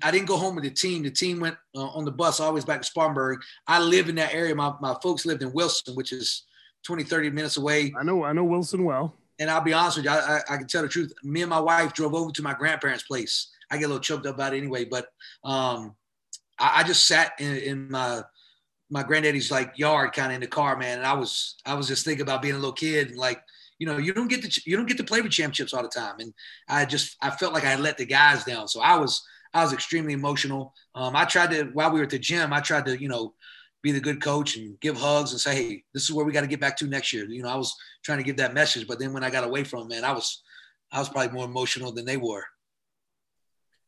I 0.03 0.11
didn't 0.11 0.27
go 0.27 0.37
home 0.37 0.55
with 0.55 0.63
the 0.63 0.71
team. 0.71 1.03
The 1.03 1.11
team 1.11 1.39
went 1.39 1.57
uh, 1.75 1.87
on 1.87 2.05
the 2.05 2.11
bus 2.11 2.39
always 2.39 2.65
back 2.65 2.81
to 2.81 2.87
Spartanburg. 2.87 3.41
I 3.67 3.79
live 3.79 4.09
in 4.09 4.15
that 4.15 4.33
area. 4.33 4.55
My 4.55 4.73
my 4.81 4.95
folks 5.01 5.25
lived 5.25 5.41
in 5.41 5.53
Wilson, 5.53 5.95
which 5.95 6.11
is 6.11 6.43
20, 6.83 7.03
30 7.03 7.29
minutes 7.29 7.57
away. 7.57 7.93
I 7.99 8.03
know 8.03 8.23
I 8.23 8.33
know 8.33 8.43
Wilson 8.43 8.83
well. 8.83 9.15
And 9.39 9.49
I'll 9.49 9.61
be 9.61 9.73
honest 9.73 9.97
with 9.97 10.05
you, 10.05 10.11
I, 10.11 10.37
I, 10.37 10.41
I 10.51 10.57
can 10.57 10.67
tell 10.67 10.83
the 10.83 10.87
truth. 10.87 11.11
Me 11.23 11.41
and 11.41 11.49
my 11.49 11.59
wife 11.59 11.93
drove 11.93 12.13
over 12.13 12.31
to 12.31 12.43
my 12.43 12.53
grandparents' 12.53 13.03
place. 13.03 13.49
I 13.71 13.77
get 13.77 13.85
a 13.85 13.87
little 13.87 14.01
choked 14.01 14.27
up 14.27 14.35
about 14.35 14.53
it 14.53 14.57
anyway, 14.57 14.85
but 14.85 15.07
um, 15.43 15.95
I, 16.61 16.79
I 16.79 16.83
just 16.83 17.07
sat 17.07 17.33
in, 17.39 17.57
in 17.57 17.91
my 17.91 18.21
my 18.89 19.03
granddaddy's 19.03 19.49
like 19.49 19.77
yard 19.77 20.13
kind 20.13 20.31
of 20.31 20.35
in 20.35 20.41
the 20.41 20.47
car, 20.47 20.77
man. 20.77 20.99
And 20.99 21.07
I 21.07 21.13
was 21.13 21.55
I 21.65 21.73
was 21.73 21.87
just 21.87 22.05
thinking 22.05 22.23
about 22.23 22.41
being 22.41 22.55
a 22.55 22.59
little 22.59 22.73
kid 22.73 23.09
and 23.09 23.17
like, 23.17 23.41
you 23.79 23.87
know, 23.87 23.97
you 23.97 24.13
don't 24.13 24.27
get 24.27 24.43
to 24.43 24.61
you 24.65 24.77
don't 24.77 24.87
get 24.87 24.97
to 24.97 25.03
play 25.03 25.21
with 25.21 25.31
championships 25.31 25.73
all 25.73 25.81
the 25.81 25.89
time. 25.89 26.15
And 26.19 26.33
I 26.69 26.85
just 26.85 27.17
I 27.21 27.31
felt 27.31 27.53
like 27.53 27.65
I 27.65 27.71
had 27.71 27.79
let 27.79 27.97
the 27.97 28.05
guys 28.05 28.43
down. 28.43 28.67
So 28.67 28.81
I 28.81 28.97
was 28.97 29.25
I 29.53 29.63
was 29.63 29.73
extremely 29.73 30.13
emotional. 30.13 30.73
Um, 30.93 31.15
I 31.15 31.25
tried 31.25 31.51
to 31.51 31.63
while 31.73 31.91
we 31.91 31.99
were 31.99 32.05
at 32.05 32.11
the 32.11 32.19
gym, 32.19 32.53
I 32.53 32.59
tried 32.59 32.85
to, 32.85 33.01
you 33.01 33.07
know, 33.07 33.33
be 33.81 33.91
the 33.91 33.99
good 33.99 34.21
coach 34.21 34.57
and 34.57 34.79
give 34.79 34.97
hugs 34.97 35.31
and 35.31 35.41
say, 35.41 35.55
hey, 35.55 35.83
this 35.93 36.03
is 36.03 36.11
where 36.11 36.25
we 36.25 36.31
got 36.31 36.41
to 36.41 36.47
get 36.47 36.59
back 36.59 36.77
to 36.77 36.85
next 36.85 37.11
year. 37.13 37.25
You 37.25 37.41
know, 37.41 37.49
I 37.49 37.55
was 37.55 37.75
trying 38.03 38.19
to 38.19 38.23
give 38.23 38.37
that 38.37 38.53
message, 38.53 38.87
but 38.87 38.99
then 38.99 39.13
when 39.13 39.23
I 39.23 39.31
got 39.31 39.43
away 39.43 39.63
from, 39.63 39.87
man, 39.87 40.03
I 40.03 40.11
was 40.11 40.43
I 40.91 40.99
was 40.99 41.09
probably 41.09 41.31
more 41.31 41.45
emotional 41.45 41.91
than 41.91 42.05
they 42.05 42.17
were. 42.17 42.43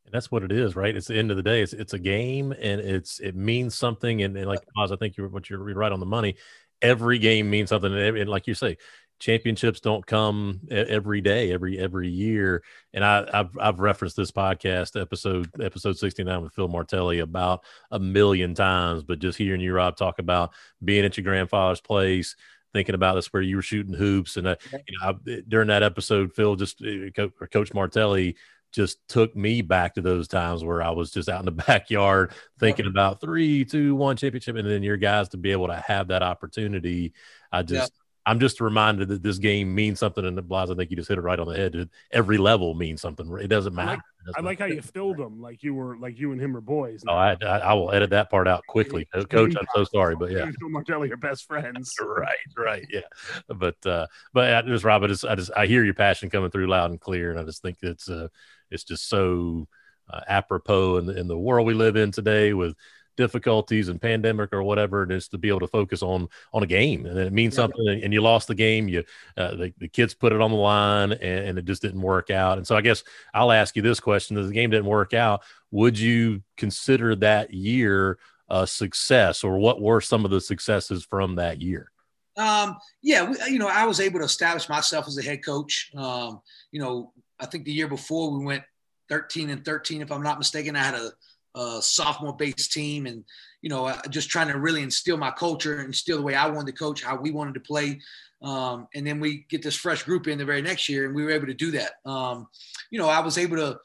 And 0.05 0.13
that's 0.13 0.31
what 0.31 0.43
it 0.43 0.51
is, 0.51 0.75
right? 0.75 0.95
It's 0.95 1.07
the 1.07 1.17
end 1.17 1.31
of 1.31 1.37
the 1.37 1.43
day. 1.43 1.61
It's 1.61 1.73
it's 1.73 1.93
a 1.93 1.99
game, 1.99 2.51
and 2.51 2.81
it's 2.81 3.19
it 3.19 3.35
means 3.35 3.75
something. 3.75 4.21
And, 4.23 4.35
and 4.37 4.47
like 4.47 4.59
Oz, 4.77 4.91
I 4.91 4.95
think 4.95 5.17
you're 5.17 5.29
what 5.29 5.49
you're 5.49 5.59
right 5.59 5.91
on 5.91 5.99
the 5.99 6.05
money. 6.05 6.35
Every 6.81 7.17
game 7.19 7.49
means 7.49 7.69
something, 7.69 7.93
and, 7.93 8.17
and 8.17 8.29
like 8.29 8.45
you 8.45 8.53
say, 8.53 8.77
championships 9.23 9.79
don't 9.79 10.05
come 10.05 10.59
every 10.69 11.21
day, 11.21 11.53
every 11.53 11.79
every 11.79 12.09
year. 12.09 12.61
And 12.93 13.05
I, 13.05 13.25
have 13.33 13.57
I've 13.57 13.79
referenced 13.79 14.17
this 14.17 14.31
podcast 14.31 14.99
episode 14.99 15.49
episode 15.61 15.97
sixty 15.97 16.25
nine 16.25 16.41
with 16.41 16.53
Phil 16.53 16.67
Martelli 16.67 17.19
about 17.19 17.63
a 17.91 17.99
million 17.99 18.53
times, 18.53 19.03
but 19.03 19.19
just 19.19 19.37
hearing 19.37 19.61
you 19.61 19.73
Rob 19.73 19.95
talk 19.95 20.19
about 20.19 20.51
being 20.83 21.05
at 21.05 21.15
your 21.15 21.23
grandfather's 21.23 21.79
place, 21.79 22.35
thinking 22.73 22.95
about 22.95 23.15
this 23.15 23.31
where 23.31 23.41
you 23.41 23.55
were 23.55 23.61
shooting 23.61 23.93
hoops, 23.93 24.35
and 24.35 24.47
uh, 24.47 24.55
you 24.73 24.99
know 24.99 25.07
I, 25.09 25.41
during 25.47 25.69
that 25.69 25.83
episode, 25.83 26.33
Phil 26.33 26.57
just 26.57 26.83
uh, 26.83 27.27
Coach 27.51 27.73
Martelli 27.73 28.35
just 28.73 28.97
took 29.07 29.35
me 29.35 29.61
back 29.61 29.95
to 29.95 30.01
those 30.01 30.27
times 30.27 30.63
where 30.63 30.81
I 30.81 30.89
was 30.89 31.11
just 31.11 31.29
out 31.29 31.39
in 31.39 31.45
the 31.45 31.51
backyard 31.67 32.31
thinking 32.59 32.87
about 32.87 33.21
three, 33.21 33.63
two, 33.63 33.95
one 33.95 34.17
championship, 34.17 34.55
and 34.55 34.69
then 34.69 34.83
your 34.83 34.97
guys 34.97 35.29
to 35.29 35.37
be 35.37 35.51
able 35.51 35.67
to 35.67 35.83
have 35.87 36.07
that 36.09 36.23
opportunity. 36.23 37.13
I 37.51 37.63
just, 37.63 37.93
I'm 38.25 38.39
just 38.39 38.61
reminded 38.61 39.09
that 39.09 39.21
this 39.21 39.37
game 39.37 39.73
means 39.73 39.99
something. 39.99 40.25
And 40.25 40.37
the 40.37 40.41
Blas, 40.41 40.69
I 40.69 40.75
think 40.75 40.89
you 40.89 40.97
just 40.97 41.09
hit 41.09 41.17
it 41.17 41.21
right 41.21 41.39
on 41.39 41.47
the 41.47 41.55
head. 41.55 41.89
Every 42.11 42.37
level 42.37 42.73
means 42.73 43.01
something. 43.01 43.37
It 43.39 43.47
doesn't 43.47 43.75
matter. 43.75 44.01
I 44.25 44.29
like, 44.29 44.37
I 44.37 44.41
like 44.41 44.59
how 44.59 44.65
you 44.65 44.81
filled 44.81 45.17
them 45.17 45.41
like 45.41 45.63
you 45.63 45.73
were 45.73 45.97
like 45.97 46.17
you 46.17 46.31
and 46.31 46.39
him 46.39 46.53
were 46.53 46.61
boys. 46.61 47.03
Oh, 47.07 47.13
I, 47.13 47.35
I, 47.41 47.57
I 47.59 47.73
will 47.73 47.91
edit 47.91 48.11
that 48.11 48.31
part 48.31 48.47
out 48.47 48.65
quickly, 48.67 49.05
Coach. 49.29 49.55
I'm 49.57 49.67
so 49.75 49.83
sorry, 49.83 50.15
but 50.15 50.31
yeah, 50.31 50.49
Martelli, 50.61 51.09
your 51.09 51.17
best 51.17 51.45
friends. 51.45 51.93
right, 52.01 52.37
right, 52.57 52.85
yeah. 52.89 53.01
But 53.49 53.85
uh, 53.85 54.07
but 54.33 54.53
I 54.53 54.61
just 54.61 54.85
Rob, 54.85 55.03
I 55.03 55.07
just 55.07 55.25
I 55.25 55.35
just 55.35 55.51
I 55.57 55.65
hear 55.65 55.83
your 55.83 55.93
passion 55.93 56.29
coming 56.29 56.51
through 56.51 56.67
loud 56.67 56.91
and 56.91 57.01
clear, 57.01 57.31
and 57.31 57.39
I 57.39 57.43
just 57.43 57.61
think 57.61 57.79
it's 57.81 58.09
uh 58.09 58.29
it's 58.73 58.83
just 58.83 59.07
so 59.07 59.67
uh, 60.09 60.21
apropos 60.27 60.97
in 60.97 61.05
the, 61.05 61.17
in 61.17 61.27
the 61.27 61.37
world 61.37 61.65
we 61.65 61.73
live 61.73 61.95
in 61.95 62.11
today 62.11 62.53
with 62.53 62.75
difficulties 63.15 63.89
and 63.89 64.01
pandemic 64.01 64.53
or 64.53 64.63
whatever 64.63 65.03
it 65.03 65.11
is 65.11 65.27
to 65.27 65.37
be 65.37 65.47
able 65.47 65.59
to 65.59 65.67
focus 65.67 66.01
on 66.01 66.27
on 66.53 66.63
a 66.63 66.67
game. 66.67 67.05
And 67.05 67.17
it 67.17 67.33
means 67.33 67.53
yeah. 67.53 67.63
something 67.63 68.01
and 68.03 68.13
you 68.13 68.21
lost 68.21 68.47
the 68.47 68.55
game 68.55 68.87
you 68.87 69.03
uh, 69.37 69.55
the, 69.55 69.73
the 69.77 69.87
kids 69.87 70.13
put 70.13 70.33
it 70.33 70.41
on 70.41 70.51
the 70.51 70.57
line 70.57 71.11
and, 71.11 71.47
and, 71.47 71.59
it 71.59 71.65
just 71.65 71.81
didn't 71.81 72.01
work 72.01 72.29
out. 72.29 72.57
And 72.57 72.65
so 72.65 72.75
i 72.75 72.81
guess 72.81 73.03
i'll 73.33 73.51
ask 73.51 73.75
you 73.75 73.81
this 73.81 73.99
question 73.99 74.37
if 74.37 74.47
the 74.47 74.53
game 74.53 74.69
didn't 74.69 74.85
work 74.85 75.13
out 75.13 75.43
would 75.71 75.97
you 75.97 76.41
consider 76.57 77.15
that 77.17 77.53
year 77.53 78.17
a 78.49 78.67
success 78.67 79.43
or 79.43 79.57
what 79.57 79.81
were 79.81 80.01
some 80.01 80.25
of 80.25 80.31
the 80.31 80.41
successes 80.41 81.05
from 81.05 81.35
that 81.35 81.61
year? 81.61 81.91
Um, 82.35 82.77
yeah 83.01 83.23
we, 83.23 83.37
you 83.51 83.59
know 83.59 83.67
i 83.67 83.85
was 83.85 83.99
able 83.99 84.19
to 84.19 84.25
establish 84.25 84.67
myself 84.69 85.07
as 85.07 85.17
a 85.17 85.23
head 85.23 85.45
coach. 85.45 85.91
Um, 85.95 86.41
you 86.71 86.79
know 86.79 87.13
I 87.39 87.45
think 87.45 87.65
the 87.65 87.73
year 87.73 87.87
before 87.87 88.31
we 88.37 88.45
went 88.45 88.63
13 89.09 89.49
and 89.49 89.65
13, 89.65 90.01
if 90.01 90.11
I'm 90.11 90.23
not 90.23 90.37
mistaken. 90.37 90.75
I 90.75 90.83
had 90.83 90.95
a, 90.95 91.11
a 91.59 91.81
sophomore 91.81 92.35
based 92.35 92.71
team, 92.71 93.05
and 93.05 93.23
you 93.61 93.69
know, 93.69 93.93
just 94.09 94.29
trying 94.29 94.47
to 94.47 94.57
really 94.57 94.81
instill 94.81 95.17
my 95.17 95.31
culture, 95.31 95.77
and 95.77 95.87
instill 95.87 96.17
the 96.17 96.23
way 96.23 96.35
I 96.35 96.47
wanted 96.47 96.71
to 96.71 96.77
coach, 96.77 97.03
how 97.03 97.15
we 97.15 97.31
wanted 97.31 97.53
to 97.55 97.59
play. 97.59 97.99
Um, 98.41 98.87
and 98.93 99.07
then 99.07 99.19
we 99.19 99.45
get 99.49 99.61
this 99.61 99.75
fresh 99.75 100.03
group 100.03 100.27
in 100.27 100.37
the 100.37 100.45
very 100.45 100.61
next 100.61 100.89
year, 100.89 101.05
and 101.05 101.15
we 101.15 101.23
were 101.23 101.31
able 101.31 101.47
to 101.47 101.53
do 101.53 101.71
that. 101.71 101.93
Um, 102.05 102.47
you 102.89 102.99
know, 102.99 103.07
I 103.07 103.19
was 103.19 103.37
able 103.37 103.57
to 103.57 103.79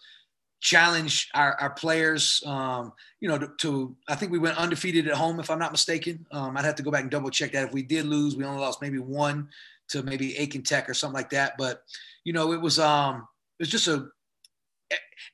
challenge 0.60 1.28
our, 1.34 1.56
our 1.60 1.70
players. 1.70 2.42
Um, 2.44 2.92
you 3.20 3.28
know, 3.28 3.38
to, 3.38 3.50
to, 3.58 3.96
I 4.08 4.16
think 4.16 4.32
we 4.32 4.38
went 4.38 4.58
undefeated 4.58 5.06
at 5.06 5.14
home, 5.14 5.38
if 5.38 5.50
I'm 5.50 5.60
not 5.60 5.72
mistaken. 5.72 6.26
Um, 6.32 6.56
I'd 6.56 6.64
have 6.64 6.74
to 6.76 6.82
go 6.82 6.90
back 6.90 7.02
and 7.02 7.10
double 7.10 7.30
check 7.30 7.52
that. 7.52 7.68
If 7.68 7.72
we 7.72 7.82
did 7.82 8.06
lose, 8.06 8.36
we 8.36 8.44
only 8.44 8.60
lost 8.60 8.82
maybe 8.82 8.98
one 8.98 9.48
to 9.88 10.02
maybe 10.02 10.36
Aiken 10.36 10.62
Tech 10.62 10.88
or 10.88 10.94
something 10.94 11.14
like 11.14 11.30
that. 11.30 11.54
But 11.56 11.82
you 12.24 12.32
know, 12.32 12.52
it 12.52 12.60
was 12.60 12.78
um, 12.78 13.28
it 13.58 13.62
was 13.62 13.68
just 13.68 13.88
a 13.88 14.08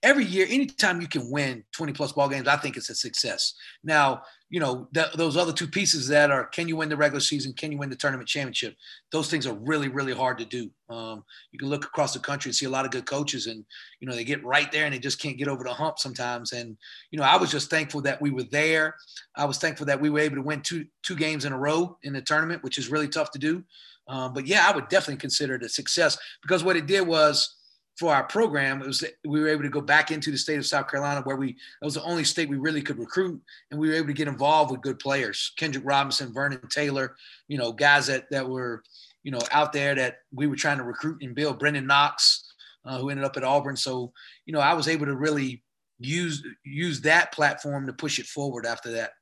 every 0.03 0.25
year, 0.25 0.47
anytime 0.49 1.01
you 1.01 1.09
can 1.09 1.31
win 1.31 1.65
20 1.73 1.93
plus 1.93 2.13
ball 2.13 2.29
games, 2.29 2.49
I 2.49 2.57
think 2.57 2.77
it's 2.77 2.91
a 2.91 2.95
success. 2.95 3.55
Now, 3.83 4.23
you 4.51 4.61
know, 4.61 4.89
th- 4.95 5.13
those 5.17 5.37
other 5.37 5.53
two 5.53 5.67
pieces 5.67 6.07
that 6.09 6.31
are 6.31 6.45
can 6.47 6.69
you 6.69 6.77
win 6.77 6.89
the 6.89 6.97
regular 6.97 7.21
season? 7.21 7.53
Can 7.55 7.73
you 7.73 7.79
win 7.79 7.91
the 7.91 7.97
tournament 7.97 8.29
championship? 8.29 8.77
Those 9.11 9.31
things 9.31 9.47
are 9.47 9.55
really, 9.55 9.89
really 9.89 10.13
hard 10.13 10.39
to 10.39 10.45
do. 10.45 10.71
Um, 10.89 11.25
you 11.51 11.59
can 11.59 11.69
look 11.69 11.85
across 11.85 12.13
the 12.13 12.21
country 12.21 12.51
and 12.51 12.57
see 12.57 12.67
a 12.67 12.71
lot 12.71 12.85
of 12.85 12.91
good 12.91 13.07
coaches, 13.07 13.47
and, 13.47 13.65
you 14.01 14.07
know, 14.07 14.15
they 14.15 14.25
get 14.25 14.45
right 14.45 14.71
there 14.71 14.85
and 14.85 14.95
they 14.95 14.99
just 14.99 15.21
can't 15.21 15.39
get 15.39 15.49
over 15.49 15.65
the 15.65 15.73
hump 15.73 15.99
sometimes. 15.99 16.53
And, 16.53 16.77
you 17.11 17.19
know, 17.19 17.25
I 17.25 17.37
was 17.37 17.51
just 17.51 17.71
thankful 17.71 18.03
that 18.03 18.21
we 18.21 18.31
were 18.31 18.45
there. 18.45 18.95
I 19.35 19.45
was 19.45 19.59
thankful 19.59 19.87
that 19.87 20.01
we 20.01 20.11
were 20.11 20.21
able 20.21 20.37
to 20.37 20.43
win 20.43 20.61
two, 20.61 20.87
two 21.03 21.17
games 21.17 21.45
in 21.45 21.53
a 21.53 21.59
row 21.59 21.99
in 22.03 22.13
the 22.13 22.23
tournament, 22.23 22.63
which 22.63 22.79
is 22.79 22.91
really 22.91 23.09
tough 23.09 23.31
to 23.33 23.39
do. 23.39 23.65
Um, 24.07 24.35
but 24.35 24.47
yeah, 24.47 24.67
I 24.69 24.75
would 24.75 24.89
definitely 24.89 25.21
consider 25.21 25.55
it 25.55 25.63
a 25.63 25.69
success 25.69 26.19
because 26.43 26.63
what 26.63 26.77
it 26.77 26.87
did 26.87 27.07
was, 27.07 27.57
for 27.97 28.13
our 28.13 28.25
program, 28.25 28.83
it 28.83 28.87
was 28.87 29.05
we 29.25 29.41
were 29.41 29.49
able 29.49 29.63
to 29.63 29.69
go 29.69 29.81
back 29.81 30.11
into 30.11 30.31
the 30.31 30.39
state 30.39 30.59
of 30.59 30.67
South 30.67 30.89
Carolina 30.89 31.21
where 31.23 31.37
we 31.37 31.53
that 31.53 31.87
was 31.87 31.95
the 31.95 32.03
only 32.03 32.25
state 32.25 32.49
we 32.49 32.57
really 32.57 32.83
could 32.83 32.99
recruit, 32.99 33.41
and 33.71 33.79
we 33.79 33.89
were 33.89 33.95
able 33.95 34.09
to 34.09 34.13
get 34.13 34.29
involved 34.29 34.71
with 34.71 34.83
good 34.83 34.99
players, 34.99 35.53
Kendrick 35.57 35.85
Robinson, 35.87 36.33
Vernon 36.33 36.61
Taylor, 36.69 37.17
you 37.49 37.59
know, 37.59 37.73
guys 37.73 38.07
that 38.09 38.25
that 38.31 38.49
were 38.49 38.83
you 39.23 39.31
know 39.31 39.41
out 39.53 39.73
there 39.73 39.95
that 39.95 40.19
we 40.33 40.47
were 40.47 40.57
trying 40.57 40.79
to 40.79 40.85
recruit 40.85 41.23
and 41.23 41.35
build. 41.35 41.59
Brendan 41.59 41.87
Knox, 41.87 42.53
uh, 42.85 42.99
who 42.99 43.11
ended 43.11 43.25
up 43.25 43.37
at 43.37 43.45
Auburn, 43.45 43.77
so 43.77 44.13
you 44.45 44.53
know 44.53 44.61
I 44.61 44.75
was 44.75 44.89
able 44.89 45.07
to 45.07 45.17
really 45.17 45.63
use 45.99 46.43
use 46.65 47.01
that 47.03 47.33
platform 47.33 47.87
to 47.87 47.93
push 47.93 48.19
it 48.19 48.27
forward 48.27 48.67
after 48.67 48.91
that. 48.93 49.13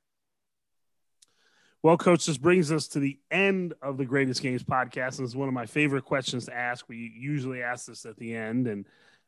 Well, 1.83 1.97
coach, 1.97 2.25
this 2.25 2.37
brings 2.37 2.71
us 2.71 2.87
to 2.89 2.99
the 2.99 3.19
end 3.29 3.73
of 3.81 3.97
the 3.97 4.05
Greatest 4.05 4.41
Games 4.41 4.63
podcast. 4.63 5.19
And 5.19 5.25
it's 5.25 5.35
one 5.35 5.49
of 5.49 5.53
my 5.53 5.65
favorite 5.65 6.05
questions 6.05 6.45
to 6.45 6.55
ask. 6.55 6.87
We 6.87 7.13
usually 7.15 7.61
ask 7.61 7.87
this 7.87 8.05
at 8.05 8.15
the 8.17 8.33
end. 8.33 8.67
And 8.67 8.85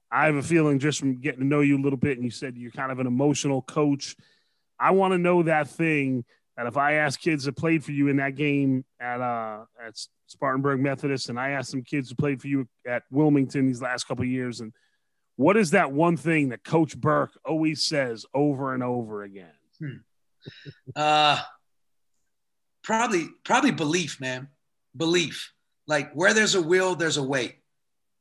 I 0.09 0.27
have 0.27 0.35
a 0.35 0.41
feeling 0.41 0.79
just 0.79 0.99
from 0.99 1.19
getting 1.19 1.41
to 1.41 1.45
know 1.45 1.59
you 1.59 1.77
a 1.77 1.83
little 1.83 1.97
bit, 1.97 2.17
and 2.17 2.23
you 2.23 2.31
said 2.31 2.55
you're 2.55 2.71
kind 2.71 2.93
of 2.93 2.99
an 2.99 3.07
emotional 3.07 3.61
coach. 3.61 4.15
I 4.79 4.91
want 4.91 5.13
to 5.13 5.17
know 5.17 5.43
that 5.43 5.67
thing 5.67 6.23
that 6.55 6.67
if 6.67 6.77
I 6.77 6.93
ask 6.93 7.19
kids 7.19 7.43
that 7.43 7.57
played 7.57 7.83
for 7.83 7.91
you 7.91 8.07
in 8.07 8.17
that 8.17 8.35
game 8.35 8.85
at 8.99 9.19
uh, 9.19 9.65
at 9.85 9.99
Spartanburg 10.27 10.79
Methodist, 10.79 11.27
and 11.27 11.37
I 11.37 11.51
asked 11.51 11.71
some 11.71 11.83
kids 11.83 12.09
who 12.09 12.15
played 12.15 12.41
for 12.41 12.47
you 12.47 12.67
at 12.87 13.03
Wilmington 13.11 13.67
these 13.67 13.81
last 13.81 14.05
couple 14.05 14.23
years, 14.23 14.61
and 14.61 14.71
what 15.35 15.57
is 15.57 15.71
that 15.71 15.91
one 15.91 16.15
thing 16.15 16.49
that 16.49 16.63
Coach 16.63 16.97
Burke 16.97 17.37
always 17.43 17.83
says 17.83 18.25
over 18.33 18.73
and 18.73 18.83
over 18.83 19.23
again? 19.23 19.51
Hmm. 19.79 19.97
Uh, 20.95 21.41
probably 22.85 23.27
probably 23.43 23.71
belief, 23.71 24.21
man. 24.21 24.47
Belief. 24.95 25.51
Like 25.87 26.13
where 26.13 26.33
there's 26.33 26.55
a 26.55 26.61
will, 26.61 26.95
there's 26.95 27.17
a 27.17 27.23
way. 27.23 27.57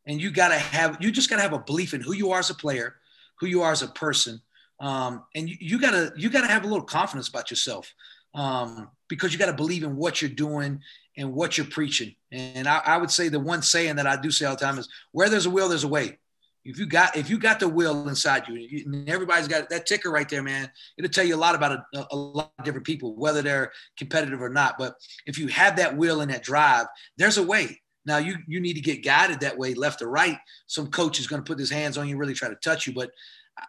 And 0.07 0.21
you 0.21 0.31
gotta 0.31 0.57
have 0.57 0.97
you 1.01 1.13
just 1.13 1.31
gotta 1.31 1.43
have 1.43 1.53
a 1.53 1.59
belief 1.61 1.95
in 1.95 2.01
who 2.01 2.15
you 2.15 2.33
are 2.33 2.41
as 2.41 2.51
a 2.51 2.55
player, 2.55 2.97
who 3.39 3.47
you 3.47 3.63
are 3.63 3.71
as 3.71 3.83
a 3.83 3.89
person. 3.89 4.41
Um, 4.81 5.23
and 5.35 5.49
you, 5.49 5.57
you, 5.61 5.81
gotta 5.81 6.13
you 6.17 6.29
gotta 6.29 6.49
have 6.49 6.65
a 6.65 6.67
little 6.67 6.85
confidence 6.85 7.29
about 7.29 7.51
yourself. 7.51 7.95
Um, 8.35 8.91
because 9.09 9.33
you 9.33 9.39
gotta 9.39 9.53
believe 9.53 9.85
in 9.85 9.97
what 9.97 10.21
you're 10.21 10.31
doing 10.31 10.81
and 11.17 11.33
what 11.33 11.57
you're 11.57 11.67
preaching. 11.67 12.17
And 12.33 12.67
I, 12.67 12.81
I 12.85 12.97
would 12.97 13.11
say 13.11 13.29
the 13.29 13.39
one 13.39 13.63
saying 13.63 13.97
that 13.97 14.07
I 14.07 14.21
do 14.21 14.33
say 14.33 14.47
all 14.47 14.57
the 14.57 14.65
time 14.65 14.79
is 14.79 14.89
where 15.13 15.29
there's 15.29 15.47
a 15.47 15.51
will, 15.51 15.69
there's 15.69 15.85
a 15.85 15.89
way 15.89 16.19
if 16.65 16.79
you 16.79 16.87
got 16.87 17.17
if 17.17 17.29
you 17.29 17.39
got 17.39 17.61
the 17.61 17.69
will 17.69 18.09
inside 18.09 18.49
you, 18.49 18.83
and 18.87 19.09
everybody's 19.09 19.49
got 19.49 19.69
that 19.69 19.87
ticker 19.87 20.11
right 20.11 20.29
there, 20.29 20.43
man. 20.43 20.71
It'll 20.97 21.11
tell 21.11 21.25
you 21.25 21.35
a 21.35 21.37
lot 21.37 21.55
about 21.55 21.73
a, 21.73 22.07
a, 22.11 22.17
lot 22.17 22.53
of 22.59 22.65
different 22.65 22.87
people, 22.87 23.15
whether 23.17 23.43
they're 23.43 23.71
competitive 23.99 24.41
or 24.41 24.49
not. 24.49 24.79
But 24.79 24.95
if 25.27 25.39
you 25.39 25.49
have 25.49 25.77
that 25.77 25.97
will 25.97 26.23
and 26.23 26.31
that 26.31 26.43
drive, 26.43 26.87
there's 27.19 27.37
a 27.37 27.43
way. 27.43 27.81
Now 28.07 28.17
you 28.19 28.37
you 28.49 28.61
need 28.61 28.75
to 28.75 28.81
get 28.81 29.05
guided 29.05 29.41
that 29.41 29.59
way, 29.59 29.75
left 29.75 30.01
or 30.01 30.09
right. 30.09 30.39
Some 30.67 30.87
coach 30.87 31.21
is 31.21 31.27
going 31.27 31.43
to 31.43 31.47
put 31.47 31.59
his 31.59 31.71
hands 31.71 31.99
on 31.99 32.09
you, 32.09 32.17
really 32.17 32.35
try 32.35 32.49
to 32.49 32.57
touch 32.57 32.87
you. 32.87 32.95
But 32.95 33.11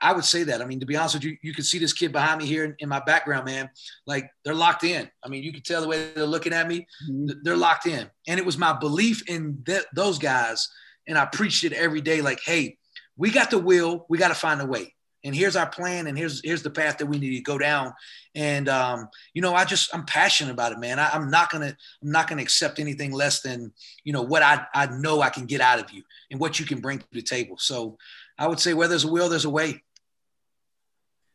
I 0.02 0.14
would 0.14 0.26
say 0.26 0.44
that. 0.44 0.62
I 0.62 0.66
mean, 0.66 0.80
to 0.80 0.86
be 0.86 0.96
honest 0.96 1.16
with 1.16 1.26
you, 1.26 1.38
you 1.42 1.54
can 1.54 1.66
see 1.66 1.78
this 1.78 1.94
kid 1.94 2.12
behind 2.12 2.42
me 2.42 2.48
here 2.48 2.64
in, 2.64 2.76
in 2.80 2.90
my 2.90 3.02
background, 3.02 3.46
man. 3.46 3.70
Like 4.08 4.30
they're 4.46 4.56
locked 4.56 4.86
in. 4.86 5.10
I 5.24 5.28
mean, 5.28 5.44
you 5.44 5.52
can 5.52 5.62
tell 5.64 5.82
the 5.82 5.88
way 5.88 6.12
they're 6.14 6.26
looking 6.26 6.54
at 6.54 6.68
me. 6.68 6.88
Mm-hmm. 7.10 7.40
They're 7.44 7.58
locked 7.58 7.88
in, 7.88 8.10
and 8.26 8.40
it 8.40 8.46
was 8.46 8.58
my 8.58 8.72
belief 8.72 9.28
in 9.30 9.62
th- 9.66 9.86
those 9.94 10.18
guys, 10.18 10.70
and 11.10 11.18
I 11.18 11.26
preached 11.26 11.66
it 11.66 11.74
every 11.74 12.00
day. 12.00 12.22
Like, 12.22 12.40
hey 12.46 12.78
we 13.18 13.32
got 13.32 13.50
the 13.50 13.60
will. 13.60 14.06
We 14.10 14.18
got 14.18 14.30
to 14.30 14.36
find 14.36 14.62
a 14.62 14.66
way. 14.66 14.94
And 15.24 15.36
here's 15.36 15.56
our 15.56 15.68
plan, 15.68 16.06
and 16.06 16.16
here's 16.16 16.40
here's 16.44 16.62
the 16.62 16.70
path 16.70 17.00
that 17.00 17.08
we 17.08 17.18
need 17.18 17.36
to 17.36 17.42
go 17.42 17.58
down. 17.58 17.94
And 18.36 18.70
um, 18.70 19.10
you 19.34 19.42
know, 19.42 19.56
I 19.56 19.66
just 19.66 19.94
I'm 19.94 20.06
passionate 20.06 20.52
about 20.52 20.72
it, 20.72 20.80
man. 20.80 21.00
I, 21.00 21.16
am 21.16 21.32
not 21.32 21.50
gonna 21.50 21.76
I'm 22.04 22.12
not 22.12 22.28
gonna 22.28 22.44
accept 22.44 22.80
anything 22.80 23.12
less 23.12 23.42
than 23.42 23.74
you 24.04 24.14
know 24.14 24.22
what 24.22 24.44
I 24.44 24.68
I 24.76 24.86
know 24.86 25.22
I 25.22 25.30
can 25.30 25.48
get 25.48 25.62
out 25.62 25.80
of 25.80 25.92
you 25.92 26.04
and 26.30 26.40
what 26.40 26.60
you 26.60 26.66
can 26.66 26.80
bring 26.80 27.00
to 27.00 27.06
the 27.12 27.24
table. 27.24 27.58
So 27.58 27.98
I 28.38 28.48
would 28.48 28.60
say 28.60 28.76
where 28.76 28.88
there's 28.88 29.04
a 29.04 29.12
will, 29.12 29.28
there's 29.28 29.46
a 29.46 29.50
way. 29.50 29.82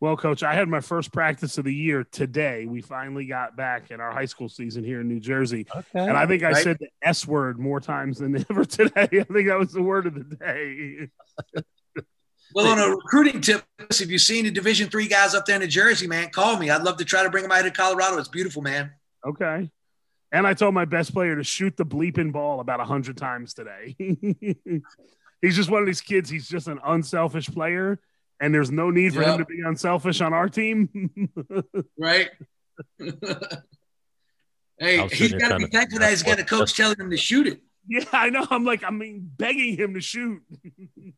Well, 0.00 0.16
coach, 0.16 0.42
I 0.42 0.54
had 0.54 0.66
my 0.66 0.80
first 0.80 1.12
practice 1.12 1.58
of 1.58 1.64
the 1.64 1.74
year 1.74 2.04
today. 2.04 2.64
We 2.64 2.80
finally 2.80 3.26
got 3.26 3.54
back 3.54 3.90
in 3.90 4.00
our 4.00 4.10
high 4.10 4.24
school 4.24 4.48
season 4.48 4.82
here 4.82 5.02
in 5.02 5.08
New 5.08 5.20
Jersey. 5.20 5.66
Okay. 5.76 6.00
And 6.00 6.16
I 6.16 6.26
think 6.26 6.42
I 6.42 6.52
right? 6.52 6.64
said 6.64 6.78
the 6.80 6.88
S 7.02 7.26
word 7.26 7.58
more 7.58 7.80
times 7.80 8.18
than 8.18 8.34
ever 8.50 8.64
today. 8.64 9.08
I 9.12 9.24
think 9.24 9.48
that 9.48 9.58
was 9.58 9.72
the 9.72 9.82
word 9.82 10.06
of 10.06 10.14
the 10.14 10.36
day. 10.36 11.08
well, 12.54 12.66
on 12.66 12.78
a 12.78 12.96
recruiting 12.96 13.42
tip, 13.42 13.62
if 13.78 14.10
you've 14.10 14.22
seen 14.22 14.46
the 14.46 14.50
Division 14.50 14.88
three 14.88 15.06
guys 15.06 15.34
up 15.34 15.44
there 15.44 15.56
in 15.56 15.60
New 15.60 15.68
Jersey, 15.68 16.06
man, 16.06 16.30
call 16.30 16.56
me. 16.56 16.70
I'd 16.70 16.82
love 16.82 16.96
to 16.96 17.04
try 17.04 17.22
to 17.22 17.28
bring 17.28 17.42
them 17.42 17.52
out 17.52 17.62
to 17.62 17.70
Colorado. 17.70 18.16
It's 18.16 18.28
beautiful, 18.28 18.62
man. 18.62 18.92
Okay. 19.26 19.70
And 20.32 20.46
I 20.46 20.54
told 20.54 20.72
my 20.72 20.86
best 20.86 21.12
player 21.12 21.36
to 21.36 21.44
shoot 21.44 21.76
the 21.76 21.84
bleeping 21.84 22.32
ball 22.32 22.60
about 22.60 22.80
a 22.80 22.84
hundred 22.84 23.18
times 23.18 23.52
today. 23.52 23.96
he's 25.42 25.56
just 25.56 25.68
one 25.68 25.82
of 25.82 25.86
these 25.86 26.00
kids. 26.00 26.30
He's 26.30 26.48
just 26.48 26.68
an 26.68 26.78
unselfish 26.86 27.48
player 27.48 28.00
and 28.40 28.54
there's 28.54 28.70
no 28.70 28.90
need 28.90 29.14
for 29.14 29.20
yep. 29.20 29.34
him 29.34 29.38
to 29.38 29.44
be 29.44 29.60
unselfish 29.64 30.20
on 30.20 30.32
our 30.32 30.48
team. 30.48 31.10
right. 31.98 32.30
hey, 34.78 35.06
he's 35.08 35.34
got 35.34 35.48
to 35.48 35.58
be 35.58 35.66
thankful 35.66 36.00
that 36.00 36.10
he's 36.10 36.22
got 36.22 36.38
a 36.38 36.44
coach 36.44 36.74
telling 36.74 36.98
him 36.98 37.10
to 37.10 37.16
shoot 37.16 37.46
it. 37.46 37.60
Yeah, 37.86 38.04
I 38.12 38.30
know. 38.30 38.46
I'm 38.50 38.64
like, 38.64 38.84
I 38.84 38.90
mean, 38.90 39.30
begging 39.36 39.76
him 39.76 39.94
to 39.94 40.00
shoot. 40.00 40.42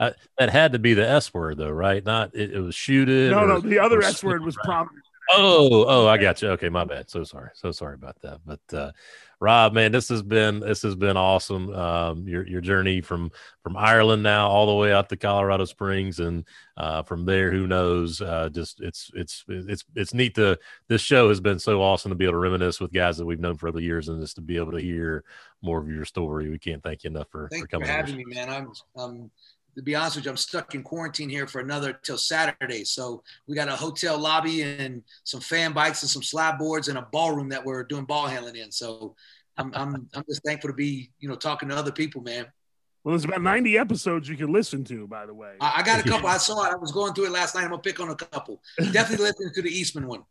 uh, 0.00 0.10
that 0.38 0.50
had 0.50 0.72
to 0.72 0.78
be 0.78 0.94
the 0.94 1.08
S 1.08 1.32
word, 1.34 1.58
though, 1.58 1.70
right? 1.70 2.04
Not 2.04 2.34
it, 2.34 2.52
it 2.52 2.60
was 2.60 2.74
shooted. 2.74 3.32
No, 3.32 3.46
no, 3.46 3.60
the 3.60 3.78
other 3.78 4.02
S 4.02 4.22
word 4.22 4.44
was 4.44 4.56
prominent. 4.56 5.04
Oh, 5.32 5.84
oh, 5.86 6.08
I 6.08 6.18
got 6.18 6.42
you. 6.42 6.48
Okay, 6.50 6.68
my 6.68 6.84
bad. 6.84 7.08
So 7.08 7.24
sorry. 7.24 7.50
So 7.54 7.70
sorry 7.70 7.94
about 7.94 8.20
that. 8.22 8.40
But 8.44 8.76
uh, 8.76 8.90
Rob, 9.42 9.72
man, 9.72 9.90
this 9.90 10.10
has 10.10 10.22
been 10.22 10.60
this 10.60 10.82
has 10.82 10.94
been 10.94 11.16
awesome. 11.16 11.74
Um, 11.74 12.28
your 12.28 12.46
your 12.46 12.60
journey 12.60 13.00
from 13.00 13.30
from 13.62 13.74
Ireland 13.74 14.22
now 14.22 14.48
all 14.48 14.66
the 14.66 14.74
way 14.74 14.92
out 14.92 15.08
to 15.08 15.16
Colorado 15.16 15.64
Springs, 15.64 16.20
and 16.20 16.46
uh, 16.76 17.02
from 17.02 17.24
there, 17.24 17.50
who 17.50 17.66
knows? 17.66 18.20
Uh, 18.20 18.50
just 18.52 18.82
it's 18.82 19.10
it's 19.14 19.44
it's 19.48 19.84
it's 19.96 20.12
neat 20.12 20.34
to 20.34 20.58
this 20.88 21.00
show 21.00 21.30
has 21.30 21.40
been 21.40 21.58
so 21.58 21.80
awesome 21.80 22.10
to 22.10 22.14
be 22.14 22.26
able 22.26 22.34
to 22.34 22.38
reminisce 22.38 22.80
with 22.80 22.92
guys 22.92 23.16
that 23.16 23.24
we've 23.24 23.40
known 23.40 23.56
for 23.56 23.68
other 23.68 23.80
years, 23.80 24.08
and 24.08 24.20
just 24.20 24.36
to 24.36 24.42
be 24.42 24.58
able 24.58 24.72
to 24.72 24.80
hear 24.80 25.24
more 25.62 25.80
of 25.80 25.88
your 25.88 26.04
story. 26.04 26.50
We 26.50 26.58
can't 26.58 26.82
thank 26.82 27.04
you 27.04 27.10
enough 27.10 27.28
for, 27.30 27.48
Thanks 27.48 27.62
for 27.62 27.68
coming. 27.68 27.86
for 27.86 27.92
having 27.92 28.16
me, 28.16 28.24
man. 28.26 28.50
I'm 28.50 28.72
um 28.96 29.30
to 29.76 29.82
be 29.82 29.94
honest 29.94 30.16
with 30.16 30.24
you, 30.24 30.30
I'm 30.30 30.36
stuck 30.36 30.74
in 30.74 30.82
quarantine 30.82 31.28
here 31.28 31.46
for 31.46 31.60
another 31.60 31.92
till 31.92 32.18
Saturday. 32.18 32.84
So 32.84 33.22
we 33.46 33.54
got 33.54 33.68
a 33.68 33.76
hotel 33.76 34.18
lobby 34.18 34.62
and 34.62 35.02
some 35.24 35.40
fan 35.40 35.72
bikes 35.72 36.02
and 36.02 36.10
some 36.10 36.22
slide 36.22 36.58
boards 36.58 36.88
and 36.88 36.98
a 36.98 37.08
ballroom 37.12 37.48
that 37.50 37.64
we're 37.64 37.84
doing 37.84 38.04
ball 38.04 38.26
handling 38.26 38.56
in. 38.56 38.72
So 38.72 39.14
I'm, 39.56 39.72
I'm, 39.74 40.08
I'm 40.14 40.24
just 40.28 40.42
thankful 40.44 40.70
to 40.70 40.74
be, 40.74 41.10
you 41.20 41.28
know, 41.28 41.34
talking 41.34 41.68
to 41.68 41.76
other 41.76 41.92
people, 41.92 42.22
man. 42.22 42.46
Well, 43.02 43.12
there's 43.12 43.24
about 43.24 43.42
90 43.42 43.78
episodes 43.78 44.28
you 44.28 44.36
can 44.36 44.52
listen 44.52 44.84
to, 44.84 45.06
by 45.06 45.24
the 45.24 45.32
way. 45.32 45.54
I, 45.60 45.74
I 45.78 45.82
got 45.82 46.04
a 46.04 46.08
couple. 46.08 46.28
I 46.28 46.36
saw 46.36 46.66
it. 46.66 46.72
I 46.72 46.76
was 46.76 46.92
going 46.92 47.14
through 47.14 47.26
it 47.26 47.32
last 47.32 47.54
night. 47.54 47.64
I'm 47.64 47.70
gonna 47.70 47.80
pick 47.80 47.98
on 47.98 48.10
a 48.10 48.14
couple. 48.14 48.60
Definitely 48.92 49.24
listening 49.24 49.52
to 49.54 49.62
the 49.62 49.70
Eastman 49.70 50.06
one. 50.06 50.22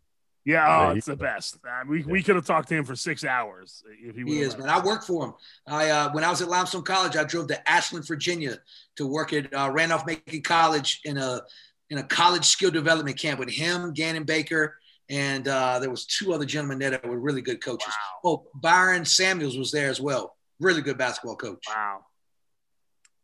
Yeah, 0.46 0.90
oh, 0.90 0.96
it's 0.96 1.06
the 1.06 1.16
best. 1.16 1.58
Uh, 1.66 1.84
we, 1.88 2.02
we 2.04 2.24
could 2.24 2.36
have 2.36 2.46
talked 2.46 2.70
to 2.70 2.76
him 2.76 2.86
for 2.86 2.96
six 2.96 3.24
hours 3.24 3.84
if 4.02 4.16
he, 4.16 4.24
was. 4.24 4.34
he 4.34 4.40
is, 4.42 4.58
man. 4.58 4.70
I 4.70 4.84
worked 4.84 5.04
for 5.04 5.26
him. 5.26 5.34
I 5.68 5.90
uh, 5.90 6.12
when 6.12 6.24
I 6.24 6.30
was 6.30 6.42
at 6.42 6.48
Limestone 6.48 6.84
College, 6.84 7.18
I 7.18 7.24
drove 7.24 7.48
to 7.48 7.70
Ashland, 7.70 8.08
Virginia, 8.08 8.58
to 8.96 9.06
work 9.06 9.34
at 9.34 9.54
uh, 9.54 9.70
Randolph 9.72 10.06
Macon 10.08 10.42
College 10.42 11.02
in 11.04 11.18
a 11.18 11.42
in 11.90 11.98
a 11.98 12.04
college 12.04 12.46
skill 12.46 12.72
development 12.72 13.18
camp 13.18 13.40
with 13.40 13.50
him, 13.50 13.94
Gannon 13.94 14.24
Baker, 14.24 14.78
and 15.10 15.48
uh, 15.48 15.80
there 15.80 15.90
was 15.90 16.06
two 16.06 16.34
other 16.34 16.46
gentlemen 16.46 16.80
there 16.80 16.92
that 16.92 17.06
were 17.06 17.20
really 17.20 17.42
good 17.42 17.64
coaches. 17.64 17.94
Wow. 18.24 18.32
Oh, 18.32 18.48
Byron 18.56 19.06
Samuels 19.06 19.58
was 19.58 19.72
there 19.72 19.90
as 19.90 20.00
well. 20.00 20.36
Really 20.60 20.82
good 20.82 20.98
basketball 20.98 21.36
coach. 21.36 21.64
Wow. 21.68 22.06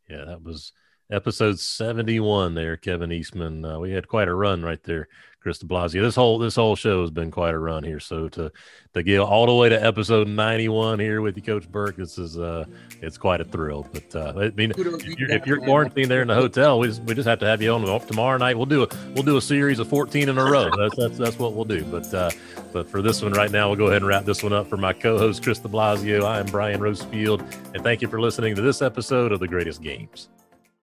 Yeah, 0.10 0.26
that 0.26 0.44
was 0.44 0.72
episode 1.12 1.60
71 1.60 2.56
there, 2.56 2.78
Kevin 2.78 3.12
Eastman. 3.12 3.64
Uh, 3.64 3.80
we 3.80 3.92
had 3.92 4.08
quite 4.08 4.28
a 4.28 4.34
run 4.34 4.64
right 4.64 4.82
there, 4.84 5.08
Chris 5.40 5.60
de 5.60 5.66
Blasio. 5.68 6.02
This 6.02 6.16
whole 6.16 6.40
this 6.40 6.56
whole 6.56 6.76
show 6.76 7.02
has 7.02 7.12
been 7.12 7.30
quite 7.30 7.54
a 7.54 7.60
run 7.60 7.84
here. 7.84 8.00
So 8.00 8.28
to 8.30 8.52
to 8.94 9.04
get 9.04 9.20
all 9.20 9.46
the 9.46 9.54
way 9.54 9.70
to 9.70 9.84
episode 9.84 10.28
91 10.28 11.00
here 11.00 11.22
with 11.22 11.36
you, 11.36 11.44
Coach 11.44 11.70
Burke, 11.70 11.98
this 11.98 12.18
is 12.18 12.38
uh 12.38 12.66
it's 13.02 13.18
quite 13.18 13.42
a 13.42 13.46
thrill. 13.46 13.88
But 13.94 14.16
uh, 14.16 14.34
I 14.36 14.50
mean, 14.52 14.72
if 14.72 14.78
you're, 14.78 15.32
if 15.32 15.46
you're 15.46 15.62
quarantined 15.62 16.10
there 16.10 16.22
in 16.22 16.28
the 16.28 16.36
hotel, 16.36 16.80
we 16.80 16.88
just, 16.88 17.04
we 17.04 17.14
just 17.14 17.28
have 17.28 17.40
to 17.40 17.46
have 17.46 17.62
you 17.62 17.72
on 17.72 17.86
tomorrow 18.08 18.38
night. 18.38 18.58
We'll 18.58 18.66
do 18.66 18.84
a 18.84 18.88
we'll 19.14 19.24
do 19.24 19.38
a 19.38 19.42
series 19.42 19.80
of 19.80 19.88
14 19.88 20.30
in 20.30 20.38
a 20.38 20.44
row. 20.44 20.70
That's 20.78 20.96
that's 20.96 21.18
that's 21.18 21.40
what 21.40 21.54
we'll 21.54 21.66
do. 21.66 21.84
But 21.86 22.12
uh, 22.14 22.32
but 22.74 22.90
for 22.90 23.02
this 23.02 23.22
one 23.22 23.34
right 23.34 23.52
now, 23.52 23.68
we'll 23.68 23.78
go 23.78 23.88
ahead 23.88 24.02
and 24.02 24.08
wrap 24.08 24.26
this 24.26 24.42
one 24.42 24.54
up. 24.54 24.68
For 24.68 24.78
my 24.78 24.94
co-host 24.94 25.44
Chris 25.44 25.60
de 25.60 25.68
Blasio, 25.68 26.24
I 26.24 26.40
am 26.40 26.48
Brian 26.48 26.82
Rosefield, 26.82 27.42
and 27.74 27.84
thank 27.84 28.02
you 28.02 28.08
for 28.08 28.20
listening 28.20 28.56
to 28.56 28.62
this 28.62 28.82
episode 28.82 29.32
of 29.32 29.40
the 29.40 29.48
Greatest 29.48 29.82
Games. 29.82 30.30